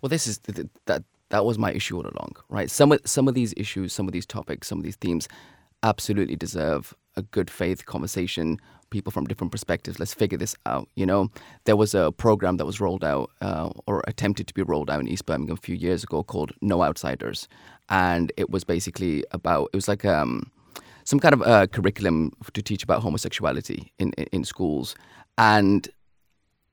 Well, 0.00 0.08
this 0.08 0.26
is 0.26 0.38
that 0.86 1.04
that 1.30 1.44
was 1.44 1.58
my 1.58 1.72
issue 1.72 1.96
all 1.96 2.02
along, 2.02 2.36
right? 2.48 2.70
Some 2.70 2.92
of 2.92 3.00
some 3.04 3.28
of 3.28 3.34
these 3.34 3.54
issues, 3.56 3.92
some 3.92 4.06
of 4.06 4.12
these 4.12 4.26
topics, 4.26 4.68
some 4.68 4.78
of 4.78 4.84
these 4.84 4.96
themes, 4.96 5.28
absolutely 5.82 6.36
deserve 6.36 6.94
a 7.16 7.22
good 7.22 7.50
faith 7.50 7.86
conversation. 7.86 8.58
People 8.90 9.12
from 9.12 9.26
different 9.26 9.52
perspectives. 9.52 9.98
Let's 9.98 10.14
figure 10.14 10.38
this 10.38 10.56
out. 10.64 10.88
You 10.94 11.04
know, 11.04 11.30
there 11.64 11.76
was 11.76 11.94
a 11.94 12.10
program 12.10 12.56
that 12.56 12.64
was 12.64 12.80
rolled 12.80 13.04
out 13.04 13.30
uh, 13.42 13.68
or 13.86 14.02
attempted 14.06 14.46
to 14.46 14.54
be 14.54 14.62
rolled 14.62 14.88
out 14.88 15.00
in 15.00 15.08
East 15.08 15.26
Birmingham 15.26 15.58
a 15.58 15.60
few 15.60 15.74
years 15.74 16.02
ago 16.02 16.22
called 16.22 16.52
No 16.62 16.82
Outsiders, 16.82 17.48
and 17.90 18.32
it 18.38 18.48
was 18.48 18.64
basically 18.64 19.24
about 19.32 19.68
it 19.74 19.76
was 19.76 19.88
like 19.88 20.06
um, 20.06 20.50
some 21.04 21.20
kind 21.20 21.34
of 21.34 21.42
uh, 21.42 21.66
curriculum 21.66 22.32
to 22.54 22.62
teach 22.62 22.82
about 22.82 23.02
homosexuality 23.02 23.92
in, 23.98 24.12
in 24.12 24.42
schools, 24.44 24.94
and 25.36 25.90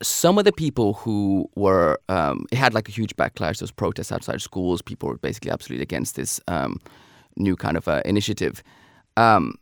some 0.03 0.38
of 0.38 0.43
the 0.43 0.51
people 0.51 0.93
who 0.93 1.49
were 1.55 1.99
um, 2.10 2.45
it 2.51 2.58
had 2.58 2.73
like 2.73 2.89
a 2.89 2.91
huge 2.91 3.15
backlash. 3.15 3.62
Was 3.62 3.71
protests 3.71 4.12
outside 4.12 4.41
schools. 4.41 4.81
People 4.81 5.10
were 5.10 5.17
basically 5.17 5.51
absolutely 5.51 5.84
against 5.84 6.15
this 6.15 6.39
um, 6.47 6.79
new 7.38 7.55
kind 7.55 7.77
of 7.77 7.88
uh, 7.88 8.01
initiative. 8.05 8.63
Um, 9.17 9.55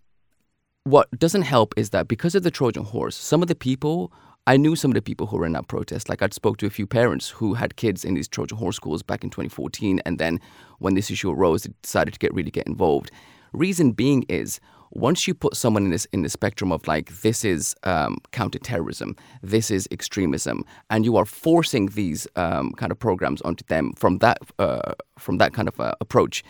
what 0.85 1.07
doesn't 1.17 1.43
help 1.43 1.73
is 1.77 1.91
that 1.91 2.07
because 2.07 2.35
of 2.35 2.43
the 2.43 2.51
Trojan 2.51 2.83
horse, 2.83 3.15
some 3.15 3.41
of 3.41 3.47
the 3.47 3.55
people 3.55 4.11
I 4.45 4.57
knew 4.57 4.75
some 4.75 4.91
of 4.91 4.95
the 4.95 5.01
people 5.01 5.25
who 5.25 5.37
were 5.37 5.45
in 5.45 5.53
that 5.53 5.69
protest. 5.69 6.09
Like 6.09 6.21
I'd 6.21 6.33
spoke 6.33 6.57
to 6.57 6.65
a 6.65 6.69
few 6.69 6.85
parents 6.85 7.29
who 7.29 7.53
had 7.53 7.77
kids 7.77 8.03
in 8.03 8.13
these 8.13 8.27
Trojan 8.27 8.57
horse 8.57 8.75
schools 8.75 9.01
back 9.01 9.23
in 9.23 9.29
2014, 9.29 10.01
and 10.05 10.19
then 10.19 10.39
when 10.79 10.95
this 10.95 11.09
issue 11.09 11.31
arose, 11.31 11.63
they 11.63 11.73
decided 11.81 12.13
to 12.13 12.19
get 12.19 12.33
really 12.33 12.51
get 12.51 12.67
involved. 12.67 13.09
Reason 13.53 13.91
being 13.91 14.23
is 14.23 14.59
once 14.95 15.27
you 15.27 15.33
put 15.33 15.55
someone 15.55 15.83
in 15.85 15.91
this 15.91 16.05
in 16.13 16.21
the 16.21 16.29
spectrum 16.29 16.71
of 16.71 16.87
like 16.87 17.21
this 17.21 17.43
is 17.43 17.75
um, 17.83 18.17
counterterrorism, 18.31 19.15
this 19.41 19.71
is 19.71 19.87
extremism, 19.91 20.63
and 20.89 21.03
you 21.03 21.17
are 21.17 21.25
forcing 21.25 21.87
these 21.87 22.27
um, 22.35 22.71
kind 22.73 22.91
of 22.91 22.99
programs 22.99 23.41
onto 23.41 23.65
them 23.65 23.93
from 23.93 24.19
that 24.19 24.37
uh, 24.59 24.93
from 25.17 25.37
that 25.39 25.53
kind 25.53 25.67
of 25.67 25.79
uh, 25.79 25.93
approach, 25.99 26.43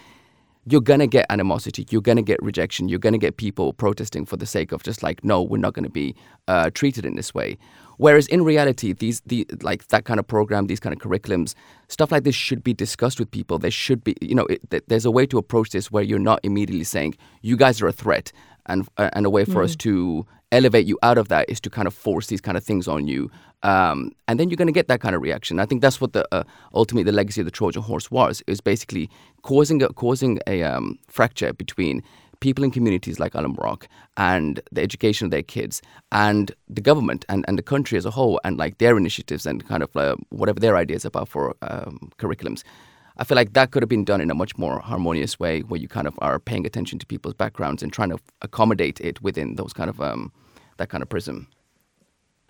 you're 0.65 0.82
gonna 0.82 1.08
get 1.08 1.26
animosity, 1.30 1.86
you're 1.89 2.02
gonna 2.02 2.21
get 2.21 2.41
rejection, 2.41 2.89
you're 2.89 2.99
gonna 2.99 3.17
get 3.17 3.38
people 3.38 3.73
protesting 3.73 4.26
for 4.26 4.38
the 4.38 4.45
sake 4.45 4.71
of 4.71 4.84
just 4.84 5.04
like 5.04 5.23
no, 5.23 5.41
we're 5.41 5.58
not 5.58 5.73
gonna 5.73 5.89
be 5.89 6.15
uh, 6.47 6.69
treated 6.73 7.06
in 7.06 7.15
this 7.15 7.34
way. 7.34 7.58
Whereas 7.97 8.28
in 8.28 8.43
reality, 8.43 8.93
these 8.93 9.21
the 9.26 9.45
like 9.62 9.88
that 9.88 10.06
kind 10.06 10.19
of 10.19 10.28
program, 10.28 10.67
these 10.67 10.80
kind 10.80 10.93
of 10.93 10.99
curriculums, 10.99 11.54
stuff 11.89 12.12
like 12.12 12.23
this 12.23 12.36
should 12.36 12.63
be 12.63 12.73
discussed 12.73 13.19
with 13.19 13.30
people. 13.30 13.60
There 13.60 13.71
should 13.71 14.04
be, 14.04 14.15
you 14.21 14.36
know, 14.36 14.47
it, 14.47 14.88
there's 14.88 15.06
a 15.06 15.12
way 15.12 15.26
to 15.28 15.38
approach 15.38 15.69
this 15.69 15.91
where 15.91 16.04
you're 16.04 16.19
not 16.19 16.39
immediately 16.43 16.86
saying 16.86 17.15
you 17.41 17.56
guys 17.56 17.82
are 17.82 17.88
a 17.88 17.93
threat, 17.93 18.32
and 18.65 18.88
uh, 18.97 19.10
and 19.13 19.26
a 19.26 19.30
way 19.30 19.45
for 19.45 19.62
mm. 19.62 19.65
us 19.65 19.76
to 19.78 20.26
elevate 20.52 20.86
you 20.86 20.97
out 21.02 21.17
of 21.17 21.30
that 21.30 21.49
is 21.49 21.60
to 21.60 21.69
kind 21.69 21.88
of 21.88 21.93
force 21.93 22.28
these 22.28 22.41
kind 22.41 22.58
of 22.58 22.63
things 22.63 22.88
on 22.88 23.08
you, 23.08 23.30
um, 23.63 24.12
and 24.28 24.39
then 24.39 24.49
you're 24.49 24.58
going 24.58 24.67
to 24.67 24.73
get 24.73 24.88
that 24.89 24.99
kind 24.99 25.15
of 25.15 25.21
reaction. 25.21 25.60
I 25.60 25.65
think 25.65 25.82
that's 25.82 25.99
what 25.99 26.13
the 26.13 26.28
uh, 26.34 26.43
ultimately 26.73 27.04
the 27.04 27.15
legacy 27.15 27.41
of 27.41 27.45
the 27.45 27.52
Trojan 27.52 27.82
horse 27.82 28.12
was. 28.12 28.43
Is 28.45 28.62
basically 28.62 29.10
causing 29.41 29.82
a, 29.82 29.89
causing 29.89 30.39
a 30.47 30.63
um, 30.63 30.99
fracture 31.08 31.54
between 31.54 32.04
people 32.41 32.63
in 32.65 32.71
communities 32.71 33.21
like 33.21 33.34
Alum 33.36 33.56
Rock 33.56 33.88
and 34.17 34.60
the 34.73 34.82
education 34.82 35.26
of 35.26 35.32
their 35.32 35.43
kids 35.43 35.82
and 36.12 36.52
the 36.67 36.82
government 36.82 37.23
and, 37.30 37.45
and 37.47 37.58
the 37.58 37.63
country 37.63 37.97
as 37.97 38.06
a 38.06 38.12
whole 38.12 38.38
and 38.43 38.58
like 38.58 38.80
their 38.80 38.97
initiatives 38.97 39.45
and 39.45 39.65
kind 39.65 39.82
of 39.82 39.95
uh, 39.95 40.17
whatever 40.30 40.60
their 40.60 40.76
ideas 40.76 41.06
about 41.06 41.30
for 41.30 41.56
um, 41.62 42.12
curriculums. 42.17 42.63
I 43.15 43.23
feel 43.23 43.38
like 43.38 43.54
that 43.54 43.71
could 43.71 43.82
have 43.82 43.89
been 43.89 44.04
done 44.04 44.19
in 44.19 44.30
a 44.30 44.36
much 44.36 44.58
more 44.58 44.80
harmonious 44.80 45.39
way 45.39 45.62
where 45.62 45.80
you 45.80 45.88
kind 45.88 46.06
of 46.06 46.15
are 46.17 46.38
paying 46.38 46.65
attention 46.65 46.99
to 46.99 47.06
people's 47.06 47.36
backgrounds 47.36 47.82
and 47.82 47.93
trying 47.93 48.10
to 48.10 48.19
accommodate 48.41 48.99
it 48.99 49.21
within 49.21 49.56
those 49.56 49.71
kind 49.71 49.89
of 49.89 50.02
um, 50.02 50.32
that 50.78 50.89
kind 50.89 51.02
of 51.02 51.08
prism. 51.08 51.47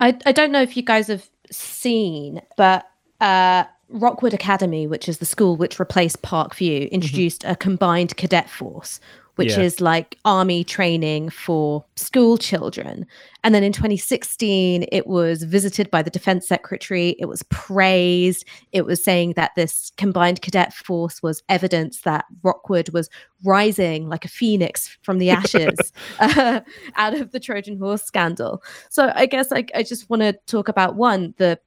I, 0.00 0.16
I 0.26 0.32
don't 0.32 0.52
know 0.52 0.62
if 0.62 0.76
you 0.76 0.82
guys 0.82 1.06
have 1.08 1.28
seen, 1.50 2.42
but 2.56 2.86
uh, 3.20 3.64
Rockwood 3.88 4.34
Academy, 4.34 4.86
which 4.86 5.08
is 5.08 5.18
the 5.18 5.26
school 5.26 5.56
which 5.56 5.78
replaced 5.78 6.22
Parkview, 6.22 6.82
mm-hmm. 6.82 6.94
introduced 6.94 7.42
mm-hmm. 7.42 7.52
a 7.52 7.56
combined 7.56 8.16
cadet 8.16 8.50
force, 8.50 9.00
which 9.36 9.52
yeah. 9.52 9.60
is 9.60 9.80
like 9.80 10.18
army 10.24 10.64
training 10.64 11.30
for 11.30 11.84
school 11.96 12.38
children. 12.38 13.06
And 13.42 13.54
then 13.54 13.64
in 13.64 13.72
2016, 13.72 14.86
it 14.90 15.06
was 15.06 15.42
visited 15.42 15.90
by 15.90 16.02
the 16.02 16.10
defense 16.10 16.46
secretary. 16.46 17.16
It 17.18 17.26
was 17.26 17.42
praised. 17.44 18.44
It 18.72 18.86
was 18.86 19.02
saying 19.02 19.34
that 19.34 19.52
this 19.56 19.90
combined 19.96 20.40
cadet 20.40 20.72
force 20.72 21.22
was 21.22 21.42
evidence 21.48 22.02
that 22.02 22.24
Rockwood 22.42 22.90
was 22.90 23.10
rising 23.44 24.08
like 24.08 24.24
a 24.24 24.28
phoenix 24.28 24.96
from 25.02 25.18
the 25.18 25.30
ashes 25.30 25.92
uh, 26.20 26.60
out 26.96 27.14
of 27.14 27.32
the 27.32 27.40
Trojan 27.40 27.78
horse 27.78 28.02
scandal. 28.02 28.62
So 28.88 29.12
I 29.14 29.26
guess 29.26 29.52
I, 29.52 29.64
I 29.74 29.82
just 29.82 30.08
want 30.08 30.22
to 30.22 30.32
talk 30.46 30.68
about 30.68 30.96
one, 30.96 31.34
the 31.38 31.58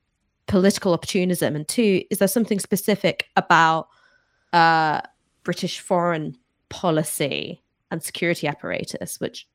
political 0.47 0.93
opportunism, 0.93 1.55
and 1.55 1.67
two, 1.67 2.03
is 2.09 2.19
there 2.19 2.27
something 2.27 2.59
specific 2.59 3.27
about 3.35 3.89
uh, 4.53 5.01
British 5.43 5.79
foreign 5.79 6.37
policy 6.69 7.61
and 7.91 8.03
security 8.03 8.47
apparatus, 8.47 9.19
which 9.19 9.47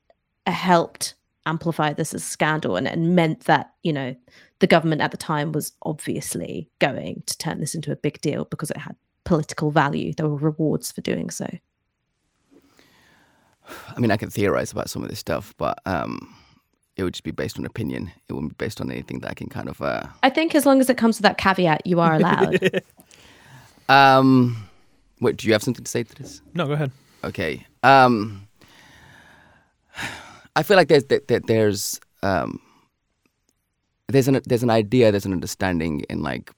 helped 0.45 1.15
amplify 1.45 1.93
this 1.93 2.13
as 2.13 2.21
a 2.21 2.25
scandal 2.25 2.75
and, 2.75 2.87
and 2.87 3.15
meant 3.15 3.41
that, 3.41 3.73
you 3.83 3.93
know, 3.93 4.15
the 4.59 4.67
government 4.67 5.01
at 5.01 5.11
the 5.11 5.17
time 5.17 5.51
was 5.51 5.73
obviously 5.83 6.69
going 6.79 7.23
to 7.25 7.37
turn 7.37 7.59
this 7.59 7.75
into 7.75 7.91
a 7.91 7.97
big 7.97 8.21
deal 8.21 8.45
because 8.45 8.71
it 8.71 8.77
had 8.77 8.95
political 9.25 9.71
value. 9.71 10.13
There 10.13 10.27
were 10.27 10.37
rewards 10.37 10.91
for 10.91 11.01
doing 11.01 11.29
so. 11.29 11.47
I 13.95 13.99
mean, 13.99 14.11
I 14.11 14.17
can 14.17 14.29
theorize 14.29 14.71
about 14.71 14.89
some 14.89 15.03
of 15.03 15.09
this 15.09 15.19
stuff, 15.19 15.53
but 15.57 15.79
um, 15.85 16.33
it 16.95 17.03
would 17.03 17.13
just 17.13 17.23
be 17.23 17.31
based 17.31 17.57
on 17.57 17.65
opinion. 17.65 18.11
It 18.27 18.33
wouldn't 18.33 18.57
be 18.57 18.63
based 18.63 18.81
on 18.81 18.91
anything 18.91 19.19
that 19.19 19.31
I 19.31 19.33
can 19.33 19.47
kind 19.47 19.69
of. 19.69 19.81
Uh... 19.81 20.03
I 20.21 20.29
think 20.29 20.55
as 20.55 20.65
long 20.65 20.79
as 20.79 20.89
it 20.89 20.97
comes 20.97 21.17
with 21.17 21.23
that 21.23 21.37
caveat, 21.37 21.85
you 21.85 21.99
are 21.99 22.15
allowed. 22.15 22.81
um, 23.89 24.69
wait, 25.19 25.37
do 25.37 25.47
you 25.47 25.53
have 25.53 25.63
something 25.63 25.83
to 25.83 25.91
say 25.91 26.03
to 26.03 26.15
this? 26.15 26.41
No, 26.53 26.67
go 26.67 26.73
ahead. 26.73 26.91
Okay. 27.23 27.65
Um, 27.83 28.47
I 30.55 30.63
feel 30.63 30.77
like 30.77 30.87
there's 30.87 31.05
there's 31.27 31.99
um, 32.21 32.59
there's 34.07 34.27
an 34.27 34.41
there's 34.45 34.63
an 34.63 34.69
idea, 34.69 35.11
there's 35.11 35.25
an 35.25 35.33
understanding 35.33 36.01
in 36.09 36.21
like 36.21 36.51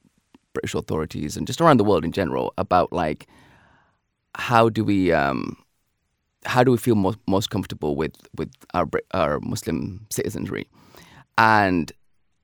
British 0.53 0.73
authorities 0.73 1.37
and 1.37 1.47
just 1.47 1.61
around 1.61 1.77
the 1.77 1.83
world 1.83 2.03
in 2.03 2.11
general 2.11 2.53
about 2.57 2.91
like 2.91 3.27
how 4.35 4.69
do 4.69 4.83
we 4.83 5.11
um, 5.11 5.57
how 6.45 6.63
do 6.63 6.71
we 6.71 6.77
feel 6.77 6.95
most, 6.95 7.19
most 7.27 7.49
comfortable 7.49 7.95
with 7.95 8.15
with 8.35 8.51
our 8.73 8.89
our 9.11 9.39
Muslim 9.41 10.05
citizenry, 10.09 10.67
and 11.37 11.91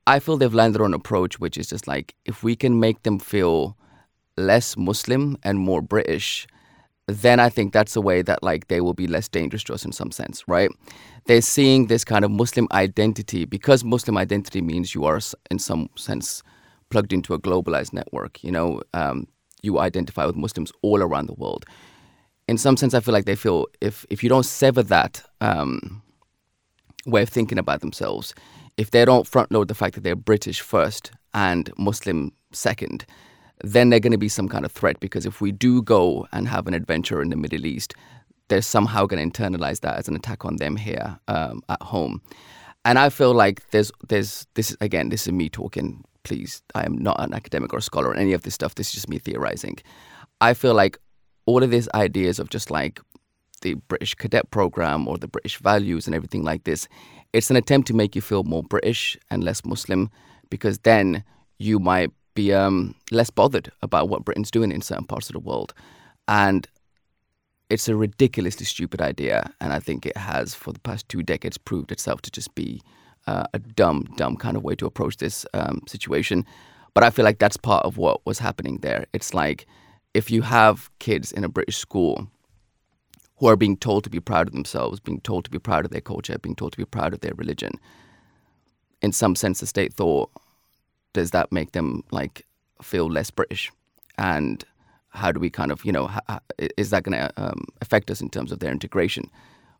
I 0.08 0.20
feel 0.20 0.38
they've 0.38 0.54
landed 0.54 0.82
on 0.82 0.88
an 0.88 0.94
approach 0.94 1.40
which 1.40 1.58
is 1.58 1.68
just 1.68 1.88
like 1.88 2.16
if 2.26 2.44
we 2.44 2.56
can 2.56 2.80
make 2.80 3.04
them 3.04 3.20
feel 3.20 3.78
less 4.38 4.78
Muslim 4.78 5.38
and 5.44 5.60
more 5.60 5.82
British, 5.82 6.48
then 7.08 7.40
I 7.40 7.50
think 7.50 7.74
that's 7.74 7.96
a 7.96 8.02
way 8.02 8.22
that 8.22 8.44
like 8.44 8.68
they 8.68 8.82
will 8.82 8.94
be 8.94 9.08
less 9.08 9.28
dangerous 9.28 9.64
to 9.66 9.74
us 9.74 9.86
in 9.86 9.92
some 9.92 10.12
sense, 10.12 10.48
right? 10.48 10.70
They're 11.26 11.42
seeing 11.42 11.88
this 11.88 12.04
kind 12.04 12.24
of 12.26 12.32
Muslim 12.32 12.68
identity 12.72 13.46
because 13.46 13.84
Muslim 13.84 14.18
identity 14.18 14.62
means 14.62 14.96
you 14.96 15.06
are 15.06 15.20
in 15.50 15.60
some 15.60 15.90
sense 15.96 16.44
plugged 16.90 17.14
into 17.14 17.34
a 17.34 17.40
globalized 17.40 17.94
network. 17.94 18.44
You 18.44 18.52
know, 18.52 18.82
um, 18.94 19.28
you 19.62 19.80
identify 19.80 20.26
with 20.26 20.36
Muslims 20.36 20.72
all 20.82 21.02
around 21.02 21.28
the 21.28 21.34
world. 21.34 21.66
In 22.48 22.58
some 22.58 22.78
sense, 22.78 22.94
I 22.94 23.00
feel 23.00 23.14
like 23.14 23.26
they 23.26 23.36
feel 23.36 23.68
if 23.82 24.06
if 24.10 24.24
you 24.24 24.30
don't 24.30 24.46
sever 24.46 24.84
that 24.84 25.24
um, 25.40 26.02
way 27.06 27.24
of 27.24 27.30
thinking 27.30 27.58
about 27.58 27.82
themselves, 27.82 28.36
if 28.78 28.92
they 28.92 29.06
don't 29.06 29.28
front 29.28 29.52
load 29.52 29.68
the 29.68 29.76
fact 29.76 29.96
that 29.96 30.04
they're 30.04 30.16
British 30.16 30.62
first 30.62 31.12
and 31.34 31.72
Muslim 31.78 32.32
second, 32.52 33.06
then 33.64 33.90
they're 33.90 34.00
going 34.00 34.12
to 34.12 34.18
be 34.18 34.30
some 34.30 34.50
kind 34.50 34.66
of 34.66 34.72
threat 34.72 35.00
because 35.00 35.26
if 35.26 35.42
we 35.42 35.52
do 35.52 35.82
go 35.82 36.28
and 36.32 36.48
have 36.48 36.68
an 36.68 36.74
adventure 36.74 37.22
in 37.22 37.30
the 37.30 37.36
Middle 37.36 37.66
East, 37.66 37.94
they're 38.48 38.62
somehow 38.62 39.06
going 39.06 39.32
to 39.32 39.42
internalize 39.42 39.80
that 39.82 39.98
as 39.98 40.08
an 40.08 40.16
attack 40.16 40.46
on 40.46 40.58
them 40.58 40.76
here 40.76 41.18
um, 41.28 41.62
at 41.70 41.82
home. 41.82 42.22
And 42.84 42.98
I 42.98 43.10
feel 43.10 43.34
like 43.34 43.70
there's 43.70 43.92
there's 44.08 44.48
this 44.56 44.76
again. 44.82 45.10
This 45.10 45.28
is 45.28 45.34
me 45.34 45.50
talking. 45.50 46.04
Please, 46.24 46.62
I 46.76 46.84
am 46.84 46.98
not 46.98 47.20
an 47.20 47.34
academic 47.34 47.74
or 47.74 47.78
a 47.78 47.82
scholar 47.82 48.10
on 48.10 48.18
any 48.20 48.34
of 48.34 48.42
this 48.42 48.54
stuff. 48.54 48.76
This 48.76 48.88
is 48.88 48.94
just 48.94 49.10
me 49.10 49.20
theorizing. 49.20 49.78
I 50.40 50.54
feel 50.54 50.74
like 50.74 50.98
all 51.46 51.64
of 51.64 51.72
these 51.72 51.90
ideas 51.94 52.40
of 52.40 52.50
just 52.50 52.72
like 52.72 53.00
the 53.62 53.76
British 53.76 54.16
cadet 54.16 54.50
program 54.52 55.08
or 55.08 55.18
the 55.18 55.28
British 55.28 55.58
values 55.58 56.08
and 56.08 56.16
everything 56.16 56.44
like 56.44 56.64
this, 56.64 56.88
it's 57.34 57.50
an 57.50 57.56
attempt 57.56 57.88
to 57.88 57.94
make 57.94 58.16
you 58.16 58.22
feel 58.22 58.44
more 58.44 58.64
British 58.64 59.18
and 59.30 59.44
less 59.44 59.64
Muslim 59.64 60.10
because 60.50 60.80
then 60.80 61.24
you 61.60 61.80
might 61.80 62.12
be 62.34 62.54
um, 62.54 62.96
less 63.12 63.30
bothered 63.30 63.72
about 63.82 64.10
what 64.10 64.26
Britain's 64.26 64.52
doing 64.52 64.72
in 64.72 64.82
certain 64.82 65.06
parts 65.06 65.30
of 65.30 65.34
the 65.34 65.40
world. 65.40 65.74
And 66.28 66.68
it's 67.70 67.88
a 67.88 67.96
ridiculously 67.96 68.66
stupid 68.66 69.02
idea. 69.02 69.52
And 69.60 69.74
I 69.74 69.80
think 69.80 70.06
it 70.06 70.18
has, 70.18 70.54
for 70.54 70.74
the 70.74 70.80
past 70.80 71.08
two 71.10 71.24
decades, 71.24 71.58
proved 71.58 71.92
itself 71.92 72.22
to 72.24 72.32
just 72.32 72.54
be 72.56 72.82
uh, 73.28 73.46
a 73.54 73.60
dumb, 73.60 74.08
dumb 74.18 74.36
kind 74.38 74.58
of 74.58 74.64
way 74.64 74.76
to 74.76 74.86
approach 74.86 75.18
this 75.18 75.46
um, 75.54 75.82
situation. 75.88 76.46
But 76.94 77.04
I 77.04 77.10
feel 77.10 77.26
like 77.26 77.40
that's 77.40 77.58
part 77.58 77.86
of 77.86 77.98
what 77.98 78.26
was 78.26 78.40
happening 78.40 78.80
there. 78.80 79.06
It's 79.14 79.34
like 79.34 79.66
if 80.14 80.30
you 80.30 80.42
have 80.42 80.90
kids 81.00 81.32
in 81.32 81.44
a 81.44 81.50
British 81.50 81.78
school 81.78 82.28
who 83.38 83.48
are 83.48 83.56
being 83.56 83.78
told 83.78 84.04
to 84.04 84.10
be 84.10 84.20
proud 84.20 84.48
of 84.48 84.54
themselves, 84.54 85.00
being 85.00 85.22
told 85.22 85.46
to 85.46 85.50
be 85.50 85.60
proud 85.60 85.86
of 85.86 85.92
their 85.92 86.02
culture, 86.02 86.38
being 86.38 86.56
told 86.56 86.74
to 86.74 86.78
be 86.78 86.86
proud 86.86 87.14
of 87.14 87.22
their 87.22 87.34
religion, 87.36 87.72
in 89.02 89.12
some 89.12 89.36
sense, 89.36 89.62
the 89.62 89.66
state 89.66 89.94
thought, 89.94 90.30
does 91.14 91.32
that 91.32 91.52
make 91.52 91.72
them 91.72 92.04
like 92.12 92.46
feel 92.82 93.10
less 93.10 93.30
British? 93.32 93.72
And 94.18 94.64
how 95.10 95.32
do 95.32 95.40
we 95.40 95.50
kind 95.50 95.72
of, 95.72 95.84
you 95.86 95.92
know, 95.92 96.10
is 96.78 96.90
that 96.92 97.04
going 97.04 97.18
to 97.18 97.32
um, 97.38 97.66
affect 97.82 98.10
us 98.12 98.22
in 98.22 98.30
terms 98.30 98.52
of 98.52 98.60
their 98.60 98.72
integration? 98.72 99.30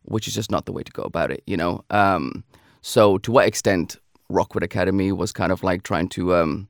Which 0.04 0.26
is 0.26 0.34
just 0.34 0.50
not 0.50 0.66
the 0.66 0.72
way 0.72 0.82
to 0.82 0.92
go 0.92 1.02
about 1.02 1.30
it, 1.30 1.42
you 1.46 1.56
know. 1.56 1.84
Um, 1.90 2.44
so, 2.80 3.18
to 3.18 3.30
what 3.30 3.46
extent 3.46 3.96
Rockwood 4.28 4.64
Academy 4.64 5.12
was 5.12 5.30
kind 5.30 5.52
of 5.52 5.62
like 5.62 5.84
trying 5.84 6.08
to 6.08 6.34
um, 6.34 6.68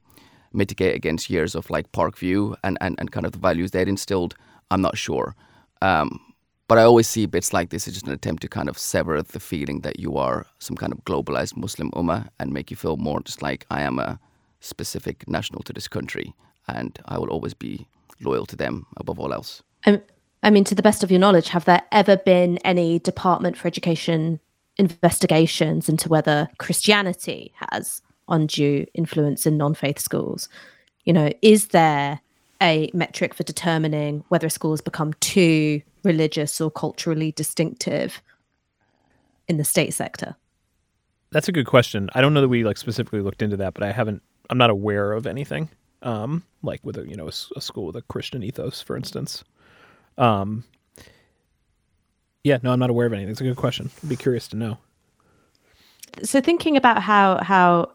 mitigate 0.52 0.94
against 0.94 1.30
years 1.30 1.54
of 1.54 1.70
like 1.70 1.90
Parkview 1.92 2.54
and, 2.62 2.76
and, 2.80 2.96
and 2.98 3.10
kind 3.10 3.24
of 3.24 3.32
the 3.32 3.38
values 3.38 3.70
they'd 3.70 3.88
instilled, 3.88 4.34
I'm 4.70 4.82
not 4.82 4.98
sure. 4.98 5.34
Um, 5.80 6.20
but 6.68 6.78
I 6.78 6.82
always 6.84 7.08
see 7.08 7.26
bits 7.26 7.52
like 7.52 7.70
this 7.70 7.88
as 7.88 7.94
just 7.94 8.06
an 8.06 8.12
attempt 8.12 8.42
to 8.42 8.48
kind 8.48 8.68
of 8.68 8.78
sever 8.78 9.20
the 9.22 9.40
feeling 9.40 9.80
that 9.80 9.98
you 9.98 10.16
are 10.16 10.46
some 10.58 10.76
kind 10.76 10.92
of 10.92 11.04
globalized 11.04 11.56
Muslim 11.56 11.90
ummah 11.92 12.28
and 12.38 12.52
make 12.52 12.70
you 12.70 12.76
feel 12.76 12.96
more 12.96 13.20
just 13.20 13.42
like 13.42 13.66
I 13.70 13.82
am 13.82 13.98
a 13.98 14.18
specific 14.62 15.28
national 15.28 15.62
to 15.62 15.72
this 15.72 15.88
country 15.88 16.34
and 16.68 16.98
I 17.06 17.18
will 17.18 17.28
always 17.28 17.54
be 17.54 17.86
loyal 18.20 18.46
to 18.46 18.56
them 18.56 18.86
above 18.96 19.18
all 19.18 19.32
else. 19.32 19.62
Um, 19.86 20.00
I 20.42 20.50
mean, 20.50 20.64
to 20.64 20.74
the 20.74 20.82
best 20.82 21.02
of 21.02 21.10
your 21.10 21.20
knowledge, 21.20 21.48
have 21.48 21.64
there 21.64 21.82
ever 21.92 22.16
been 22.16 22.58
any 22.58 22.98
Department 22.98 23.56
for 23.56 23.68
Education 23.68 24.40
investigations 24.78 25.88
into 25.88 26.08
whether 26.08 26.48
Christianity 26.58 27.52
has 27.70 28.00
undue 28.28 28.86
influence 28.94 29.46
in 29.46 29.56
non 29.56 29.74
faith 29.74 29.98
schools? 29.98 30.48
You 31.04 31.12
know, 31.12 31.30
is 31.42 31.68
there 31.68 32.20
a 32.60 32.90
metric 32.94 33.34
for 33.34 33.42
determining 33.42 34.24
whether 34.28 34.46
a 34.46 34.50
school 34.50 34.72
has 34.72 34.80
become 34.80 35.12
too 35.14 35.82
religious 36.04 36.60
or 36.60 36.70
culturally 36.70 37.32
distinctive 37.32 38.22
in 39.48 39.56
the 39.56 39.64
state 39.64 39.94
sector? 39.94 40.36
That's 41.30 41.48
a 41.48 41.52
good 41.52 41.66
question. 41.66 42.10
I 42.14 42.20
don't 42.20 42.34
know 42.34 42.40
that 42.40 42.48
we 42.48 42.62
like 42.62 42.76
specifically 42.76 43.20
looked 43.20 43.42
into 43.42 43.56
that, 43.58 43.74
but 43.74 43.82
I 43.82 43.92
haven't. 43.92 44.22
I'm 44.52 44.58
not 44.58 44.68
aware 44.68 45.12
of 45.14 45.26
anything 45.26 45.70
um, 46.02 46.42
like 46.62 46.80
with 46.84 46.98
a 46.98 47.08
you 47.08 47.16
know 47.16 47.24
a, 47.26 47.32
a, 47.56 47.60
school 47.62 47.86
with 47.86 47.96
a 47.96 48.02
Christian 48.02 48.42
ethos, 48.42 48.82
for 48.82 48.98
instance. 48.98 49.44
Um, 50.18 50.64
yeah, 52.44 52.58
no, 52.62 52.70
I'm 52.70 52.78
not 52.78 52.90
aware 52.90 53.06
of 53.06 53.14
anything. 53.14 53.30
It's 53.30 53.40
a 53.40 53.44
good 53.44 53.56
question. 53.56 53.90
I'd 54.02 54.10
be 54.10 54.16
curious 54.16 54.48
to 54.48 54.56
know. 54.56 54.76
So 56.22 56.42
thinking 56.42 56.76
about 56.76 57.02
how 57.02 57.42
how 57.42 57.92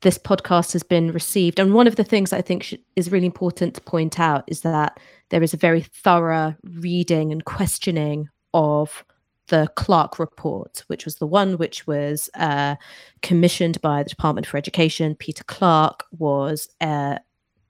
this 0.00 0.18
podcast 0.18 0.72
has 0.72 0.82
been 0.82 1.12
received, 1.12 1.60
and 1.60 1.74
one 1.74 1.86
of 1.86 1.94
the 1.94 2.02
things 2.02 2.32
I 2.32 2.42
think 2.42 2.64
sh- 2.64 2.74
is 2.96 3.12
really 3.12 3.26
important 3.26 3.76
to 3.76 3.80
point 3.80 4.18
out 4.18 4.42
is 4.48 4.62
that 4.62 4.98
there 5.30 5.44
is 5.44 5.54
a 5.54 5.58
very 5.58 5.82
thorough 5.82 6.56
reading 6.64 7.30
and 7.30 7.44
questioning 7.44 8.28
of 8.52 9.04
the 9.48 9.68
Clarke 9.76 10.18
report, 10.18 10.84
which 10.86 11.04
was 11.04 11.16
the 11.16 11.26
one 11.26 11.58
which 11.58 11.86
was 11.86 12.30
uh, 12.34 12.76
commissioned 13.22 13.80
by 13.80 14.02
the 14.02 14.08
Department 14.08 14.46
for 14.46 14.56
Education. 14.56 15.14
Peter 15.14 15.44
Clarke 15.44 16.04
was 16.18 16.68
uh, 16.80 17.18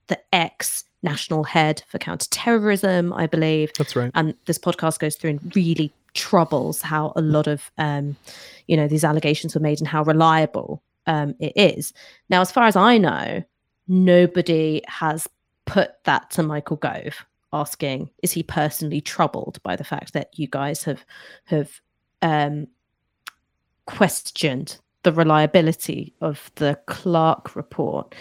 the 0.07 0.19
ex 0.33 0.85
national 1.03 1.43
head 1.43 1.83
for 1.87 1.99
counterterrorism, 1.99 3.13
I 3.13 3.27
believe. 3.27 3.71
That's 3.77 3.95
right. 3.95 4.11
And 4.15 4.35
this 4.45 4.57
podcast 4.57 4.99
goes 4.99 5.15
through 5.15 5.31
and 5.31 5.55
really 5.55 5.93
troubles 6.13 6.81
how 6.81 7.11
a 7.15 7.21
lot 7.21 7.47
of 7.47 7.69
um, 7.77 8.15
you 8.67 8.77
know 8.77 8.87
these 8.87 9.03
allegations 9.03 9.53
were 9.53 9.61
made 9.61 9.79
and 9.79 9.87
how 9.87 10.03
reliable 10.03 10.81
um, 11.07 11.35
it 11.39 11.53
is. 11.55 11.93
Now, 12.29 12.41
as 12.41 12.51
far 12.51 12.65
as 12.65 12.75
I 12.75 12.97
know, 12.97 13.43
nobody 13.87 14.81
has 14.87 15.27
put 15.65 16.03
that 16.05 16.31
to 16.31 16.43
Michael 16.43 16.77
Gove 16.77 17.25
asking, 17.55 18.09
is 18.21 18.31
he 18.31 18.43
personally 18.43 19.01
troubled 19.01 19.61
by 19.63 19.75
the 19.75 19.83
fact 19.83 20.13
that 20.13 20.37
you 20.37 20.47
guys 20.47 20.83
have 20.83 21.05
have 21.45 21.81
um, 22.21 22.67
questioned 23.85 24.79
the 25.03 25.11
reliability 25.11 26.13
of 26.21 26.51
the 26.55 26.79
Clarke 26.87 27.55
report? 27.55 28.15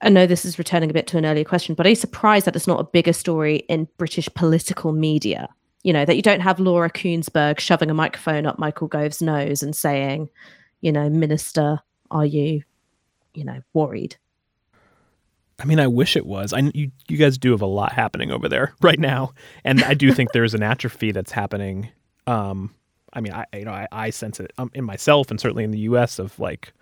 I 0.00 0.10
know 0.10 0.26
this 0.26 0.44
is 0.44 0.58
returning 0.58 0.90
a 0.90 0.92
bit 0.92 1.06
to 1.08 1.18
an 1.18 1.26
earlier 1.26 1.44
question, 1.44 1.74
but 1.74 1.86
are 1.86 1.90
you 1.90 1.96
surprised 1.96 2.46
that 2.46 2.54
it's 2.54 2.68
not 2.68 2.80
a 2.80 2.84
bigger 2.84 3.12
story 3.12 3.56
in 3.68 3.88
British 3.96 4.28
political 4.34 4.92
media? 4.92 5.48
You 5.82 5.92
know, 5.92 6.04
that 6.04 6.16
you 6.16 6.22
don't 6.22 6.40
have 6.40 6.60
Laura 6.60 6.90
Kuenssberg 6.90 7.58
shoving 7.58 7.90
a 7.90 7.94
microphone 7.94 8.46
up 8.46 8.58
Michael 8.58 8.88
Gove's 8.88 9.22
nose 9.22 9.62
and 9.62 9.74
saying, 9.74 10.28
you 10.80 10.92
know, 10.92 11.08
Minister, 11.08 11.80
are 12.10 12.26
you, 12.26 12.62
you 13.34 13.44
know, 13.44 13.60
worried? 13.74 14.16
I 15.58 15.64
mean, 15.64 15.80
I 15.80 15.88
wish 15.88 16.16
it 16.16 16.26
was. 16.26 16.52
I 16.52 16.70
you 16.74 16.90
you 17.08 17.16
guys 17.16 17.36
do 17.36 17.50
have 17.50 17.62
a 17.62 17.66
lot 17.66 17.92
happening 17.92 18.30
over 18.30 18.48
there 18.48 18.74
right 18.80 18.98
now, 18.98 19.32
and 19.64 19.82
I 19.84 19.94
do 19.94 20.12
think 20.12 20.32
there's 20.32 20.54
an 20.54 20.62
atrophy 20.62 21.12
that's 21.12 21.32
happening. 21.32 21.88
Um, 22.26 22.74
I 23.12 23.20
mean, 23.20 23.32
I 23.32 23.44
you 23.54 23.64
know 23.64 23.72
I, 23.72 23.88
I 23.90 24.10
sense 24.10 24.38
it 24.40 24.52
um, 24.58 24.70
in 24.74 24.84
myself 24.84 25.30
and 25.30 25.40
certainly 25.40 25.64
in 25.64 25.70
the 25.70 25.80
U.S. 25.80 26.18
of 26.18 26.38
like, 26.38 26.72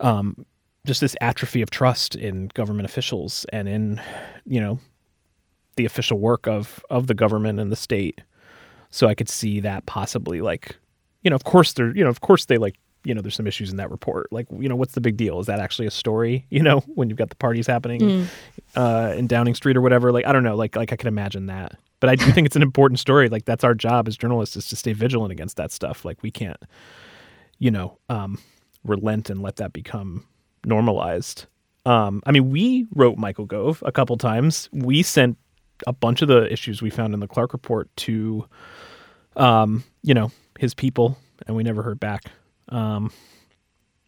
um, 0.00 0.44
just 0.86 1.00
this 1.00 1.16
atrophy 1.20 1.62
of 1.62 1.70
trust 1.70 2.14
in 2.16 2.48
government 2.54 2.88
officials 2.88 3.46
and 3.52 3.68
in 3.68 4.00
you 4.44 4.60
know 4.60 4.80
the 5.76 5.84
official 5.84 6.18
work 6.18 6.48
of 6.48 6.84
of 6.90 7.06
the 7.06 7.14
government 7.14 7.60
and 7.60 7.70
the 7.70 7.76
state. 7.76 8.20
So 8.90 9.06
I 9.06 9.14
could 9.14 9.28
see 9.28 9.60
that 9.60 9.86
possibly 9.86 10.40
like, 10.40 10.76
you 11.22 11.30
know, 11.30 11.36
of 11.36 11.44
course 11.44 11.74
they're 11.74 11.94
you 11.94 12.02
know 12.02 12.10
of 12.10 12.22
course 12.22 12.46
they 12.46 12.58
like 12.58 12.76
you 13.08 13.14
know, 13.14 13.22
there's 13.22 13.34
some 13.34 13.46
issues 13.46 13.70
in 13.70 13.78
that 13.78 13.90
report. 13.90 14.30
Like, 14.30 14.46
you 14.52 14.68
know, 14.68 14.76
what's 14.76 14.92
the 14.92 15.00
big 15.00 15.16
deal? 15.16 15.40
Is 15.40 15.46
that 15.46 15.60
actually 15.60 15.86
a 15.86 15.90
story? 15.90 16.44
You 16.58 16.64
know, 16.64 16.80
when 16.96 17.08
you've 17.08 17.18
got 17.18 17.28
the 17.28 17.36
parties 17.36 17.68
happening 17.68 18.00
mm. 18.00 18.26
uh, 18.74 19.14
in 19.16 19.28
Downing 19.28 19.54
Street 19.54 19.76
or 19.76 19.80
whatever. 19.80 20.10
Like, 20.10 20.26
I 20.26 20.32
don't 20.32 20.42
know. 20.42 20.56
Like, 20.56 20.74
like 20.74 20.92
I 20.92 20.96
can 20.96 21.06
imagine 21.06 21.46
that. 21.46 21.78
But 22.00 22.10
I 22.10 22.16
do 22.16 22.32
think 22.32 22.46
it's 22.46 22.56
an 22.56 22.62
important 22.62 22.98
story. 22.98 23.28
Like, 23.28 23.44
that's 23.44 23.62
our 23.62 23.74
job 23.74 24.08
as 24.08 24.16
journalists 24.16 24.56
is 24.56 24.66
to 24.68 24.76
stay 24.76 24.92
vigilant 24.92 25.30
against 25.30 25.56
that 25.56 25.70
stuff. 25.70 26.04
Like, 26.04 26.20
we 26.20 26.32
can't, 26.32 26.56
you 27.60 27.70
know, 27.70 27.98
um, 28.08 28.40
relent 28.84 29.30
and 29.30 29.40
let 29.40 29.56
that 29.56 29.72
become 29.72 30.26
normalized. 30.64 31.46
Um, 31.86 32.22
I 32.26 32.32
mean, 32.32 32.50
we 32.50 32.86
wrote 32.94 33.18
Michael 33.18 33.46
Gove 33.46 33.82
a 33.86 33.92
couple 33.92 34.16
times. 34.16 34.68
We 34.72 35.04
sent 35.04 35.38
a 35.86 35.92
bunch 35.92 36.22
of 36.22 36.28
the 36.28 36.52
issues 36.52 36.82
we 36.82 36.90
found 36.90 37.14
in 37.14 37.20
the 37.20 37.28
Clarke 37.28 37.52
report 37.52 37.88
to, 37.98 38.46
um, 39.36 39.84
you 40.02 40.14
know, 40.14 40.32
his 40.58 40.74
people, 40.74 41.16
and 41.46 41.56
we 41.56 41.62
never 41.62 41.82
heard 41.82 42.00
back. 42.00 42.24
Um, 42.68 43.12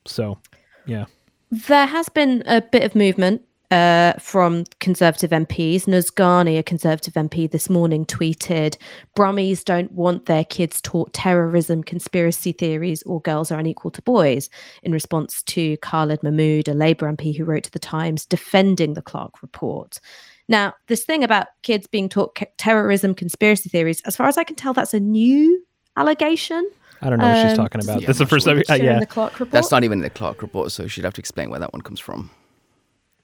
so, 0.06 0.38
yeah. 0.86 1.06
There 1.50 1.86
has 1.86 2.08
been 2.08 2.42
a 2.46 2.60
bit 2.60 2.84
of 2.84 2.94
movement 2.94 3.42
uh, 3.70 4.14
from 4.14 4.64
Conservative 4.80 5.30
MPs. 5.30 5.86
Nus 5.86 6.10
Ghani, 6.10 6.58
a 6.58 6.62
Conservative 6.62 7.14
MP, 7.14 7.50
this 7.50 7.70
morning 7.70 8.04
tweeted 8.04 8.76
Brummies 9.16 9.64
don't 9.64 9.92
want 9.92 10.26
their 10.26 10.44
kids 10.44 10.80
taught 10.80 11.12
terrorism, 11.12 11.82
conspiracy 11.82 12.52
theories, 12.52 13.02
or 13.04 13.20
girls 13.20 13.50
are 13.50 13.58
unequal 13.58 13.90
to 13.92 14.02
boys, 14.02 14.50
in 14.82 14.92
response 14.92 15.42
to 15.44 15.76
Khalid 15.78 16.22
Mahmood, 16.22 16.68
a 16.68 16.74
Labour 16.74 17.10
MP 17.12 17.36
who 17.36 17.44
wrote 17.44 17.64
to 17.64 17.70
The 17.70 17.78
Times 17.78 18.26
defending 18.26 18.94
the 18.94 19.02
Clarke 19.02 19.42
report. 19.42 20.00
Now, 20.48 20.74
this 20.88 21.04
thing 21.04 21.22
about 21.22 21.46
kids 21.62 21.86
being 21.86 22.08
taught 22.08 22.40
terrorism, 22.58 23.14
conspiracy 23.14 23.68
theories, 23.68 24.00
as 24.02 24.16
far 24.16 24.26
as 24.26 24.36
I 24.36 24.42
can 24.42 24.56
tell, 24.56 24.72
that's 24.72 24.94
a 24.94 25.00
new 25.00 25.64
allegation. 25.96 26.68
I 27.02 27.10
don't 27.10 27.18
know 27.18 27.28
what 27.28 27.42
she's 27.42 27.58
um, 27.58 27.64
talking 27.64 27.82
about. 27.82 28.00
Yeah, 28.00 28.06
this 28.06 28.16
is 28.16 28.18
the 28.18 28.26
first 28.26 28.46
time. 28.46 28.62
Uh, 28.68 28.74
yeah, 28.74 28.98
the 28.98 29.06
Clarke 29.06 29.40
report. 29.40 29.50
that's 29.50 29.70
not 29.70 29.84
even 29.84 29.98
in 29.98 30.02
the 30.02 30.10
Clarke 30.10 30.42
report, 30.42 30.70
so 30.72 30.86
she'd 30.86 31.04
have 31.04 31.14
to 31.14 31.20
explain 31.20 31.50
where 31.50 31.60
that 31.60 31.72
one 31.72 31.82
comes 31.82 32.00
from. 32.00 32.30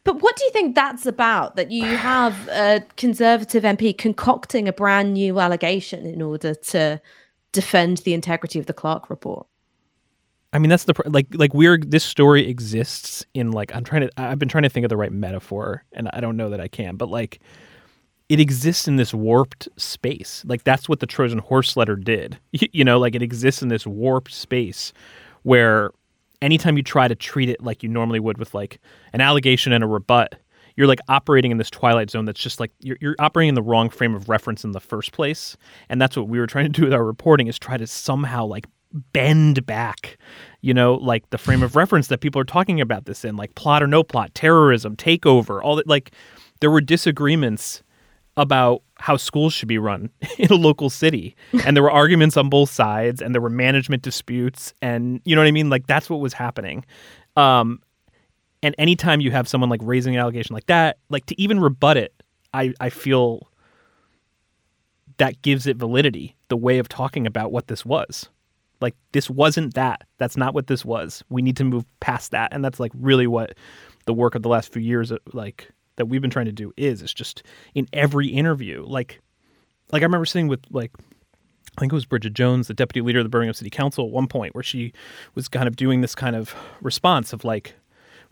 But 0.04 0.22
what 0.22 0.36
do 0.36 0.44
you 0.44 0.50
think 0.52 0.74
that's 0.74 1.04
about? 1.04 1.56
That 1.56 1.70
you 1.70 1.84
have 1.84 2.48
a 2.48 2.82
conservative 2.96 3.64
MP 3.64 3.96
concocting 3.96 4.68
a 4.68 4.72
brand 4.72 5.14
new 5.14 5.40
allegation 5.40 6.06
in 6.06 6.22
order 6.22 6.54
to 6.54 7.00
defend 7.52 7.98
the 7.98 8.14
integrity 8.14 8.58
of 8.58 8.66
the 8.66 8.72
Clarke 8.72 9.10
report? 9.10 9.46
I 10.52 10.58
mean, 10.58 10.70
that's 10.70 10.84
the 10.84 10.94
like 11.06 11.26
like 11.34 11.52
we're 11.52 11.76
this 11.78 12.04
story 12.04 12.48
exists 12.48 13.26
in 13.34 13.50
like 13.50 13.74
I'm 13.74 13.84
trying 13.84 14.02
to 14.02 14.10
I've 14.16 14.38
been 14.38 14.48
trying 14.48 14.62
to 14.62 14.70
think 14.70 14.84
of 14.84 14.90
the 14.90 14.96
right 14.96 15.12
metaphor, 15.12 15.84
and 15.92 16.08
I 16.12 16.20
don't 16.20 16.36
know 16.36 16.50
that 16.50 16.60
I 16.60 16.68
can, 16.68 16.96
but 16.96 17.10
like 17.10 17.40
it 18.28 18.40
exists 18.40 18.88
in 18.88 18.96
this 18.96 19.14
warped 19.14 19.68
space. 19.76 20.42
Like 20.46 20.64
that's 20.64 20.88
what 20.88 21.00
the 21.00 21.06
Trojan 21.06 21.38
horse 21.38 21.76
letter 21.76 21.96
did. 21.96 22.38
You 22.72 22.84
know, 22.84 22.98
like 22.98 23.14
it 23.14 23.22
exists 23.22 23.62
in 23.62 23.68
this 23.68 23.86
warped 23.86 24.32
space 24.32 24.92
where 25.42 25.90
anytime 26.42 26.76
you 26.76 26.82
try 26.82 27.08
to 27.08 27.14
treat 27.14 27.48
it 27.48 27.62
like 27.62 27.82
you 27.82 27.88
normally 27.88 28.20
would 28.20 28.38
with 28.38 28.54
like 28.54 28.80
an 29.12 29.20
allegation 29.20 29.72
and 29.72 29.84
a 29.84 29.86
rebut, 29.86 30.34
you're 30.76 30.86
like 30.86 31.00
operating 31.08 31.50
in 31.50 31.58
this 31.58 31.70
twilight 31.70 32.10
zone 32.10 32.24
that's 32.24 32.40
just 32.40 32.60
like 32.60 32.70
you're, 32.80 32.98
you're 33.00 33.16
operating 33.18 33.50
in 33.50 33.54
the 33.54 33.62
wrong 33.62 33.88
frame 33.88 34.14
of 34.14 34.28
reference 34.28 34.64
in 34.64 34.72
the 34.72 34.80
first 34.80 35.12
place. 35.12 35.56
And 35.88 36.00
that's 36.00 36.16
what 36.16 36.28
we 36.28 36.38
were 36.38 36.46
trying 36.46 36.66
to 36.66 36.80
do 36.80 36.84
with 36.84 36.92
our 36.92 37.04
reporting 37.04 37.46
is 37.46 37.58
try 37.58 37.76
to 37.76 37.86
somehow 37.86 38.44
like 38.44 38.66
bend 39.12 39.64
back, 39.66 40.18
you 40.60 40.74
know, 40.74 40.94
like 40.94 41.28
the 41.30 41.38
frame 41.38 41.62
of 41.62 41.76
reference 41.76 42.08
that 42.08 42.20
people 42.20 42.40
are 42.40 42.44
talking 42.44 42.80
about 42.80 43.06
this 43.06 43.24
in, 43.24 43.36
like 43.36 43.54
plot 43.54 43.82
or 43.82 43.86
no 43.86 44.02
plot, 44.02 44.34
terrorism, 44.34 44.96
takeover, 44.96 45.62
all 45.62 45.76
that. 45.76 45.86
Like 45.86 46.12
there 46.60 46.70
were 46.70 46.80
disagreements 46.80 47.82
about 48.36 48.82
how 48.98 49.16
schools 49.16 49.52
should 49.52 49.68
be 49.68 49.78
run 49.78 50.10
in 50.38 50.50
a 50.50 50.56
local 50.56 50.90
city. 50.90 51.34
And 51.64 51.76
there 51.76 51.82
were 51.82 51.90
arguments 52.02 52.36
on 52.36 52.48
both 52.48 52.70
sides 52.70 53.22
and 53.22 53.34
there 53.34 53.42
were 53.42 53.50
management 53.50 54.02
disputes 54.02 54.74
and 54.82 55.20
you 55.24 55.34
know 55.34 55.42
what 55.42 55.48
i 55.48 55.52
mean? 55.52 55.70
Like 55.70 55.86
that's 55.86 56.10
what 56.10 56.20
was 56.20 56.32
happening. 56.32 56.84
Um 57.36 57.80
and 58.62 58.74
anytime 58.78 59.20
you 59.20 59.30
have 59.30 59.46
someone 59.46 59.70
like 59.70 59.80
raising 59.82 60.14
an 60.14 60.20
allegation 60.20 60.54
like 60.54 60.66
that 60.66 60.96
like 61.10 61.26
to 61.26 61.40
even 61.40 61.60
rebut 61.60 61.98
it 61.98 62.22
i 62.54 62.72
i 62.80 62.88
feel 62.88 63.46
that 65.18 65.40
gives 65.42 65.66
it 65.66 65.76
validity 65.76 66.36
the 66.48 66.56
way 66.56 66.78
of 66.78 66.88
talking 66.88 67.26
about 67.26 67.52
what 67.52 67.68
this 67.68 67.84
was. 67.84 68.28
Like 68.80 68.94
this 69.12 69.30
wasn't 69.30 69.74
that. 69.74 70.02
That's 70.18 70.36
not 70.36 70.54
what 70.54 70.66
this 70.66 70.84
was. 70.84 71.24
We 71.28 71.42
need 71.42 71.56
to 71.56 71.64
move 71.64 71.84
past 72.00 72.30
that. 72.32 72.52
And 72.52 72.64
that's 72.64 72.78
like 72.78 72.92
really 72.94 73.26
what 73.26 73.54
the 74.04 74.12
work 74.12 74.34
of 74.34 74.42
the 74.42 74.48
last 74.48 74.72
few 74.72 74.82
years 74.82 75.10
uh, 75.10 75.18
like 75.32 75.70
that 75.96 76.06
we've 76.06 76.22
been 76.22 76.30
trying 76.30 76.46
to 76.46 76.52
do 76.52 76.72
is 76.76 77.02
it's 77.02 77.14
just 77.14 77.42
in 77.74 77.86
every 77.92 78.28
interview 78.28 78.84
like 78.86 79.20
like 79.92 80.02
i 80.02 80.04
remember 80.04 80.26
sitting 80.26 80.48
with 80.48 80.60
like 80.70 80.92
I 81.76 81.80
think 81.80 81.92
it 81.92 81.94
was 81.94 82.06
Brigid 82.06 82.34
Jones, 82.34 82.68
the 82.68 82.74
deputy 82.74 83.02
leader 83.02 83.18
of 83.18 83.24
the 83.24 83.28
Birmingham 83.28 83.52
City 83.52 83.68
Council, 83.68 84.06
at 84.06 84.10
one 84.10 84.28
point, 84.28 84.54
where 84.54 84.64
she 84.64 84.92
was 85.34 85.46
kind 85.46 85.68
of 85.68 85.76
doing 85.76 86.00
this 86.00 86.14
kind 86.14 86.34
of 86.34 86.54
response 86.80 87.34
of 87.34 87.44
like, 87.44 87.74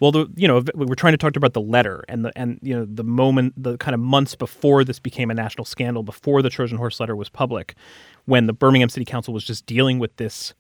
well, 0.01 0.13
the 0.13 0.27
you 0.35 0.49
know 0.49 0.63
we 0.75 0.87
we're 0.87 0.95
trying 0.95 1.13
to 1.13 1.19
talk 1.19 1.37
about 1.37 1.53
the 1.53 1.61
letter 1.61 2.05
and 2.09 2.25
the 2.25 2.33
and 2.37 2.59
you 2.63 2.75
know 2.75 2.87
the 2.87 3.05
moment, 3.05 3.53
the 3.57 3.77
kind 3.77 3.95
of 3.95 4.01
months 4.01 4.35
before 4.35 4.83
this 4.83 4.99
became 4.99 5.31
a 5.31 5.35
national 5.35 5.67
scandal, 5.67 6.03
before 6.03 6.41
the 6.41 6.51
Trojan 6.51 6.79
Horse 6.79 6.99
letter 7.01 7.15
was 7.15 7.29
public, 7.29 7.75
when 8.25 8.47
the 8.47 8.55
Birmingham 8.55 8.89
City 8.89 9.05
Council 9.05 9.35
was 9.35 9.45
just 9.45 9.67
dealing 9.67 9.99
with 9.99 10.17
this 10.17 10.55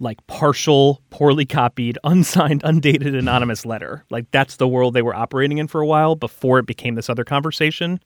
like 0.00 0.24
partial, 0.26 1.02
poorly 1.10 1.44
copied, 1.44 1.98
unsigned, 2.04 2.62
undated, 2.64 3.14
anonymous 3.14 3.66
letter. 3.66 4.04
Like 4.10 4.30
that's 4.30 4.56
the 4.56 4.68
world 4.68 4.94
they 4.94 5.02
were 5.02 5.14
operating 5.14 5.58
in 5.58 5.68
for 5.68 5.80
a 5.80 5.86
while 5.86 6.14
before 6.14 6.58
it 6.58 6.66
became 6.66 6.94
this 6.94 7.10
other 7.10 7.24
conversation. 7.24 8.00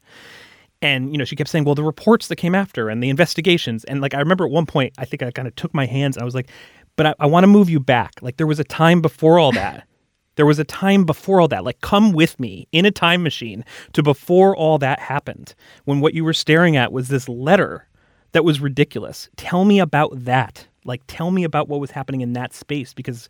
And 0.81 1.13
you 1.13 1.19
know, 1.19 1.25
she 1.25 1.37
kept 1.37 1.51
saying, 1.51 1.65
"Well, 1.65 1.75
the 1.75 1.85
reports 1.85 2.29
that 2.29 2.37
came 2.37 2.55
after 2.55 2.89
and 2.89 3.03
the 3.03 3.11
investigations." 3.11 3.85
And 3.85 4.01
like 4.01 4.15
I 4.15 4.19
remember 4.19 4.45
at 4.45 4.51
one 4.51 4.67
point, 4.67 4.95
I 4.99 5.05
think 5.05 5.23
I 5.23 5.31
kind 5.31 5.47
of 5.47 5.55
took 5.55 5.73
my 5.75 5.87
hands. 5.87 6.17
And 6.17 6.23
I 6.23 6.25
was 6.25 6.35
like, 6.35 6.51
"But 6.97 7.07
I, 7.07 7.15
I 7.21 7.27
want 7.27 7.45
to 7.45 7.49
move 7.49 7.71
you 7.71 7.79
back. 7.79 8.15
Like 8.21 8.37
there 8.37 8.47
was 8.47 8.59
a 8.59 8.65
time 8.65 9.01
before 9.01 9.39
all 9.39 9.53
that." 9.53 9.87
There 10.37 10.47
was 10.47 10.59
a 10.59 10.65
time 10.65 11.05
before 11.05 11.43
all 11.43 11.49
that. 11.49 11.63
Like, 11.63 11.83
come 11.83 12.13
with 12.13 12.41
me 12.41 12.67
in 12.73 12.87
a 12.87 12.91
time 12.91 13.23
machine 13.23 13.67
to 13.93 14.03
before 14.03 14.57
all 14.57 14.79
that 14.79 14.99
happened, 14.99 15.55
when 15.85 16.01
what 16.01 16.15
you 16.15 16.25
were 16.25 16.33
staring 16.33 16.75
at 16.75 16.91
was 16.91 17.09
this 17.09 17.29
letter 17.29 17.87
that 18.33 18.43
was 18.43 18.59
ridiculous. 18.59 19.29
Tell 19.37 19.67
me 19.67 19.79
about 19.79 20.25
that. 20.25 20.67
Like, 20.85 21.03
tell 21.07 21.31
me 21.31 21.45
about 21.45 21.69
what 21.69 21.81
was 21.81 21.91
happening 21.91 22.21
in 22.21 22.33
that 22.33 22.53
space 22.55 22.93
because 22.93 23.29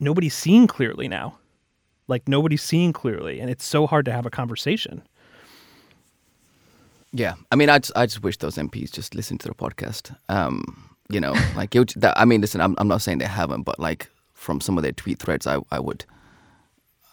nobody's 0.00 0.34
seeing 0.34 0.66
clearly 0.66 1.08
now. 1.08 1.38
Like, 2.08 2.28
nobody's 2.28 2.62
seeing 2.62 2.92
clearly, 2.92 3.40
and 3.40 3.50
it's 3.50 3.64
so 3.64 3.86
hard 3.86 4.04
to 4.04 4.12
have 4.12 4.26
a 4.26 4.30
conversation. 4.30 5.02
Yeah, 7.12 7.34
I 7.50 7.56
mean, 7.56 7.68
I 7.68 7.78
just, 7.78 7.92
I 7.96 8.06
just 8.06 8.22
wish 8.22 8.36
those 8.38 8.56
MPs 8.56 8.92
just 8.92 9.14
listen 9.14 9.38
to 9.38 9.48
the 9.48 9.54
podcast. 9.54 10.14
Um, 10.28 10.90
you 11.08 11.20
know, 11.20 11.32
like 11.56 11.74
it, 11.74 11.94
that, 11.96 12.18
I 12.18 12.24
mean, 12.24 12.40
listen, 12.40 12.60
I'm, 12.60 12.74
I'm 12.78 12.88
not 12.88 13.02
saying 13.02 13.18
they 13.18 13.26
haven't, 13.26 13.62
but 13.62 13.80
like 13.80 14.08
from 14.34 14.60
some 14.60 14.76
of 14.76 14.82
their 14.82 14.92
tweet 14.92 15.18
threads, 15.18 15.46
I, 15.46 15.58
I 15.70 15.80
would, 15.80 16.04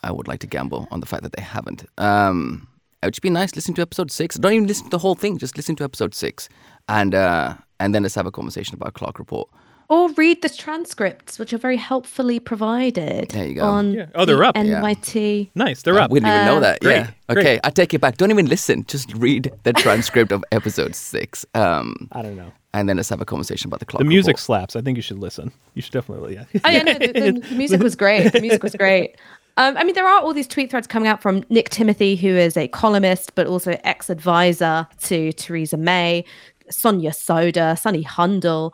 I 0.04 0.12
would 0.12 0.28
like 0.28 0.42
to 0.42 0.48
gamble 0.48 0.88
on 0.92 1.00
the 1.00 1.06
fact 1.06 1.24
that 1.24 1.34
they 1.34 1.42
haven't. 1.42 1.86
Um, 1.98 2.68
it 3.02 3.08
would 3.08 3.14
just 3.14 3.22
be 3.22 3.30
nice 3.30 3.56
listen 3.56 3.74
to 3.76 3.82
episode 3.82 4.12
six. 4.12 4.36
Don't 4.36 4.54
even 4.54 4.68
listen 4.68 4.86
to 4.86 4.92
the 4.92 4.98
whole 4.98 5.16
thing. 5.16 5.38
Just 5.38 5.58
listen 5.58 5.76
to 5.78 5.84
episode 5.84 6.14
six, 6.16 6.48
and 6.88 7.14
uh, 7.16 7.56
and 7.80 7.94
then 7.94 8.04
let's 8.04 8.16
have 8.16 8.26
a 8.26 8.32
conversation 8.32 8.76
about 8.76 8.94
Clarke 8.94 9.20
Report. 9.20 9.50
Or 9.90 10.10
read 10.14 10.42
the 10.42 10.50
transcripts, 10.50 11.38
which 11.38 11.52
are 11.54 11.58
very 11.58 11.76
helpfully 11.78 12.40
provided 12.40 13.30
There 13.30 13.46
you 13.46 13.56
go. 13.56 13.64
on 13.66 13.94
Yeah. 13.94 14.06
Oh, 14.16 14.26
they're 14.26 14.38
the 14.38 14.48
up. 14.48 14.56
Yeah. 14.56 14.82
NYT. 14.82 15.50
Nice, 15.56 15.82
they're 15.84 16.00
up. 16.00 16.10
We 16.10 16.20
didn't 16.22 16.34
even 16.34 16.46
know 16.48 16.60
that. 16.62 16.80
great, 16.80 16.96
Yeah. 16.96 17.10
great. 17.30 17.38
Okay, 17.46 17.60
I 17.64 17.70
take 17.70 17.94
it 17.94 18.00
back. 18.00 18.18
Don't 18.18 18.32
even 18.32 18.48
listen. 18.48 18.86
Just 18.88 19.14
read 19.14 19.52
the 19.64 19.74
transcript 19.74 20.32
of 20.32 20.44
episode 20.52 20.96
six. 20.96 21.46
Um, 21.54 22.08
I 22.14 22.22
don't 22.22 22.38
know. 22.38 22.52
and 22.74 22.88
then 22.90 22.96
let's 22.96 23.10
have 23.10 23.22
a 23.22 23.26
conversation 23.26 23.68
about 23.70 23.82
the 23.82 23.86
Clarke 23.86 24.00
The 24.00 24.06
music 24.06 24.30
Report. 24.38 24.40
slaps. 24.40 24.76
I 24.78 24.82
think 24.82 24.96
you 24.96 25.04
should 25.04 25.20
listen. 25.20 25.52
You 25.76 25.82
should 25.82 25.92
definitely. 25.94 26.36
Yeah. 26.36 26.46
Oh 26.64 26.70
yeah, 26.70 26.84
no, 26.84 26.94
the, 26.94 27.08
the, 27.12 27.32
the 27.50 27.56
music 27.56 27.82
was 27.84 27.96
great. 27.96 28.32
The 28.32 28.42
music 28.42 28.64
was 28.64 28.74
great. 28.76 29.18
Um, 29.58 29.78
I 29.78 29.84
mean, 29.84 29.94
there 29.94 30.08
are 30.08 30.20
all 30.20 30.34
these 30.34 30.48
tweet 30.48 30.72
threads 30.72 30.88
coming 30.88 31.08
out 31.08 31.22
from 31.22 31.44
Nick 31.50 31.70
Timothy, 31.70 32.16
who 32.16 32.30
is 32.30 32.58
a 32.58 32.68
columnist 32.70 33.36
but 33.36 33.46
also 33.46 33.78
ex-advisor 33.84 34.88
to 35.04 35.32
Theresa 35.34 35.78
May, 35.78 36.26
Sonia 36.70 37.12
Sodha, 37.12 37.78
Sunny 37.80 38.04
Hundal. 38.04 38.74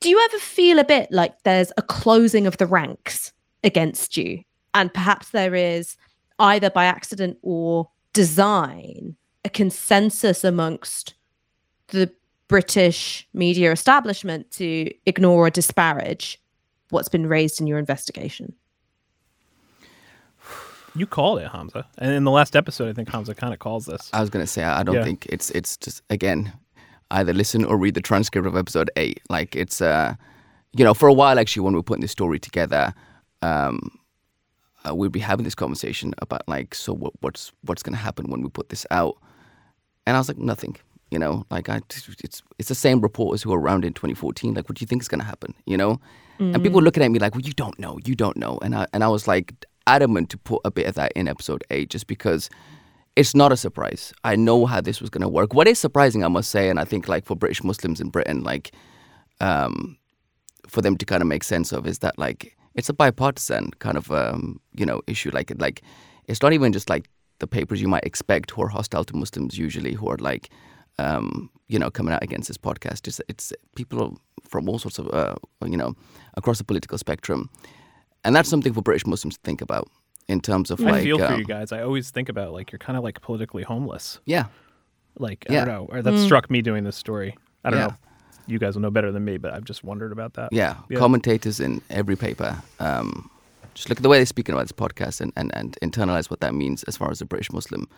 Do 0.00 0.08
you 0.10 0.20
ever 0.20 0.38
feel 0.38 0.78
a 0.78 0.84
bit 0.84 1.10
like 1.10 1.42
there's 1.42 1.72
a 1.76 1.82
closing 1.82 2.46
of 2.46 2.56
the 2.58 2.66
ranks 2.66 3.32
against 3.64 4.16
you, 4.16 4.42
and 4.74 4.92
perhaps 4.92 5.30
there 5.30 5.54
is 5.54 5.96
either 6.38 6.70
by 6.70 6.84
accident 6.84 7.38
or 7.42 7.88
design 8.12 9.16
a 9.44 9.48
consensus 9.48 10.44
amongst 10.44 11.14
the 11.88 12.10
British 12.48 13.26
media 13.32 13.72
establishment 13.72 14.50
to 14.52 14.90
ignore 15.06 15.46
or 15.46 15.50
disparage 15.50 16.40
what's 16.90 17.08
been 17.08 17.26
raised 17.26 17.60
in 17.60 17.66
your 17.66 17.78
investigation? 17.78 18.54
You 20.94 21.06
called 21.06 21.40
it, 21.40 21.48
Hamza. 21.48 21.86
And 21.98 22.12
in 22.12 22.24
the 22.24 22.30
last 22.30 22.56
episode, 22.56 22.88
I 22.88 22.92
think 22.94 23.10
Hamza 23.10 23.34
kind 23.34 23.52
of 23.52 23.58
calls 23.58 23.84
this. 23.86 24.08
I 24.14 24.20
was 24.20 24.30
gonna 24.30 24.46
say 24.46 24.62
I 24.62 24.80
I 24.80 24.82
don't 24.82 24.94
Yeah. 24.94 25.04
think 25.04 25.26
it's 25.28 25.50
it's 25.50 25.76
just 25.76 26.02
again 26.08 26.52
either 27.10 27.32
listen 27.32 27.64
or 27.64 27.76
read 27.76 27.94
the 27.94 28.00
transcript 28.00 28.46
of 28.46 28.56
episode 28.56 28.90
eight. 28.96 29.20
Like 29.28 29.54
it's 29.56 29.80
uh 29.80 30.14
you 30.72 30.84
know 30.84 30.94
for 30.94 31.08
a 31.08 31.12
while 31.12 31.38
actually 31.38 31.62
when 31.62 31.72
we 31.72 31.78
were 31.78 31.84
putting 31.84 32.02
this 32.02 32.12
story 32.12 32.38
together, 32.38 32.94
um, 33.42 33.98
uh, 34.86 34.94
we'd 34.94 35.12
be 35.12 35.20
having 35.20 35.44
this 35.44 35.54
conversation 35.54 36.14
about 36.18 36.46
like 36.48 36.74
so 36.74 36.92
what, 36.92 37.12
what's 37.20 37.52
what's 37.62 37.82
gonna 37.82 37.96
happen 37.96 38.30
when 38.30 38.42
we 38.42 38.48
put 38.48 38.68
this 38.68 38.86
out, 38.90 39.16
and 40.06 40.16
I 40.16 40.20
was 40.20 40.28
like 40.28 40.38
nothing. 40.38 40.76
You 41.10 41.20
know, 41.20 41.46
like 41.50 41.68
I 41.68 41.76
it's 41.76 42.42
it's 42.58 42.68
the 42.68 42.74
same 42.74 43.00
reporters 43.00 43.42
who 43.42 43.50
were 43.50 43.60
around 43.60 43.84
in 43.84 43.92
2014. 43.92 44.54
Like, 44.54 44.68
what 44.68 44.76
do 44.76 44.82
you 44.82 44.86
think 44.86 45.02
is 45.02 45.08
gonna 45.08 45.24
happen? 45.24 45.54
You 45.64 45.76
know, 45.76 46.00
and 46.38 46.62
people 46.62 46.80
were 46.80 46.84
looking 46.84 47.02
at 47.02 47.10
me 47.10 47.18
like, 47.18 47.34
well, 47.34 47.42
you 47.42 47.52
don't 47.52 47.78
know, 47.78 47.98
you 48.04 48.14
don't 48.14 48.36
know, 48.36 48.58
and 48.60 48.74
I 48.74 48.86
and 48.92 49.04
I 49.04 49.08
was 49.08 49.28
like 49.28 49.54
adamant 49.86 50.30
to 50.30 50.38
put 50.38 50.60
a 50.64 50.70
bit 50.70 50.86
of 50.86 50.94
that 50.96 51.12
in 51.12 51.28
episode 51.28 51.62
eight 51.70 51.90
just 51.90 52.08
because 52.08 52.50
it's 53.16 53.34
not 53.34 53.50
a 53.50 53.56
surprise. 53.56 54.12
I 54.24 54.36
know 54.36 54.66
how 54.66 54.82
this 54.82 55.00
was 55.00 55.08
going 55.08 55.22
to 55.22 55.28
work. 55.28 55.54
What 55.54 55.66
is 55.66 55.78
surprising, 55.78 56.22
I 56.22 56.28
must 56.28 56.50
say, 56.50 56.68
and 56.68 56.78
I 56.78 56.84
think 56.84 57.08
like 57.08 57.24
for 57.24 57.34
British 57.34 57.64
Muslims 57.64 58.00
in 58.00 58.10
Britain, 58.10 58.44
like 58.44 58.72
um, 59.40 59.96
for 60.68 60.82
them 60.82 60.96
to 60.98 61.06
kind 61.06 61.22
of 61.22 61.26
make 61.26 61.42
sense 61.42 61.72
of, 61.72 61.86
is 61.86 62.00
that 62.00 62.18
like 62.18 62.56
it's 62.74 62.90
a 62.90 62.94
bipartisan 62.94 63.70
kind 63.78 63.96
of 63.96 64.10
um, 64.12 64.60
you 64.74 64.84
know 64.84 65.00
issue. 65.06 65.30
Like 65.32 65.50
like 65.58 65.82
it's 66.26 66.42
not 66.42 66.52
even 66.52 66.72
just 66.72 66.90
like 66.90 67.08
the 67.38 67.46
papers 67.46 67.80
you 67.80 67.88
might 67.88 68.04
expect 68.04 68.50
who 68.50 68.62
are 68.62 68.68
hostile 68.68 69.04
to 69.04 69.16
Muslims 69.16 69.58
usually, 69.58 69.94
who 69.94 70.08
are 70.08 70.18
like 70.18 70.50
um, 70.98 71.48
you 71.68 71.78
know 71.78 71.90
coming 71.90 72.12
out 72.12 72.22
against 72.22 72.48
this 72.48 72.58
podcast. 72.58 73.08
It's 73.08 73.20
it's 73.28 73.52
people 73.76 74.20
from 74.46 74.68
all 74.68 74.78
sorts 74.78 74.98
of 74.98 75.08
uh, 75.14 75.36
you 75.64 75.78
know 75.78 75.94
across 76.34 76.58
the 76.58 76.64
political 76.64 76.98
spectrum, 76.98 77.48
and 78.24 78.36
that's 78.36 78.50
something 78.50 78.74
for 78.74 78.82
British 78.82 79.06
Muslims 79.06 79.36
to 79.36 79.40
think 79.42 79.62
about 79.62 79.88
in 80.28 80.40
terms 80.40 80.70
of 80.70 80.80
I 80.80 80.90
like 80.90 81.02
feel 81.04 81.18
for 81.18 81.26
um, 81.26 81.38
you 81.38 81.44
guys. 81.44 81.72
I 81.72 81.82
always 81.82 82.10
think 82.10 82.28
about 82.28 82.52
like 82.52 82.72
you're 82.72 82.78
kind 82.78 82.96
of 82.96 83.04
like 83.04 83.20
politically 83.20 83.62
homeless. 83.62 84.18
yeah. 84.24 84.46
Like 85.18 85.46
I 85.48 85.52
Yeah. 85.54 85.64
don't 85.64 85.74
know, 85.74 85.84
or 85.90 86.02
that 86.02 86.18
struck 86.18 86.50
me 86.50 86.60
doing 86.62 86.84
this 86.84 86.96
story. 86.96 87.36
I 87.64 87.70
don't 87.70 87.80
Yeah. 87.80 87.86
know. 87.86 87.94
You 88.48 88.58
guys 88.58 88.74
will 88.74 88.82
know 88.82 88.90
better 88.90 89.10
than 89.12 89.24
me, 89.24 89.38
but 89.38 89.54
I've 89.54 89.64
just 89.64 89.82
wondered 89.82 90.12
about 90.12 90.34
that. 90.34 90.52
Yeah, 90.52 90.76
Yeah. 90.90 90.98
commentators 90.98 91.58
in 91.58 91.80
every 91.90 92.16
paper. 92.16 92.62
Um, 92.80 93.30
just 93.74 93.88
look 93.88 93.98
at 93.98 94.02
the 94.02 94.08
way 94.08 94.18
they're 94.18 94.26
speaking 94.26 94.54
about 94.54 94.64
this 94.64 94.72
podcast 94.72 95.20
and, 95.20 95.32
and, 95.36 95.50
and 95.54 95.76
internalize 95.82 96.28
what 96.30 96.40
that 96.40 96.54
means 96.54 96.82
as 96.84 96.96
far 96.96 97.10
as 97.10 97.20
a 97.20 97.24
British 97.24 97.50
Muslim, 97.52 97.88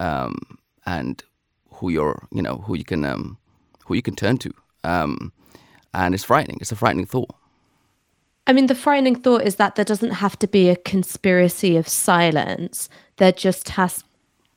um, 0.00 0.36
and 0.84 1.24
who 1.72 1.88
you're, 1.88 2.26
you 2.30 2.42
know, 2.42 2.56
who 2.66 2.76
you 2.76 2.84
can, 2.84 3.04
um, 3.04 3.36
who 3.86 3.94
you 3.94 4.02
can 4.02 4.14
turn 4.14 4.38
to. 4.38 4.52
Um, 4.84 5.32
and 5.94 6.14
it's 6.14 6.24
frightening. 6.24 6.58
It's 6.60 6.72
a 6.72 6.76
frightening 6.76 7.06
thought. 7.06 7.34
I 8.46 8.52
mean, 8.52 8.68
the 8.68 8.74
frightening 8.74 9.16
thought 9.16 9.42
is 9.42 9.56
that 9.56 9.74
there 9.74 9.84
doesn't 9.84 10.12
have 10.12 10.38
to 10.38 10.46
be 10.46 10.68
a 10.68 10.76
conspiracy 10.76 11.76
of 11.76 11.88
silence. 11.88 12.88
There 13.16 13.32
just 13.32 13.70
has 13.70 14.04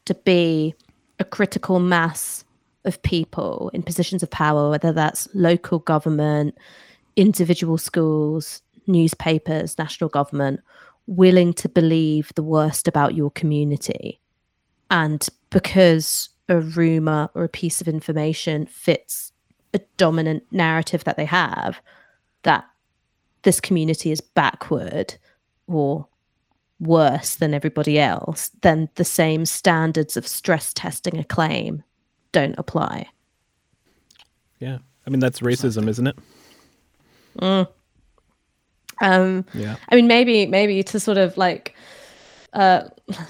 to 0.06 0.14
be 0.14 0.76
a 1.18 1.26
critical 1.26 1.80
mass 1.80 2.44
of 2.86 3.02
people 3.02 3.72
in 3.74 3.84
positions 3.84 4.22
of 4.22 4.30
power, 4.30 4.70
whether 4.70 4.94
that's 4.94 5.28
local 5.34 5.80
government, 5.80 6.58
individual 7.16 7.78
schools, 7.78 8.62
newspapers, 8.88 9.78
national 9.78 10.10
government, 10.10 10.62
willing 11.08 11.54
to 11.54 11.68
believe 11.68 12.32
the 12.36 12.44
worst 12.44 12.88
about 12.88 13.16
your 13.16 13.32
community. 13.32 14.20
And 14.92 15.28
because 15.50 16.30
a 16.48 16.60
rumor 16.60 17.30
or 17.34 17.44
a 17.44 17.50
piece 17.50 17.82
of 17.82 17.88
information 17.88 18.66
fits 18.68 19.32
a 19.74 19.80
dominant 19.98 20.44
narrative 20.52 21.04
that 21.04 21.18
they 21.18 21.26
have, 21.26 21.80
that 22.44 22.66
this 23.44 23.60
community 23.60 24.12
is 24.12 24.22
backward 24.22 25.16
or 25.68 26.08
worse 26.80 27.36
than 27.36 27.54
everybody 27.54 28.00
else, 28.00 28.52
then 28.62 28.90
the 28.96 29.04
same 29.04 29.46
standards 29.46 30.16
of 30.18 30.28
stress 30.28 30.74
testing 30.74 31.18
a 31.18 31.24
claim 31.24 31.84
don't 32.32 32.56
apply. 32.58 33.08
Yeah. 34.60 34.80
I 35.06 35.10
mean 35.10 35.20
that's 35.20 35.40
racism, 35.40 35.88
isn't 35.88 36.08
it? 36.08 36.18
Um, 39.02 39.46
Yeah. 39.54 39.76
I 39.90 39.96
mean, 39.96 40.08
maybe 40.08 40.46
maybe 40.46 40.84
to 40.84 41.00
sort 41.00 41.18
of 41.18 41.38
like 41.38 41.76
uh, 42.54 42.82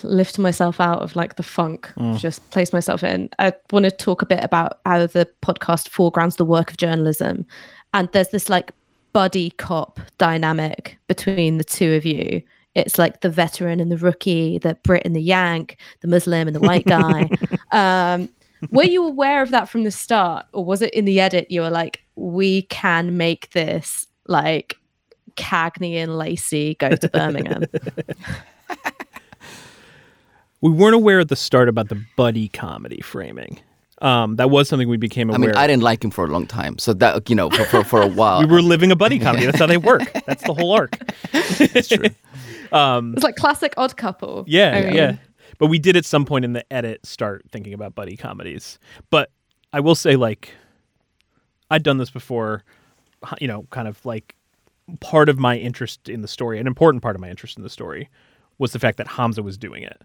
lift 0.03 0.39
myself 0.39 0.79
out 0.79 1.01
of 1.01 1.15
like 1.15 1.35
the 1.35 1.43
funk, 1.43 1.91
just 2.17 2.47
place 2.51 2.73
myself 2.73 3.03
in. 3.03 3.29
I 3.37 3.53
want 3.71 3.85
to 3.85 3.91
talk 3.91 4.21
a 4.21 4.25
bit 4.25 4.43
about 4.43 4.79
how 4.85 5.05
the 5.05 5.27
podcast 5.41 5.89
foregrounds 5.89 6.37
the 6.37 6.45
work 6.45 6.71
of 6.71 6.77
journalism, 6.77 7.45
and 7.93 8.09
there's 8.11 8.29
this 8.29 8.49
like 8.49 8.71
buddy 9.13 9.51
cop 9.51 9.99
dynamic 10.17 10.97
between 11.07 11.57
the 11.57 11.63
two 11.63 11.93
of 11.93 12.05
you. 12.05 12.41
It's 12.75 12.97
like 12.97 13.21
the 13.21 13.29
veteran 13.29 13.79
and 13.79 13.91
the 13.91 13.97
rookie, 13.97 14.57
the 14.59 14.75
Brit 14.83 15.03
and 15.05 15.15
the 15.15 15.21
Yank, 15.21 15.77
the 16.01 16.07
Muslim 16.07 16.47
and 16.47 16.55
the 16.55 16.59
white 16.59 16.85
guy. 16.85 17.29
um, 17.71 18.29
were 18.71 18.83
you 18.83 19.05
aware 19.05 19.41
of 19.41 19.51
that 19.51 19.69
from 19.69 19.83
the 19.83 19.91
start, 19.91 20.45
or 20.53 20.63
was 20.63 20.81
it 20.81 20.93
in 20.93 21.05
the 21.05 21.19
edit 21.19 21.49
you 21.49 21.61
were 21.61 21.69
like, 21.69 22.03
we 22.15 22.63
can 22.63 23.17
make 23.17 23.51
this 23.51 24.07
like 24.27 24.75
Cagney 25.35 25.95
and 25.95 26.17
Lacey 26.17 26.75
go 26.75 26.95
to 26.95 27.09
Birmingham? 27.09 27.63
We 30.61 30.71
weren't 30.71 30.95
aware 30.95 31.21
at 31.21 31.29
the 31.29 31.37
start 31.37 31.69
about 31.69 31.87
the 31.87 32.03
buddy 32.17 32.49
comedy 32.49 32.99
framing. 32.99 33.61
Um, 34.01 34.37
that 34.37 34.49
was 34.49 34.69
something 34.69 34.87
we 34.87 34.97
became 34.97 35.29
I 35.29 35.35
aware. 35.35 35.49
mean, 35.49 35.55
I 35.57 35.67
didn't 35.67 35.83
like 35.83 36.03
him 36.03 36.11
for 36.11 36.23
a 36.25 36.27
long 36.27 36.47
time, 36.47 36.77
so 36.77 36.93
that 36.93 37.29
you 37.29 37.35
know, 37.35 37.49
for 37.49 37.65
for, 37.65 37.83
for 37.83 38.01
a 38.01 38.07
while. 38.07 38.39
we 38.45 38.45
were 38.45 38.61
living 38.61 38.91
a 38.91 38.95
buddy 38.95 39.19
comedy. 39.25 39.45
That's 39.45 39.59
how 39.59 39.65
they 39.65 39.77
work. 39.77 40.11
That's 40.25 40.43
the 40.43 40.53
whole 40.53 40.71
arc. 40.71 40.97
It's 41.33 41.89
true. 41.89 42.05
it's 42.71 43.23
like 43.23 43.35
classic 43.35 43.73
odd 43.77 43.97
couple. 43.97 44.45
Yeah, 44.47 44.75
I 44.75 44.81
mean, 44.85 44.93
yeah. 44.93 45.17
But 45.57 45.67
we 45.67 45.79
did 45.79 45.97
at 45.97 46.05
some 46.05 46.25
point 46.25 46.45
in 46.45 46.53
the 46.53 46.71
edit 46.71 47.05
start 47.05 47.43
thinking 47.51 47.73
about 47.73 47.95
buddy 47.95 48.15
comedies. 48.15 48.79
But 49.09 49.31
I 49.73 49.81
will 49.81 49.95
say, 49.95 50.15
like, 50.15 50.53
I'd 51.69 51.83
done 51.83 51.97
this 51.97 52.09
before. 52.09 52.63
You 53.41 53.49
know, 53.49 53.67
kind 53.69 53.89
of 53.89 54.05
like 54.05 54.35
part 55.01 55.27
of 55.27 55.37
my 55.37 55.57
interest 55.57 56.07
in 56.07 56.21
the 56.21 56.27
story, 56.27 56.59
an 56.59 56.67
important 56.67 57.03
part 57.03 57.15
of 57.15 57.21
my 57.21 57.29
interest 57.29 57.57
in 57.57 57.63
the 57.63 57.69
story, 57.69 58.09
was 58.57 58.71
the 58.71 58.79
fact 58.79 58.97
that 58.97 59.07
Hamza 59.07 59.43
was 59.43 59.57
doing 59.57 59.83
it. 59.83 60.01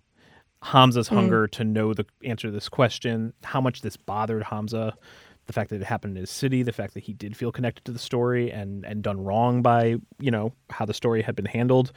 Hamza's 0.65 1.09
hunger 1.09 1.47
to 1.49 1.62
know 1.62 1.93
the 1.93 2.07
answer 2.25 2.49
to 2.49 2.51
this 2.51 2.71
question, 2.71 3.35
how 3.43 3.61
much 3.61 3.83
this 3.83 3.99
bothered 3.99 4.43
Hamza, 4.43 4.97
the 5.45 5.53
fact 5.53 5.69
that 5.69 5.77
it 5.77 5.85
happened 5.85 6.17
in 6.17 6.23
his 6.23 6.31
city, 6.31 6.62
the 6.62 6.73
fact 6.73 6.95
that 6.95 7.05
he 7.05 7.12
did 7.12 7.37
feel 7.37 7.53
connected 7.53 7.85
to 7.85 7.93
the 7.93 7.99
story 7.99 8.51
and 8.51 8.85
and 8.87 9.03
done 9.03 9.23
wrong 9.23 9.61
by 9.61 9.97
you 10.19 10.31
know 10.31 10.55
how 10.71 10.87
the 10.87 10.95
story 10.95 11.21
had 11.21 11.37
been 11.37 11.45
handled, 11.45 11.93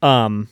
um, 0.00 0.48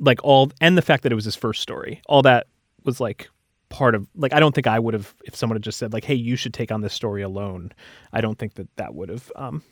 like 0.00 0.18
all 0.24 0.50
and 0.60 0.76
the 0.76 0.82
fact 0.82 1.04
that 1.04 1.12
it 1.12 1.14
was 1.14 1.24
his 1.24 1.36
first 1.36 1.62
story, 1.62 2.02
all 2.08 2.22
that 2.22 2.48
was 2.84 2.98
like 2.98 3.28
part 3.68 3.94
of 3.94 4.08
like 4.16 4.32
I 4.32 4.40
don't 4.40 4.54
think 4.54 4.66
I 4.66 4.80
would 4.80 4.94
have 4.94 5.14
if 5.24 5.36
someone 5.36 5.54
had 5.54 5.62
just 5.62 5.78
said 5.78 5.92
like 5.92 6.04
hey 6.04 6.14
you 6.14 6.34
should 6.34 6.54
take 6.54 6.72
on 6.72 6.80
this 6.80 6.92
story 6.92 7.22
alone. 7.22 7.70
I 8.12 8.20
don't 8.20 8.36
think 8.36 8.54
that 8.54 8.74
that 8.76 8.96
would 8.96 9.10
have 9.10 9.30
um, 9.36 9.62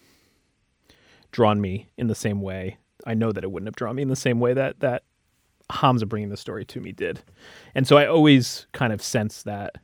drawn 1.32 1.61
me 1.61 1.89
in 1.99 2.07
the 2.07 2.14
same 2.14 2.41
way. 2.41 2.76
I 3.05 3.14
know 3.14 3.32
that 3.32 3.43
it 3.43 3.51
wouldn't 3.51 3.66
have 3.66 3.74
drawn 3.74 3.97
me 3.97 4.03
in 4.03 4.09
the 4.09 4.14
same 4.14 4.39
way 4.39 4.55
that 4.55 4.78
that 4.80 5.03
Hamza 5.70 6.06
bringing 6.06 6.28
the 6.28 6.36
story 6.36 6.64
to 6.66 6.80
me 6.80 6.92
did. 6.92 7.20
And 7.74 7.86
so 7.86 7.96
I 7.96 8.06
always 8.06 8.66
kind 8.72 8.92
of 8.92 9.02
sense 9.02 9.42
that 9.44 9.76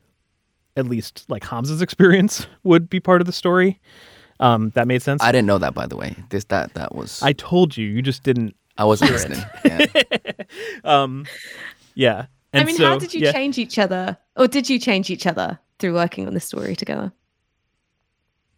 at 0.77 0.87
least 0.87 1.25
like 1.29 1.45
Hamza's 1.45 1.83
experience 1.89 2.47
would 2.63 2.89
be 2.91 3.01
part 3.01 3.21
of 3.21 3.27
the 3.27 3.33
story. 3.33 3.81
Um, 4.39 4.71
that 4.71 4.89
made 4.89 5.03
sense. 5.03 5.23
I 5.23 5.33
didn't 5.33 5.47
know 5.47 5.59
that, 5.59 5.75
by 5.75 5.87
the 5.87 5.97
way. 5.97 6.17
This 6.31 6.45
that 6.45 6.73
that 6.75 6.95
was. 6.95 7.23
I 7.23 7.35
told 7.35 7.77
you, 7.77 7.87
you 7.87 8.01
just 8.01 8.23
didn't. 8.23 8.57
I 8.79 8.85
wasn't 8.85 9.11
listening. 9.11 9.43
Yeah. 10.85 11.23
Yeah. 11.95 12.27
And 12.53 12.63
I 12.63 12.67
mean, 12.67 12.77
so, 12.77 12.87
how 12.87 12.99
did 12.99 13.15
you 13.15 13.21
yeah. 13.21 13.33
change 13.33 13.59
each 13.59 13.79
other, 13.79 14.17
or 14.37 14.49
did 14.49 14.69
you 14.69 14.79
change 14.79 15.11
each 15.11 15.27
other 15.27 15.59
through 15.79 15.95
working 15.95 16.27
on 16.27 16.35
the 16.35 16.41
story 16.41 16.75
together? 16.75 17.13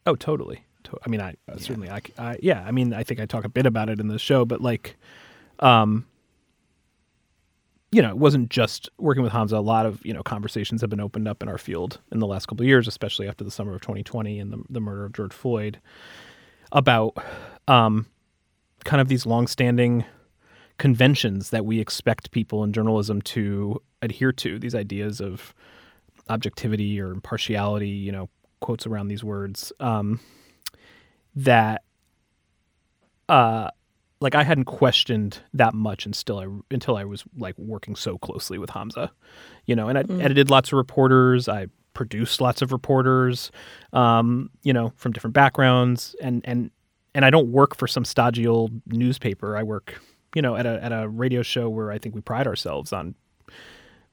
Oh, 0.06 0.14
totally. 0.14 0.64
To- 0.84 0.98
I 1.04 1.08
mean, 1.08 1.20
I 1.20 1.34
uh, 1.48 1.56
certainly, 1.58 1.90
I, 1.90 1.98
c- 1.98 2.12
I- 2.18 2.38
yeah. 2.42 2.64
I 2.66 2.70
mean, 2.70 2.94
I 2.94 3.02
think 3.02 3.20
I 3.20 3.26
talk 3.26 3.44
a 3.44 3.48
bit 3.48 3.66
about 3.66 3.88
it 3.88 4.00
in 4.00 4.08
the 4.08 4.18
show, 4.18 4.44
but 4.44 4.60
like, 4.60 4.96
um, 5.58 6.06
you 7.92 8.00
know, 8.00 8.08
it 8.08 8.16
wasn't 8.18 8.48
just 8.48 8.88
working 8.98 9.22
with 9.22 9.32
Hamza. 9.32 9.56
A 9.56 9.58
lot 9.58 9.84
of 9.84 10.04
you 10.04 10.14
know 10.14 10.22
conversations 10.22 10.80
have 10.80 10.90
been 10.90 11.00
opened 11.00 11.28
up 11.28 11.42
in 11.42 11.48
our 11.48 11.58
field 11.58 12.00
in 12.10 12.18
the 12.18 12.26
last 12.26 12.46
couple 12.46 12.64
of 12.64 12.68
years, 12.68 12.88
especially 12.88 13.28
after 13.28 13.44
the 13.44 13.50
summer 13.50 13.74
of 13.74 13.82
2020 13.82 14.40
and 14.40 14.52
the, 14.52 14.62
the 14.70 14.80
murder 14.80 15.04
of 15.04 15.12
George 15.12 15.32
Floyd, 15.32 15.78
about 16.72 17.16
um, 17.68 18.06
kind 18.84 19.00
of 19.00 19.08
these 19.08 19.26
longstanding 19.26 20.04
conventions 20.78 21.50
that 21.50 21.66
we 21.66 21.80
expect 21.80 22.30
people 22.30 22.64
in 22.64 22.72
journalism 22.72 23.20
to 23.22 23.80
adhere 24.00 24.32
to. 24.32 24.58
These 24.58 24.74
ideas 24.74 25.20
of 25.20 25.54
objectivity 26.30 26.98
or 26.98 27.10
impartiality, 27.12 27.90
you 27.90 28.10
know, 28.10 28.30
quotes 28.60 28.86
around 28.86 29.08
these 29.08 29.22
words, 29.22 29.72
um, 29.80 30.18
that, 31.34 31.82
uh, 33.28 33.68
like 34.22 34.34
I 34.36 34.44
hadn't 34.44 34.64
questioned 34.64 35.40
that 35.52 35.74
much 35.74 36.06
until 36.06 36.38
I 36.38 36.46
until 36.70 36.96
I 36.96 37.04
was 37.04 37.24
like 37.36 37.58
working 37.58 37.96
so 37.96 38.18
closely 38.18 38.56
with 38.56 38.70
Hamza, 38.70 39.10
you 39.66 39.74
know, 39.74 39.88
and 39.88 39.98
I 39.98 40.04
edited 40.22 40.48
lots 40.48 40.70
of 40.70 40.74
reporters. 40.74 41.48
I 41.48 41.66
produced 41.92 42.40
lots 42.40 42.62
of 42.62 42.72
reporters, 42.72 43.50
um, 43.92 44.48
you 44.62 44.72
know, 44.72 44.92
from 44.96 45.12
different 45.12 45.34
backgrounds, 45.34 46.14
and 46.22 46.40
and 46.44 46.70
and 47.14 47.24
I 47.24 47.30
don't 47.30 47.50
work 47.50 47.76
for 47.76 47.88
some 47.88 48.04
stodgy 48.04 48.46
old 48.46 48.70
newspaper. 48.86 49.56
I 49.56 49.64
work, 49.64 50.00
you 50.34 50.40
know, 50.40 50.54
at 50.54 50.66
a 50.66 50.82
at 50.82 50.92
a 50.92 51.08
radio 51.08 51.42
show 51.42 51.68
where 51.68 51.90
I 51.90 51.98
think 51.98 52.14
we 52.14 52.20
pride 52.20 52.46
ourselves 52.46 52.92
on 52.92 53.16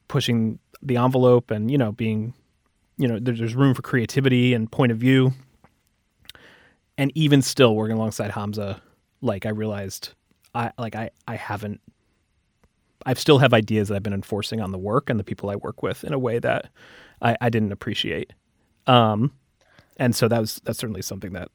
pushing 0.08 0.58
the 0.82 0.98
envelope 0.98 1.52
and 1.52 1.70
you 1.70 1.78
know 1.78 1.92
being 1.92 2.34
you 2.98 3.08
know 3.08 3.20
there, 3.20 3.36
there's 3.36 3.54
room 3.54 3.74
for 3.74 3.82
creativity 3.82 4.54
and 4.54 4.72
point 4.72 4.92
of 4.92 4.98
view 4.98 5.34
and 6.98 7.12
even 7.16 7.42
still 7.42 7.76
working 7.76 7.96
alongside 7.96 8.32
hamza 8.32 8.82
like 9.22 9.46
i 9.46 9.50
realized 9.50 10.14
i 10.56 10.72
like 10.78 10.96
i 10.96 11.10
i 11.28 11.36
haven't 11.36 11.82
i 13.06 13.14
still 13.14 13.40
have 13.40 13.54
ideas 13.54 13.88
that 13.88 13.96
i've 13.96 14.04
been 14.04 14.14
enforcing 14.14 14.62
on 14.62 14.72
the 14.72 14.78
work 14.78 15.10
and 15.10 15.20
the 15.20 15.24
people 15.24 15.50
i 15.50 15.56
work 15.56 15.82
with 15.84 16.04
in 16.04 16.14
a 16.14 16.20
way 16.20 16.40
that 16.40 16.70
i 17.22 17.36
i 17.42 17.50
didn't 17.50 17.72
appreciate 17.72 18.34
um 18.88 19.32
and 19.98 20.16
so 20.16 20.28
that 20.28 20.40
was 20.40 20.62
that's 20.64 20.80
certainly 20.80 21.02
something 21.02 21.34
that 21.34 21.50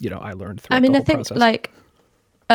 you 0.00 0.10
know 0.10 0.18
i 0.18 0.32
learned 0.32 0.60
through 0.60 0.76
I 0.76 0.80
mean, 0.80 0.92
the 0.92 0.98
I 0.98 1.02
think 1.02 1.18
process. 1.18 1.38
like 1.38 1.70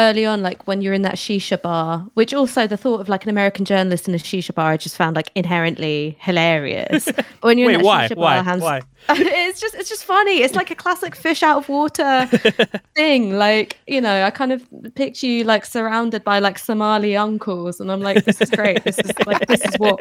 early 0.04 0.26
on, 0.26 0.42
like 0.42 0.60
when 0.68 0.82
you're 0.82 0.94
in 1.00 1.02
that 1.04 1.16
shisha 1.16 1.62
bar, 1.62 2.06
which 2.14 2.34
also 2.34 2.68
the 2.68 2.78
thought 2.78 3.00
of 3.02 3.10
like 3.10 3.24
an 3.24 3.30
American 3.30 3.66
journalist 3.66 4.08
in 4.08 4.14
a 4.16 4.18
shisha 4.18 4.54
bar, 4.54 4.72
I 4.72 4.78
just 4.78 4.96
found 4.96 5.16
like 5.16 5.30
inherently 5.36 6.18
hilarious. 6.20 7.08
When 7.42 7.58
you're 7.58 7.70
in 7.72 7.78
Wait, 7.78 7.84
that 7.84 7.86
why? 7.86 8.08
shisha 8.08 8.18
Why? 8.18 8.36
bar, 8.36 8.44
Hans- 8.44 8.62
Why? 8.64 8.82
it's 9.10 9.60
just 9.62 9.76
it's 9.76 9.90
just 9.90 10.04
funny. 10.06 10.38
It's 10.46 10.56
like 10.56 10.72
a 10.72 10.76
classic 10.76 11.16
fish 11.16 11.42
out 11.42 11.58
of 11.58 11.70
water 11.70 12.28
thing. 12.96 13.38
Like 13.38 13.78
you 13.88 14.02
know, 14.02 14.24
I 14.24 14.30
kind 14.32 14.52
of 14.52 14.62
picture 14.96 15.26
you 15.28 15.44
like 15.46 15.64
surrounded 15.66 16.24
by 16.24 16.40
like 16.40 16.60
Somali 16.60 17.16
uncles, 17.16 17.80
and 17.80 17.92
I'm 17.92 18.02
like, 18.02 18.26
this 18.26 18.42
is 18.42 18.50
great. 18.50 18.84
This 18.84 19.00
is 19.00 19.12
like 19.26 19.48
this 19.48 19.62
is 19.62 19.76
what. 19.78 19.98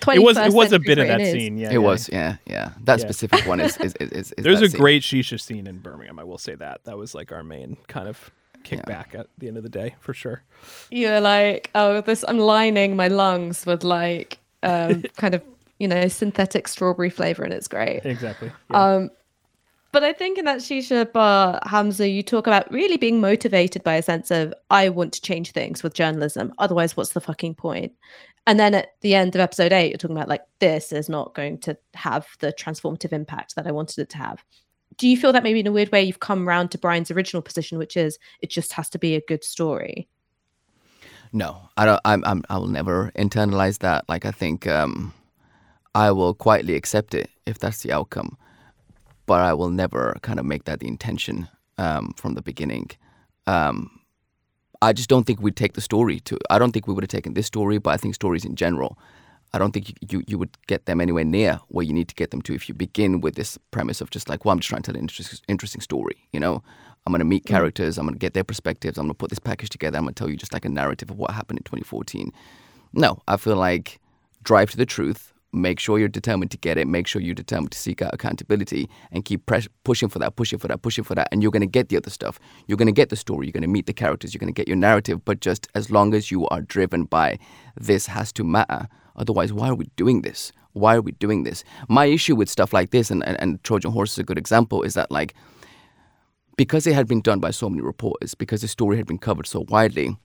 21st 0.00 0.14
it 0.16 0.22
was 0.22 0.36
it 0.36 0.52
was 0.52 0.66
a 0.66 0.70
century 0.76 0.86
bit 0.94 0.98
of 0.98 1.08
that 1.08 1.20
scene 1.32 1.56
yeah 1.58 1.68
It 1.70 1.72
yeah. 1.74 1.78
was, 1.78 2.10
yeah, 2.12 2.36
yeah. 2.46 2.70
That 2.84 2.98
Yeah. 2.98 3.04
specific 3.06 3.46
one 3.46 3.60
is 3.60 3.76
is 3.78 3.94
is. 4.00 4.10
is, 4.10 4.32
is 4.36 4.44
There's 4.44 4.60
that 4.60 4.66
a 4.66 4.70
scene. 4.70 4.80
great 4.80 5.02
shisha 5.02 5.40
scene 5.40 5.66
in 5.66 5.78
Birmingham. 5.78 6.18
I 6.18 6.24
will 6.24 6.38
say 6.38 6.54
that. 6.56 6.84
That 6.84 6.96
was 6.98 7.14
like 7.14 7.32
our 7.32 7.42
main 7.42 7.76
kind 7.88 8.08
of 8.08 8.30
kickback 8.64 9.14
at 9.14 9.28
the 9.38 9.48
end 9.48 9.56
of 9.56 9.62
the 9.62 9.68
day, 9.68 9.94
for 10.00 10.14
sure. 10.14 10.42
you're 10.90 11.20
like, 11.20 11.70
oh, 11.74 12.00
this 12.00 12.24
I'm 12.26 12.38
lining 12.38 12.96
my 12.96 13.08
lungs 13.08 13.66
with 13.66 13.84
like 13.84 14.38
um, 14.62 15.02
kind 15.16 15.34
of 15.34 15.42
you 15.78 15.88
know 15.88 16.08
synthetic 16.08 16.68
strawberry 16.68 17.10
flavor, 17.10 17.44
and 17.44 17.52
it's 17.52 17.68
great. 17.68 18.04
Exactly. 18.04 18.50
Yeah. 18.70 18.82
Um, 18.82 19.10
but 19.92 20.02
I 20.02 20.12
think 20.12 20.38
in 20.38 20.44
that 20.46 20.58
shisha 20.58 21.12
bar, 21.12 21.60
Hamza, 21.66 22.08
you 22.08 22.24
talk 22.24 22.48
about 22.48 22.68
really 22.72 22.96
being 22.96 23.20
motivated 23.20 23.84
by 23.84 23.94
a 23.94 24.02
sense 24.02 24.32
of 24.32 24.52
I 24.68 24.88
want 24.88 25.12
to 25.12 25.20
change 25.20 25.52
things 25.52 25.84
with 25.84 25.94
journalism. 25.94 26.52
Otherwise, 26.58 26.96
what's 26.96 27.12
the 27.12 27.20
fucking 27.20 27.54
point? 27.54 27.92
And 28.46 28.58
then 28.58 28.74
at 28.74 28.88
the 29.02 29.14
end 29.14 29.36
of 29.36 29.40
episode 29.40 29.72
eight, 29.72 29.90
you're 29.90 29.98
talking 29.98 30.16
about 30.16 30.28
like 30.28 30.42
this 30.58 30.90
is 30.90 31.08
not 31.08 31.34
going 31.34 31.58
to 31.58 31.76
have 31.94 32.26
the 32.40 32.52
transformative 32.52 33.12
impact 33.12 33.54
that 33.54 33.68
I 33.68 33.70
wanted 33.70 34.00
it 34.00 34.10
to 34.10 34.18
have. 34.18 34.44
Do 34.96 35.08
you 35.08 35.16
feel 35.16 35.32
that 35.32 35.42
maybe 35.42 35.60
in 35.60 35.66
a 35.66 35.72
weird 35.72 35.90
way 35.92 36.02
you've 36.02 36.20
come 36.20 36.46
round 36.46 36.70
to 36.72 36.78
Brian's 36.78 37.10
original 37.10 37.42
position, 37.42 37.78
which 37.78 37.96
is 37.96 38.18
it 38.40 38.50
just 38.50 38.72
has 38.74 38.88
to 38.90 38.98
be 38.98 39.14
a 39.14 39.20
good 39.26 39.44
story? 39.44 40.08
No, 41.32 41.68
I 41.76 41.84
don't. 41.84 42.00
I'm, 42.04 42.24
I'm. 42.24 42.44
I 42.48 42.58
will 42.58 42.68
never 42.68 43.10
internalize 43.16 43.78
that. 43.80 44.08
Like 44.08 44.24
I 44.24 44.30
think 44.30 44.68
um, 44.68 45.12
I 45.94 46.12
will 46.12 46.32
quietly 46.32 46.76
accept 46.76 47.12
it 47.12 47.28
if 47.44 47.58
that's 47.58 47.82
the 47.82 47.92
outcome, 47.92 48.38
but 49.26 49.40
I 49.40 49.52
will 49.52 49.70
never 49.70 50.16
kind 50.22 50.38
of 50.38 50.46
make 50.46 50.64
that 50.64 50.78
the 50.78 50.86
intention 50.86 51.48
um, 51.76 52.14
from 52.16 52.34
the 52.34 52.42
beginning. 52.42 52.90
Um, 53.48 54.00
I 54.80 54.92
just 54.92 55.08
don't 55.08 55.24
think 55.24 55.40
we'd 55.40 55.56
take 55.56 55.72
the 55.72 55.80
story 55.80 56.20
to. 56.20 56.38
I 56.50 56.58
don't 56.60 56.70
think 56.70 56.86
we 56.86 56.94
would 56.94 57.02
have 57.02 57.08
taken 57.08 57.34
this 57.34 57.46
story, 57.46 57.78
but 57.78 57.90
I 57.90 57.96
think 57.96 58.14
stories 58.14 58.44
in 58.44 58.54
general. 58.54 58.96
I 59.54 59.58
don't 59.58 59.70
think 59.70 59.90
you, 59.90 59.94
you, 60.10 60.24
you 60.26 60.38
would 60.38 60.56
get 60.66 60.86
them 60.86 61.00
anywhere 61.00 61.24
near 61.24 61.60
where 61.68 61.84
you 61.84 61.92
need 61.92 62.08
to 62.08 62.14
get 62.16 62.32
them 62.32 62.42
to 62.42 62.54
if 62.54 62.68
you 62.68 62.74
begin 62.74 63.20
with 63.20 63.36
this 63.36 63.56
premise 63.70 64.00
of 64.00 64.10
just 64.10 64.28
like, 64.28 64.44
well, 64.44 64.52
I'm 64.52 64.58
just 64.58 64.68
trying 64.68 64.82
to 64.82 64.92
tell 64.92 64.96
an 64.96 65.02
interest, 65.02 65.44
interesting 65.46 65.80
story. 65.80 66.16
You 66.32 66.40
know, 66.40 66.62
I'm 67.06 67.12
going 67.12 67.20
to 67.20 67.24
meet 67.24 67.44
mm. 67.44 67.48
characters, 67.48 67.96
I'm 67.96 68.04
going 68.04 68.14
to 68.14 68.18
get 68.18 68.34
their 68.34 68.44
perspectives, 68.44 68.98
I'm 68.98 69.04
going 69.04 69.14
to 69.14 69.18
put 69.18 69.30
this 69.30 69.38
package 69.38 69.70
together, 69.70 69.96
I'm 69.96 70.04
going 70.04 70.14
to 70.14 70.18
tell 70.18 70.28
you 70.28 70.36
just 70.36 70.52
like 70.52 70.64
a 70.64 70.68
narrative 70.68 71.08
of 71.08 71.18
what 71.18 71.30
happened 71.30 71.60
in 71.60 71.62
2014. 71.62 72.32
No, 72.94 73.20
I 73.28 73.36
feel 73.36 73.54
like 73.54 74.00
drive 74.42 74.72
to 74.72 74.76
the 74.76 74.86
truth, 74.86 75.32
make 75.52 75.78
sure 75.78 75.98
you're 75.98 76.08
determined 76.08 76.50
to 76.50 76.58
get 76.58 76.76
it. 76.76 76.88
Make 76.88 77.06
sure 77.06 77.22
you're 77.22 77.34
determined 77.34 77.70
to 77.72 77.78
seek 77.78 78.02
out 78.02 78.12
accountability 78.12 78.90
and 79.12 79.24
keep 79.24 79.46
press- 79.46 79.68
pushing 79.84 80.08
for 80.08 80.18
that, 80.18 80.36
pushing 80.36 80.58
for 80.58 80.68
that, 80.68 80.82
pushing 80.82 81.04
for 81.04 81.14
that. 81.14 81.28
And 81.30 81.42
you're 81.42 81.52
going 81.52 81.60
to 81.60 81.66
get 81.66 81.88
the 81.88 81.96
other 81.96 82.10
stuff. 82.10 82.40
You're 82.66 82.76
going 82.76 82.86
to 82.86 82.92
get 82.92 83.08
the 83.08 83.16
story. 83.16 83.46
You're 83.46 83.52
going 83.52 83.62
to 83.62 83.68
meet 83.68 83.86
the 83.86 83.92
characters. 83.92 84.34
You're 84.34 84.40
going 84.40 84.52
to 84.52 84.58
get 84.58 84.68
your 84.68 84.76
narrative. 84.76 85.24
But 85.24 85.40
just 85.40 85.68
as 85.74 85.90
long 85.90 86.12
as 86.12 86.30
you 86.30 86.46
are 86.48 86.60
driven 86.60 87.04
by 87.04 87.38
this 87.78 88.06
has 88.06 88.32
to 88.32 88.44
matter. 88.44 88.88
Otherwise, 89.16 89.52
why 89.52 89.68
are 89.68 89.74
we 89.74 89.88
doing 89.96 90.22
this? 90.22 90.52
Why 90.72 90.96
are 90.96 91.02
we 91.02 91.12
doing 91.12 91.44
this? 91.44 91.62
My 91.88 92.06
issue 92.06 92.34
with 92.34 92.48
stuff 92.48 92.72
like 92.72 92.90
this, 92.90 93.10
and, 93.10 93.24
and, 93.26 93.40
and 93.40 93.62
Trojan 93.62 93.92
Horse 93.92 94.12
is 94.12 94.18
a 94.18 94.24
good 94.24 94.38
example, 94.38 94.82
is 94.82 94.94
that 94.94 95.10
like 95.10 95.34
because 96.56 96.86
it 96.86 96.94
had 96.94 97.06
been 97.06 97.20
done 97.20 97.40
by 97.40 97.50
so 97.50 97.68
many 97.68 97.82
reporters, 97.82 98.34
because 98.34 98.60
the 98.60 98.68
story 98.68 98.96
had 98.96 99.06
been 99.06 99.18
covered 99.18 99.46
so 99.46 99.64
widely, 99.68 100.16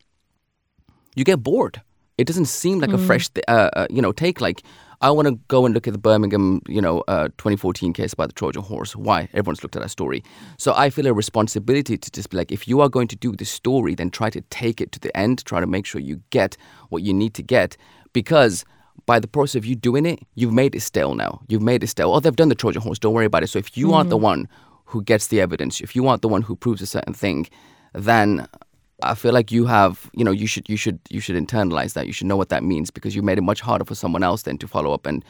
you 1.16 1.24
get 1.24 1.44
bored. 1.44 1.82
It 2.18 2.28
doesn't 2.28 2.46
seem 2.46 2.80
like 2.80 2.92
a 2.92 2.98
fresh, 2.98 3.30
th- 3.30 3.46
uh, 3.48 3.70
uh, 3.74 3.88
you 3.90 4.02
know, 4.02 4.12
take. 4.12 4.42
Like, 4.42 4.62
I 5.00 5.10
want 5.10 5.30
to 5.30 5.40
go 5.48 5.66
and 5.66 5.74
look 5.74 5.88
at 5.88 5.94
the 5.94 6.00
Birmingham, 6.00 6.62
you 6.68 6.82
know, 6.82 7.02
uh, 7.08 7.30
2014 7.38 7.94
case 7.94 8.12
about 8.12 8.28
the 8.28 8.34
Trojan 8.34 8.62
horse. 8.62 8.94
Why? 8.94 9.30
Everyone's 9.34 9.64
looked 9.64 9.78
at 9.78 9.82
that 9.82 9.90
story. 9.90 10.22
So 10.58 10.74
I 10.76 10.90
feel 10.90 11.08
a 11.08 11.14
responsibility 11.14 11.98
to 11.98 12.12
just 12.12 12.30
be 12.30 12.36
like, 12.36 12.52
if 12.52 12.68
you 12.68 12.82
are 12.82 12.90
going 12.90 13.08
to 13.08 13.16
do 13.16 13.32
this 13.32 13.50
story, 13.50 13.96
then 13.96 14.10
try 14.10 14.30
to 14.32 14.42
take 14.50 14.82
it 14.82 14.92
to 14.92 15.00
the 15.00 15.16
end. 15.16 15.46
Try 15.46 15.62
to 15.62 15.68
make 15.68 15.86
sure 15.86 16.02
you 16.02 16.22
get 16.30 16.58
what 16.90 17.04
you 17.04 17.14
need 17.14 17.34
to 17.36 17.42
get, 17.42 17.78
because 18.12 18.66
by 19.06 19.20
the 19.20 19.28
process 19.28 19.56
of 19.56 19.66
you 19.66 19.76
doing 19.76 20.06
it, 20.06 20.20
you've 20.36 20.54
made 20.54 20.76
it 20.76 20.82
stale 20.82 21.16
now. 21.16 21.42
You've 21.48 21.62
made 21.62 21.84
it 21.84 21.88
stale. 21.88 22.14
Oh, 22.14 22.20
they've 22.20 22.36
done 22.36 22.50
the 22.50 22.56
Trojan 22.56 22.82
horse. 22.82 23.00
Don't 23.00 23.14
worry 23.14 23.26
about 23.26 23.44
it. 23.44 23.48
So 23.48 23.60
if 23.60 23.78
you 23.78 23.94
aren't 23.94 24.10
the 24.10 24.18
one 24.18 24.48
who 24.86 25.04
gets 25.04 25.28
the 25.28 25.42
evidence, 25.42 25.82
if 25.82 25.96
you 25.96 26.08
aren't 26.08 26.22
the 26.22 26.28
one 26.28 26.42
who 26.42 26.56
proves 26.56 26.82
a 26.82 26.86
certain 26.86 27.14
thing, 27.14 27.48
then 27.94 28.48
I 29.02 29.16
feel 29.16 29.34
like 29.34 29.52
you 29.52 29.66
have, 29.66 30.10
you 30.14 30.24
know, 30.24 30.32
you 30.32 30.48
should, 30.48 30.68
you 30.68 30.78
should, 30.78 31.00
you 31.10 31.20
should 31.20 31.36
internalize 31.36 31.94
that. 31.94 32.08
You 32.08 32.14
should 32.14 32.28
know 32.28 32.38
what 32.38 32.50
that 32.50 32.64
means 32.64 32.92
because 32.92 33.16
you 33.16 33.22
made 33.22 33.38
it 33.38 33.42
much 33.42 33.62
harder 33.62 33.86
for 33.86 33.96
someone 33.96 34.24
else 34.24 34.44
then 34.44 34.58
to 34.58 34.68
follow 34.68 34.94
up 34.94 35.06
and 35.06 35.24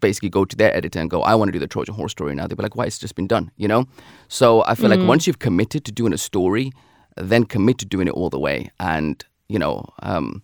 basically 0.00 0.28
go 0.30 0.44
to 0.44 0.56
their 0.56 0.74
editor 0.74 0.98
and 0.98 1.10
go, 1.10 1.22
I 1.22 1.34
want 1.34 1.48
to 1.48 1.52
do 1.52 1.58
the 1.58 1.66
Trojan 1.66 1.94
horse 1.94 2.12
story 2.12 2.34
now. 2.34 2.46
They'll 2.46 2.56
be 2.56 2.62
like, 2.62 2.76
why? 2.76 2.84
It's 2.86 2.98
just 2.98 3.14
been 3.14 3.26
done, 3.26 3.50
you 3.56 3.68
know. 3.68 3.86
So 4.28 4.64
I 4.66 4.74
feel 4.74 4.90
like 4.90 5.06
once 5.06 5.26
you've 5.26 5.38
committed 5.38 5.84
to 5.86 5.92
doing 5.92 6.12
a 6.12 6.18
story, 6.18 6.72
then 7.16 7.44
commit 7.44 7.78
to 7.78 7.86
doing 7.86 8.08
it 8.08 8.12
all 8.12 8.30
the 8.30 8.38
way. 8.38 8.70
And 8.80 9.24
you 9.48 9.58
know, 9.58 9.86
um, 10.02 10.42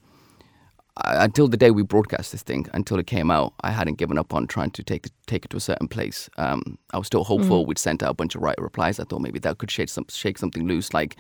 until 1.05 1.48
the 1.48 1.57
day 1.57 1.70
we 1.70 1.82
broadcast 1.82 2.32
this 2.32 2.42
thing, 2.42 2.66
until 2.72 2.98
it 2.98 3.07
came 3.07 3.30
out, 3.30 3.55
I 3.62 3.70
hadn't 3.70 3.98
given 3.98 4.18
up 4.18 4.34
on 4.34 4.46
trying 4.46 4.70
to 4.72 4.82
take 4.82 5.09
take 5.26 5.44
it 5.44 5.51
to 5.51 5.57
a 5.57 5.61
certain 5.61 5.88
place. 5.88 6.28
Um, 6.36 6.78
I 6.92 6.98
was 6.98 7.07
still 7.07 7.24
hopeful. 7.24 7.66
We'd 7.66 7.78
sent 7.78 8.03
out 8.03 8.11
a 8.11 8.14
bunch 8.14 8.34
of 8.34 8.42
right 8.42 8.59
replies. 8.59 9.01
I 9.01 9.05
thought 9.05 9.20
maybe 9.20 9.38
that 9.40 9.59
could 9.59 9.70
shake 9.70 9.88
some 9.88 10.07
shake 10.09 10.38
something 10.38 10.66
loose. 10.66 10.92
Like 10.92 11.16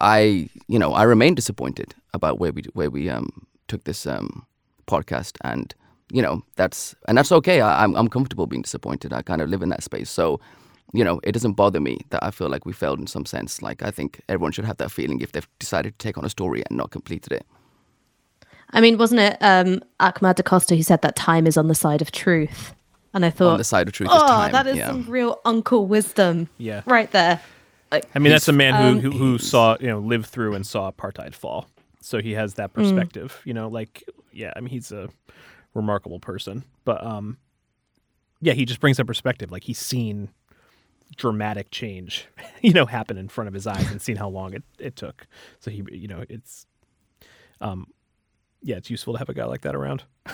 I, 0.00 0.48
you 0.68 0.78
know, 0.78 0.92
I 0.92 1.02
remain 1.02 1.34
disappointed 1.34 1.94
about 2.14 2.38
where 2.38 2.52
we 2.52 2.62
where 2.74 2.90
we 2.90 3.08
um, 3.08 3.46
took 3.66 3.84
this 3.84 4.06
um, 4.06 4.46
podcast, 4.86 5.36
and 5.42 5.74
you 6.12 6.22
know 6.22 6.42
that's 6.56 6.94
and 7.08 7.18
that's 7.18 7.32
okay. 7.32 7.60
I, 7.60 7.84
I'm 7.84 7.94
I'm 7.96 8.08
comfortable 8.08 8.46
being 8.46 8.62
disappointed. 8.62 9.12
I 9.12 9.22
kind 9.22 9.42
of 9.42 9.48
live 9.48 9.62
in 9.62 9.68
that 9.70 9.82
space, 9.82 10.10
so 10.10 10.40
you 10.92 11.04
know 11.04 11.20
it 11.24 11.32
doesn't 11.32 11.54
bother 11.54 11.80
me 11.80 11.98
that 12.10 12.22
I 12.22 12.30
feel 12.30 12.48
like 12.48 12.64
we 12.64 12.72
failed 12.72 13.00
in 13.00 13.06
some 13.06 13.26
sense. 13.26 13.60
Like 13.62 13.82
I 13.82 13.90
think 13.90 14.20
everyone 14.28 14.52
should 14.52 14.64
have 14.66 14.76
that 14.78 14.90
feeling 14.90 15.20
if 15.20 15.32
they've 15.32 15.48
decided 15.58 15.98
to 15.98 16.04
take 16.04 16.18
on 16.18 16.24
a 16.24 16.30
story 16.30 16.62
and 16.68 16.76
not 16.76 16.90
completed 16.90 17.32
it. 17.32 17.46
I 18.70 18.80
mean, 18.80 18.98
wasn't 18.98 19.20
it 19.20 19.38
um, 19.40 19.82
Ahmad 20.00 20.36
DaCosta 20.36 20.76
who 20.76 20.82
said 20.82 21.02
that 21.02 21.16
time 21.16 21.46
is 21.46 21.56
on 21.56 21.68
the 21.68 21.74
side 21.74 22.02
of 22.02 22.12
truth? 22.12 22.74
And 23.14 23.24
I 23.24 23.30
thought, 23.30 23.52
On 23.52 23.58
the 23.58 23.64
side 23.64 23.88
of 23.88 23.94
truth 23.94 24.10
oh, 24.12 24.16
is 24.16 24.30
time. 24.30 24.52
that 24.52 24.66
is 24.66 24.76
yeah. 24.76 24.88
some 24.88 25.04
real 25.08 25.40
uncle 25.44 25.86
wisdom. 25.86 26.48
Yeah. 26.58 26.82
right 26.86 27.10
there. 27.10 27.40
Like, 27.90 28.04
I 28.14 28.18
mean, 28.18 28.32
that's 28.32 28.48
a 28.48 28.52
man 28.52 28.74
um, 28.74 29.00
who, 29.00 29.10
who 29.10 29.18
who 29.18 29.38
saw 29.38 29.78
you 29.80 29.86
know 29.86 29.98
lived 29.98 30.26
through 30.26 30.54
and 30.54 30.66
saw 30.66 30.90
apartheid 30.90 31.34
fall, 31.34 31.70
so 32.02 32.20
he 32.20 32.32
has 32.32 32.54
that 32.54 32.74
perspective. 32.74 33.40
You 33.44 33.54
know, 33.54 33.68
like 33.68 34.04
yeah, 34.30 34.52
I 34.54 34.60
mean, 34.60 34.68
he's 34.68 34.92
a 34.92 35.08
remarkable 35.72 36.20
person, 36.20 36.64
but 36.84 37.02
um, 37.02 37.38
yeah, 38.40 38.52
he 38.52 38.66
just 38.66 38.80
brings 38.80 38.98
that 38.98 39.06
perspective. 39.06 39.50
Like 39.50 39.64
he's 39.64 39.78
seen 39.78 40.28
dramatic 41.16 41.70
change, 41.70 42.28
you 42.60 42.72
know, 42.72 42.86
happen 42.86 43.16
in 43.16 43.28
front 43.28 43.48
of 43.48 43.54
his 43.54 43.66
eyes 43.66 43.90
and 43.90 44.00
seen 44.00 44.16
how 44.16 44.28
long 44.28 44.54
it, 44.54 44.62
it 44.78 44.96
took. 44.96 45.26
So 45.60 45.70
he, 45.70 45.82
you 45.90 46.08
know, 46.08 46.24
it's 46.28 46.66
um, 47.60 47.86
yeah, 48.62 48.76
it's 48.76 48.90
useful 48.90 49.12
to 49.14 49.18
have 49.18 49.28
a 49.28 49.34
guy 49.34 49.44
like 49.44 49.62
that 49.62 49.74
around. 49.74 50.04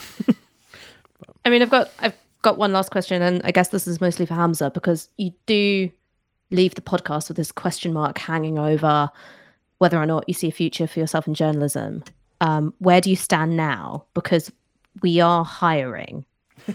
I 1.44 1.50
mean, 1.50 1.62
I've 1.62 1.70
got 1.70 1.90
I've 1.98 2.14
got 2.42 2.58
one 2.58 2.72
last 2.72 2.90
question, 2.90 3.22
and 3.22 3.40
I 3.44 3.50
guess 3.50 3.68
this 3.68 3.86
is 3.86 4.00
mostly 4.00 4.26
for 4.26 4.34
Hamza 4.34 4.70
because 4.70 5.08
you 5.16 5.32
do 5.46 5.90
leave 6.50 6.74
the 6.74 6.80
podcast 6.82 7.28
with 7.28 7.36
this 7.36 7.50
question 7.52 7.92
mark 7.92 8.18
hanging 8.18 8.58
over 8.58 9.10
whether 9.78 9.98
or 10.00 10.06
not 10.06 10.24
you 10.28 10.34
see 10.34 10.48
a 10.48 10.52
future 10.52 10.86
for 10.86 11.00
yourself 11.00 11.26
in 11.26 11.34
journalism. 11.34 12.02
Um, 12.40 12.72
where 12.78 13.00
do 13.00 13.10
you 13.10 13.16
stand 13.16 13.56
now? 13.56 14.04
Because 14.14 14.50
we 15.02 15.20
are 15.20 15.44
hiring, 15.44 16.24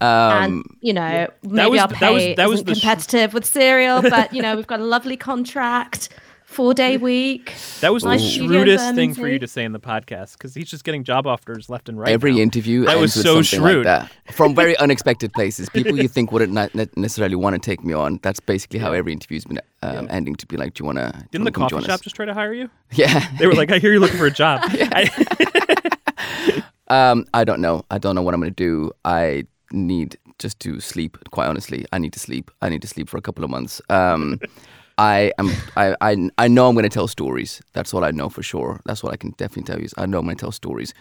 and 0.00 0.64
you 0.80 0.92
know 0.92 1.26
maybe 1.42 1.70
was- 1.70 1.80
our 1.80 1.88
that 1.88 1.96
pay 1.98 2.14
was- 2.30 2.36
that 2.36 2.48
was 2.48 2.54
isn't 2.60 2.66
the 2.66 2.74
sh- 2.74 2.80
competitive 2.80 3.34
with 3.34 3.44
Serial, 3.44 4.02
but 4.02 4.32
you 4.32 4.42
know 4.42 4.56
we've 4.56 4.66
got 4.66 4.80
a 4.80 4.84
lovely 4.84 5.16
contract, 5.16 6.08
four 6.50 6.74
day 6.74 6.96
week. 6.96 7.54
That 7.80 7.92
was 7.92 8.04
Nice 8.04 8.20
the 8.20 8.28
studio 8.28 8.64
shrewdest 8.64 8.94
thing 8.94 9.14
for 9.14 9.28
you 9.28 9.38
to 9.38 9.46
say 9.46 9.64
in 9.64 9.72
the 9.72 9.78
podcast 9.80 10.32
because 10.32 10.52
he's 10.54 10.68
just 10.68 10.82
getting 10.84 11.04
job 11.04 11.26
offers 11.26 11.70
left 11.70 11.88
and 11.88 11.98
right. 11.98 12.10
Every 12.12 12.32
now. 12.32 12.38
interview 12.38 12.84
That 12.84 12.98
was 12.98 13.14
with 13.14 13.24
so 13.24 13.40
shrewd. 13.42 13.86
like 13.86 14.08
that 14.26 14.34
from 14.34 14.54
very 14.54 14.76
unexpected 14.84 15.32
places. 15.32 15.68
People 15.70 15.96
you 15.96 16.08
think 16.08 16.32
wouldn't 16.32 16.52
ne- 16.52 16.86
necessarily 16.96 17.36
want 17.36 17.54
to 17.54 17.60
take 17.60 17.84
me 17.84 17.94
on. 17.94 18.18
That's 18.22 18.40
basically 18.40 18.80
how 18.80 18.92
every 18.92 19.12
interview's 19.12 19.44
been 19.44 19.60
um, 19.82 20.08
ending. 20.10 20.34
To 20.36 20.46
be 20.46 20.56
like, 20.56 20.74
do 20.74 20.82
you 20.82 20.86
want 20.86 20.98
to? 20.98 21.26
Didn't 21.30 21.44
the 21.44 21.52
coffee 21.52 21.80
shop 21.82 22.00
just 22.02 22.16
try 22.16 22.26
to 22.26 22.34
hire 22.34 22.52
you? 22.52 22.68
Yeah. 22.92 23.24
They 23.38 23.46
were 23.46 23.54
like, 23.54 23.70
"I 23.70 23.78
hear 23.78 23.92
you're 23.92 24.00
looking 24.00 24.18
for 24.18 24.26
a 24.26 24.30
job." 24.32 24.60
I- 24.64 25.80
Um, 26.88 27.24
I 27.32 27.44
don't 27.44 27.60
know. 27.60 27.84
I 27.92 27.98
don't 27.98 28.16
know 28.16 28.22
what 28.22 28.34
I'm 28.34 28.40
going 28.40 28.52
to 28.52 28.64
do. 28.64 28.90
I 29.04 29.44
need 29.70 30.18
just 30.40 30.58
to 30.60 30.80
sleep. 30.80 31.16
Quite 31.30 31.46
honestly, 31.46 31.86
I 31.92 31.98
need 31.98 32.12
to 32.14 32.18
sleep. 32.18 32.50
I 32.62 32.68
need 32.68 32.82
to 32.82 32.88
sleep 32.88 33.08
for 33.08 33.16
a 33.16 33.20
couple 33.20 33.44
of 33.44 33.50
months. 33.50 33.80
Um, 33.88 34.40
I 35.00 35.32
am. 35.38 35.50
I, 35.76 35.96
I. 36.00 36.30
I 36.36 36.48
know 36.48 36.68
I'm 36.68 36.74
going 36.74 36.82
to 36.82 36.90
tell 36.90 37.08
stories. 37.08 37.62
That's 37.72 37.94
what 37.94 38.04
I 38.04 38.10
know 38.10 38.28
for 38.28 38.42
sure. 38.42 38.80
That's 38.84 39.02
what 39.02 39.12
I 39.14 39.16
can 39.16 39.30
definitely 39.30 39.64
tell 39.64 39.78
you. 39.78 39.86
Is 39.86 39.94
I 39.96 40.04
know 40.06 40.18
I'm 40.18 40.26
going 40.26 40.36
to 40.36 40.40
tell 40.40 40.52
stories. 40.52 40.92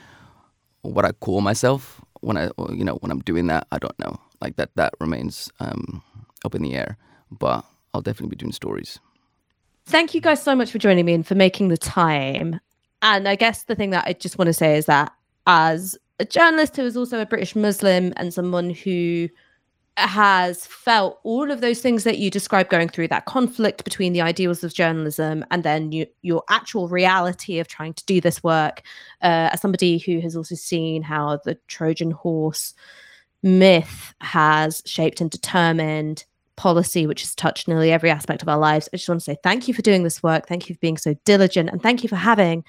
What 0.82 1.04
I 1.04 1.12
call 1.12 1.42
myself 1.42 2.00
when 2.22 2.38
I, 2.38 2.50
you 2.70 2.86
know, 2.86 2.96
when 3.02 3.12
I'm 3.12 3.20
doing 3.20 3.48
that, 3.48 3.68
I 3.72 3.78
don't 3.78 3.98
know. 4.00 4.18
Like 4.40 4.56
that. 4.56 4.70
That 4.76 4.94
remains 5.02 5.52
um, 5.60 6.02
up 6.46 6.56
in 6.56 6.62
the 6.62 6.76
air. 6.76 6.98
But 7.30 7.66
I'll 7.94 8.02
definitely 8.02 8.30
be 8.30 8.38
doing 8.38 8.54
stories. 8.54 9.00
thank 9.86 10.14
you 10.14 10.22
guys 10.22 10.42
so 10.42 10.56
much 10.56 10.72
for 10.72 10.78
joining 10.78 11.06
me 11.06 11.14
and 11.14 11.28
for 11.28 11.36
making 11.36 11.68
the 11.68 11.78
time. 11.78 12.60
And 13.02 13.28
I 13.28 13.36
guess 13.36 13.64
the 13.64 13.76
thing 13.76 13.90
that 13.90 14.06
I 14.08 14.14
just 14.14 14.38
want 14.38 14.48
to 14.48 14.54
say 14.54 14.78
is 14.78 14.86
that 14.86 15.12
as 15.48 15.98
a 16.20 16.26
journalist 16.26 16.76
who 16.76 16.84
is 16.84 16.96
also 16.96 17.20
a 17.20 17.26
British 17.26 17.56
Muslim 17.56 18.14
and 18.18 18.34
someone 18.34 18.70
who 18.70 19.30
has 20.08 20.66
felt 20.66 21.20
all 21.24 21.52
of 21.52 21.62
those 21.62 21.82
things 21.82 22.04
that 22.04 22.20
you 22.20 22.30
described 22.30 22.70
going 22.70 22.88
through 22.88 23.08
that 23.10 23.26
conflict 23.26 23.84
between 23.84 24.14
the 24.14 24.22
ideals 24.22 24.64
of 24.64 24.74
journalism 24.74 25.44
and 25.52 25.64
then 25.64 25.92
you, 25.92 26.06
your 26.22 26.44
actual 26.50 26.88
reality 26.88 27.60
of 27.60 27.68
trying 27.68 27.94
to 27.94 28.06
do 28.06 28.22
this 28.22 28.44
work, 28.44 28.82
uh, 29.22 29.50
as 29.52 29.62
somebody 29.62 29.98
who 29.98 30.20
has 30.20 30.36
also 30.36 30.56
seen 30.56 31.02
how 31.02 31.40
the 31.44 31.56
Trojan 31.68 32.12
horse 32.12 32.74
myth 33.44 34.14
has 34.22 34.82
shaped 34.86 35.22
and 35.22 35.30
determined 35.30 36.26
policy, 36.56 37.08
which 37.08 37.22
has 37.22 37.34
touched 37.34 37.68
nearly 37.68 37.92
every 37.92 38.10
aspect 38.10 38.42
of 38.42 38.50
our 38.50 38.58
lives. 38.58 38.90
I 38.94 38.98
just 38.98 39.08
want 39.08 39.22
to 39.22 39.26
say 39.26 39.38
thank 39.44 39.68
you 39.68 39.74
for 39.74 39.82
doing 39.82 40.04
this 40.04 40.22
work. 40.22 40.48
Thank 40.48 40.70
you 40.70 40.76
for 40.76 40.80
being 40.80 40.98
so 40.98 41.16
diligent. 41.26 41.70
And 41.70 41.82
thank 41.82 42.04
you 42.04 42.10
for 42.10 42.18
having 42.18 42.64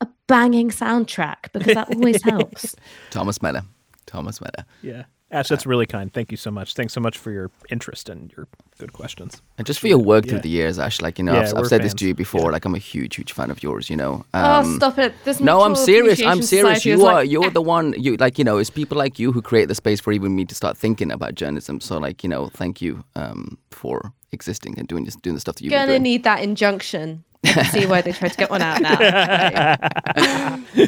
a 0.00 0.08
banging 0.26 0.70
soundtrack 0.70 1.52
because 1.52 1.74
that 1.74 1.94
always 1.94 2.22
helps. 2.24 2.74
Thomas 3.10 3.40
Meller. 3.40 3.62
Thomas 4.06 4.40
Meller. 4.40 4.64
yeah, 4.82 5.04
Ash, 5.32 5.48
that's 5.48 5.66
really 5.66 5.86
kind. 5.86 6.12
Thank 6.12 6.30
you 6.30 6.36
so 6.36 6.52
much. 6.52 6.74
Thanks 6.74 6.92
so 6.92 7.00
much 7.00 7.18
for 7.18 7.32
your 7.32 7.50
interest 7.68 8.08
and 8.08 8.32
your 8.36 8.46
good 8.78 8.92
questions. 8.92 9.42
And 9.58 9.66
just 9.66 9.80
for 9.80 9.88
your 9.88 9.98
work 9.98 10.26
through 10.26 10.38
the 10.38 10.48
years, 10.48 10.78
Ash. 10.78 11.00
Like 11.00 11.18
you 11.18 11.24
know, 11.24 11.34
Yeah, 11.34 11.40
I've, 11.50 11.54
I've 11.56 11.66
said 11.66 11.82
this 11.82 11.94
to 11.94 12.06
you 12.06 12.14
before. 12.14 12.42
Yeah. 12.42 12.50
Like 12.50 12.64
I'm 12.64 12.76
a 12.76 12.78
huge, 12.78 13.16
huge 13.16 13.32
fan 13.32 13.50
of 13.50 13.60
yours. 13.60 13.90
You 13.90 13.96
know. 13.96 14.24
oh, 14.34 14.40
Um, 14.60 14.76
stop 14.76 14.98
it. 14.98 15.12
This 15.24 15.40
No, 15.40 15.62
I'm 15.62 15.74
serious. 15.74 16.22
I'm 16.22 16.42
serious. 16.42 16.84
You 16.84 17.04
are 17.06 17.14
like, 17.14 17.30
you're 17.30 17.50
the 17.58 17.60
one. 17.60 17.94
You 17.98 18.16
like 18.18 18.38
you 18.38 18.44
know. 18.44 18.58
It's 18.58 18.70
people 18.70 18.96
like 18.96 19.18
you 19.18 19.32
who 19.32 19.42
create 19.42 19.66
the 19.66 19.74
space 19.74 20.00
for 20.00 20.12
even 20.12 20.36
me 20.36 20.44
to 20.44 20.54
start 20.54 20.76
thinking 20.76 21.10
about 21.10 21.34
journalism. 21.34 21.80
So 21.80 21.98
like 21.98 22.22
you 22.22 22.28
know, 22.30 22.48
thank 22.54 22.80
you 22.80 23.02
um, 23.16 23.58
for 23.72 24.12
existing 24.30 24.78
and 24.78 24.86
doing 24.86 25.04
this, 25.06 25.16
doing 25.16 25.34
the 25.34 25.40
stuff 25.40 25.56
that 25.56 25.64
you've 25.64 25.70
been 25.70 25.80
gonna 25.80 25.92
doing. 25.92 26.02
need 26.02 26.22
that 26.22 26.40
injunction. 26.42 27.24
I 27.44 27.64
see 27.64 27.86
why 27.86 28.00
they 28.00 28.12
tried 28.12 28.30
to 28.32 28.36
get 28.36 28.50
one 28.50 28.62
out 28.62 28.80
now. 28.80 30.56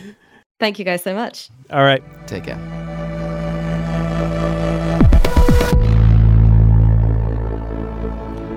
Thank 0.60 0.78
you 0.80 0.84
guys 0.84 1.02
so 1.04 1.14
much. 1.14 1.50
All 1.70 1.82
right. 1.82 2.02
Take 2.26 2.44
care. 2.44 2.96